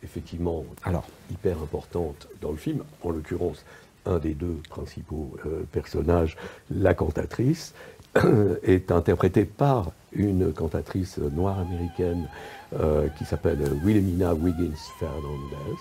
[0.04, 1.06] effectivement Alors.
[1.32, 3.64] hyper importante dans le film, en l'occurrence
[4.06, 6.38] un des deux principaux euh, personnages,
[6.72, 7.74] la cantatrice,
[8.64, 12.28] est interprétée par une cantatrice noire américaine
[12.80, 15.78] euh, qui s'appelle Wilhelmina Wiggins Fernandez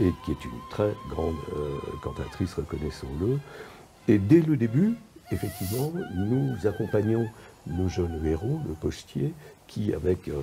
[0.00, 3.38] et qui est une très grande euh, cantatrice, reconnaissons-le.
[4.08, 4.94] Et dès le début,
[5.30, 7.28] effectivement, nous accompagnons
[7.66, 9.32] le jeune héros, le postier,
[9.66, 10.42] qui, avec euh,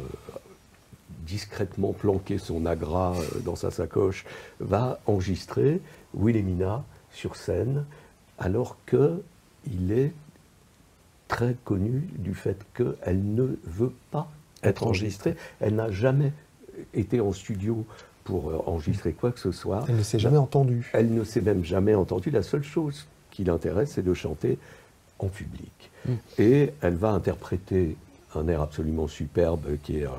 [1.25, 4.25] discrètement planqué son agra euh, dans sa sacoche,
[4.59, 5.81] va enregistrer
[6.13, 7.85] Wilhelmina sur scène,
[8.39, 10.11] alors qu'il est
[11.27, 14.30] très connu du fait qu'elle ne veut pas
[14.63, 15.35] être enregistrée.
[15.59, 16.34] Elle n'a jamais
[16.93, 17.85] été en studio
[18.23, 19.83] pour euh, enregistrer quoi que ce soit.
[19.89, 20.89] Elle ne s'est jamais entendue.
[20.93, 22.29] Elle ne s'est même jamais entendue.
[22.31, 24.57] La seule chose qui l'intéresse, c'est de chanter
[25.19, 25.91] en public.
[26.07, 26.11] Mm.
[26.39, 27.95] Et elle va interpréter
[28.35, 30.09] un air absolument superbe qui est euh,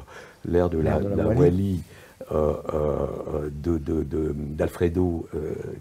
[0.45, 1.83] l'air de la, L'air de la la Wally.
[2.33, 5.29] Euh, de- de- de- d'Alfredo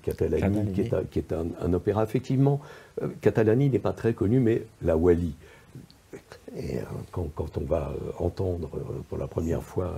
[0.01, 0.71] Catalani, Catalani.
[0.73, 2.03] qui est, un, qui est un- un opéra.
[2.03, 2.59] Effectivement,
[3.21, 5.33] Catalani n'est pas très connu, mais la Wally.
[6.55, 9.95] Et euh, quand, quand on va euh, entendre euh, pour la première fois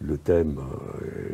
[0.00, 0.60] le thème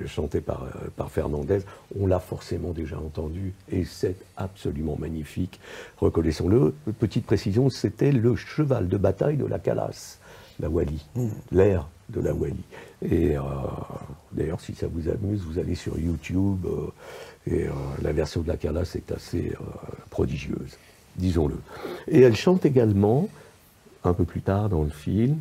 [0.06, 0.66] chanté par,
[0.96, 1.60] par Fernandez,
[1.98, 5.60] on l'a forcément déjà entendu et c'est absolument magnifique.
[5.98, 6.74] Reconnaissons-le.
[6.98, 10.18] Petite précision, c'était le cheval de bataille de la Calas,
[10.60, 11.04] la Wally,
[11.50, 12.62] l'air de la Wally.
[13.02, 13.42] Et euh,
[14.32, 16.90] d'ailleurs, si ça vous amuse, vous allez sur YouTube euh,
[17.46, 17.72] et euh,
[18.02, 19.52] la version de la Calas est assez
[20.10, 20.76] prodigieuse,
[21.16, 21.56] disons-le.
[22.08, 23.28] Et elle chante également
[24.04, 25.38] un peu plus tard dans le film,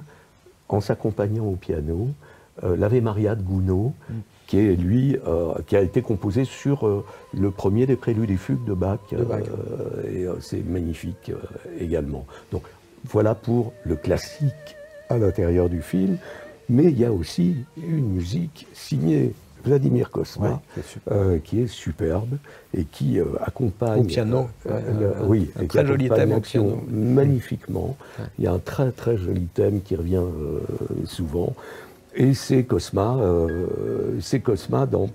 [0.68, 2.10] en s'accompagnant au piano,
[2.64, 3.92] euh, l'Ave Maria de Gounod,
[4.48, 8.38] qui est lui, euh, qui a été composé sur euh, le premier des préludes et
[8.38, 9.42] fugues de Bach, De Bach.
[9.48, 11.32] euh, et c'est magnifique
[11.80, 12.26] également.
[12.52, 12.64] Donc
[13.06, 14.76] voilà pour le classique
[15.10, 16.18] à l'intérieur du film,
[16.68, 19.34] mais il y a aussi une musique signée
[19.64, 21.14] Vladimir Kosma, Ouais, super.
[21.14, 22.38] euh, qui est superbe
[22.74, 26.32] et qui euh, accompagne Au piano, euh, le- oui, un et qui très joli thème
[26.34, 26.82] au piano.
[26.90, 27.98] magnifiquement.
[28.38, 30.24] Il y a un très très joli thème qui revient
[31.06, 31.54] souvent.
[32.16, 33.18] Et c'est Cosma,
[34.20, 35.10] c'est Cosma dans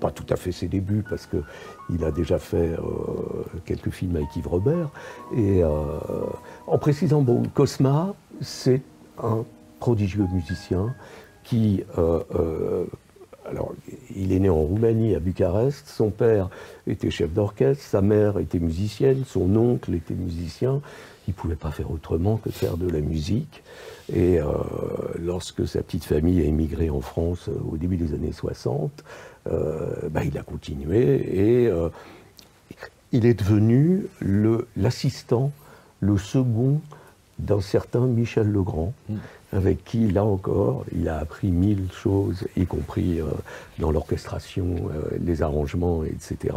[0.00, 1.36] pas tout à fait ses débuts parce que
[1.90, 2.70] il a déjà fait
[3.66, 4.88] quelques films avec Yves Robert.
[5.36, 5.62] Et
[6.66, 8.80] en précisant, bon, Cosma, c'est
[9.22, 9.44] un
[9.78, 10.94] prodigieux musicien
[11.44, 11.84] qui
[13.50, 13.74] alors,
[14.14, 15.88] il est né en Roumanie, à Bucarest.
[15.88, 16.48] Son père
[16.86, 20.80] était chef d'orchestre, sa mère était musicienne, son oncle était musicien.
[21.26, 23.62] Il ne pouvait pas faire autrement que faire de la musique.
[24.12, 24.46] Et euh,
[25.18, 29.04] lorsque sa petite famille a émigré en France euh, au début des années 60,
[29.48, 31.70] euh, bah, il a continué et
[33.12, 34.06] il est devenu
[34.76, 35.50] l'assistant,
[36.00, 36.80] le second
[37.38, 38.92] d'un certain Michel Legrand,
[39.52, 43.26] avec qui, là encore, il a appris mille choses, y compris euh,
[43.78, 46.54] dans l'orchestration, euh, les arrangements, etc.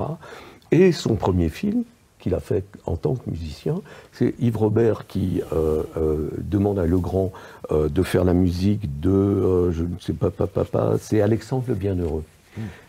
[0.72, 1.84] Et son premier film,
[2.24, 3.82] qu'il a fait en tant que musicien,
[4.14, 7.34] c'est Yves Robert qui euh, euh, demande à Legrand
[7.72, 11.76] euh, de faire la musique de, je ne sais pas, pas, pas, c'est Alexandre le
[11.76, 12.24] Bienheureux.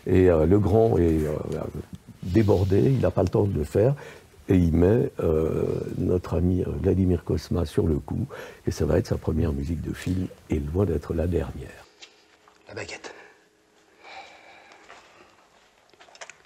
[0.07, 1.19] Et euh, Legrand est
[2.23, 3.93] débordé, il n'a pas le temps de le faire.
[4.47, 8.27] Et il met euh, notre ami euh, Vladimir Kosma sur le coup.
[8.67, 11.85] Et ça va être sa première musique de film, et loin d'être la dernière.
[12.67, 13.13] La baguette.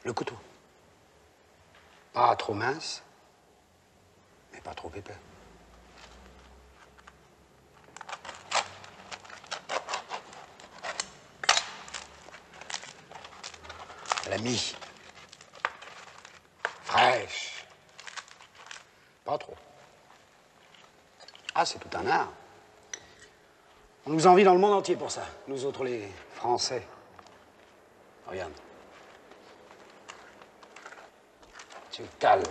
[0.06, 0.36] Le couteau.
[2.14, 3.04] Pas trop mince,
[4.54, 5.14] mais pas trop épais.
[14.30, 14.76] L'ami.
[16.84, 17.59] Fraîche.
[19.30, 19.54] Pas trop.
[21.54, 22.34] Ah, c'est tout un art.
[24.08, 26.82] On nous envie dans le monde entier pour ça, nous autres les Français.
[28.26, 28.54] Regarde.
[31.92, 32.42] Tu cales.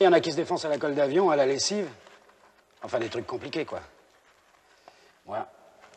[0.00, 1.90] Il y en a qui se défoncent à la colle d'avion, à la lessive.
[2.82, 3.82] Enfin, des trucs compliqués, quoi.
[5.26, 5.46] Moi,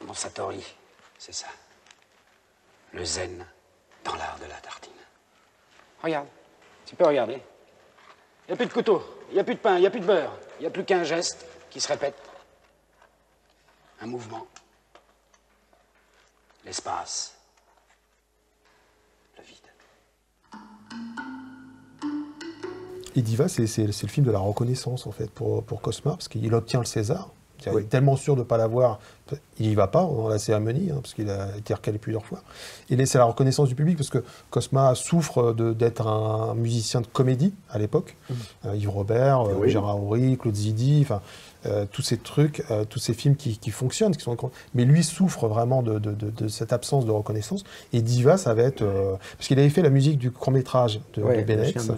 [0.01, 0.75] mon Satori,
[1.17, 1.47] c'est ça.
[2.91, 3.47] Le zen
[4.03, 4.91] dans l'art de la tartine.
[6.03, 6.27] Regarde.
[6.85, 7.41] Tu peux regarder.
[8.47, 9.91] Il n'y a plus de couteau, il n'y a plus de pain, il n'y a
[9.91, 10.31] plus de beurre.
[10.59, 12.15] Il n'y a plus qu'un geste qui se répète.
[14.01, 14.45] Un mouvement.
[16.63, 17.33] L'espace.
[23.17, 26.11] Et Diva, c'est c'est- c'est le film de la reconnaissance, en fait, pour, pour Cosma,
[26.11, 27.29] parce qu'il obtient le César.
[27.73, 28.99] Il est tellement sûr de ne pas l'avoir,
[29.59, 32.41] il n'y va pas dans la cérémonie, hein, parce qu'il a été recalé plusieurs fois.
[32.89, 37.07] Et là, c'est la reconnaissance du public, parce que Cosma souffre d'être un musicien de
[37.07, 38.15] comédie à l'époque.
[38.65, 39.69] Euh, Yves Robert, euh, Oui.
[39.69, 41.21] Gérard Horry, Claude Zidi, enfin,
[41.65, 44.15] euh, tous ces trucs, euh, tous ces films qui, qui fonctionnent.
[44.15, 44.35] Qui sont...
[44.73, 47.63] Mais lui souffre vraiment de, de- de- de cette absence de reconnaissance.
[47.93, 48.81] Et Diva, ça va être...
[48.81, 51.89] euh, Parce qu'il avait fait la musique du court-métrage de, Ouais, de Benex.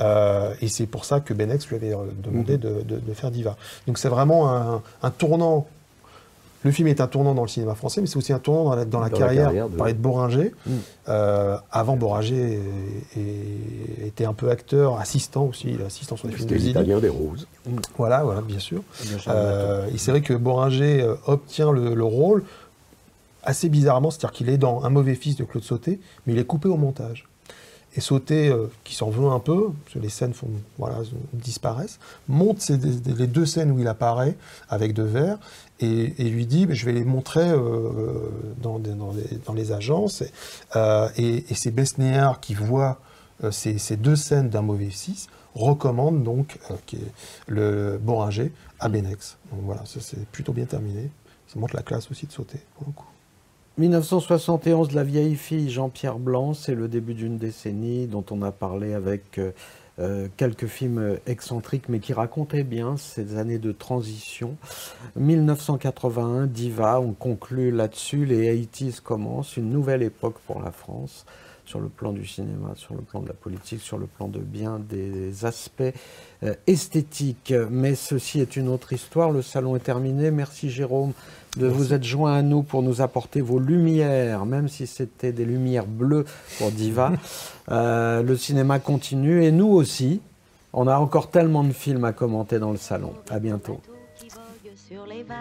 [0.00, 2.58] Euh, et c'est pour ça que Benex lui avait demandé Mhm.
[2.84, 3.56] de faire Diva.
[3.86, 5.66] Donc c'est vraiment un, un tournant.
[6.64, 8.74] Le film est un tournant dans le cinéma français, mais c'est aussi un tournant dans
[8.74, 9.68] la, dans la Dans la carrière.
[9.68, 10.52] de- parlait de Boringer.
[10.66, 10.70] Mm.
[11.08, 12.58] Euh, avant, Boringer
[14.04, 16.78] était un peu acteur, assistant aussi, il est assistant sur les films de C'était Zidi.
[16.78, 17.46] l'italien des roses.
[17.96, 18.82] Voilà, voilà, bien sûr.
[18.94, 22.42] Sûr, Euh, et c'est vrai que Boringer euh, obtient le, le rôle
[23.44, 26.44] assez bizarrement, c'est-à-dire qu'il est dans Un mauvais fils de Claude Sauté, mais il est
[26.44, 27.26] coupé au montage.
[27.96, 30.96] Et Sauté, euh, qui s'en veut un peu, parce que les scènes font, voilà,
[31.32, 31.98] disparaissent,
[32.28, 34.36] monte des- les deux scènes où il apparaît
[34.68, 35.38] avec de verre
[35.80, 38.30] et, lui dit Je vais les montrer euh,
[38.60, 40.22] dans, dans les, agences.
[40.22, 40.30] Et,
[40.76, 43.00] euh, et, et c'est Besnéard qui voit
[43.44, 46.58] euh, ces, ces deux scènes d'un mauvais fils, recommande donc
[47.46, 49.38] le Boringer à Benex.
[49.52, 51.10] Donc voilà, c'est plutôt bien terminé.
[51.46, 53.06] Ça montre la classe aussi de sauter, pour le coup.
[53.78, 58.92] 1971, La vieille fille, Jean-Pierre Blanc, c'est le début d'une décennie dont on a parlé
[58.92, 59.40] avec
[60.00, 64.56] euh, quelques films excentriques, mais qui racontaient bien ces années de transition.
[65.16, 71.26] 1981, Diva, on conclut là-dessus, les 80s commencent, une nouvelle époque pour la France,
[71.64, 74.38] sur le plan du cinéma, sur le plan de la politique, sur le plan de
[74.38, 75.82] bien des aspects
[76.42, 77.52] euh, esthétiques.
[77.70, 80.30] Mais ceci est une autre histoire, le salon est terminé.
[80.30, 81.12] Merci Jérôme
[81.58, 85.44] de vous être joint à nous pour nous apporter vos lumières, même si c'était des
[85.44, 86.24] lumières bleues
[86.58, 87.12] pour Diva.
[87.70, 90.22] Euh, le cinéma continue et nous aussi.
[90.72, 93.12] On a encore tellement de films à commenter dans le salon.
[93.28, 93.82] À bientôt.
[94.74, 95.36] sur les vagues.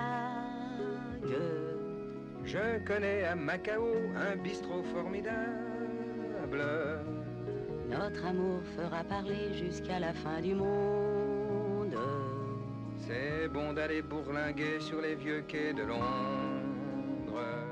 [2.44, 5.38] Je connais à Macao un bistrot formidable.
[7.90, 11.37] Notre amour fera parler jusqu'à la fin du monde.
[13.08, 17.67] C'est bon d'aller bourlinguer sur les vieux quais de Londres.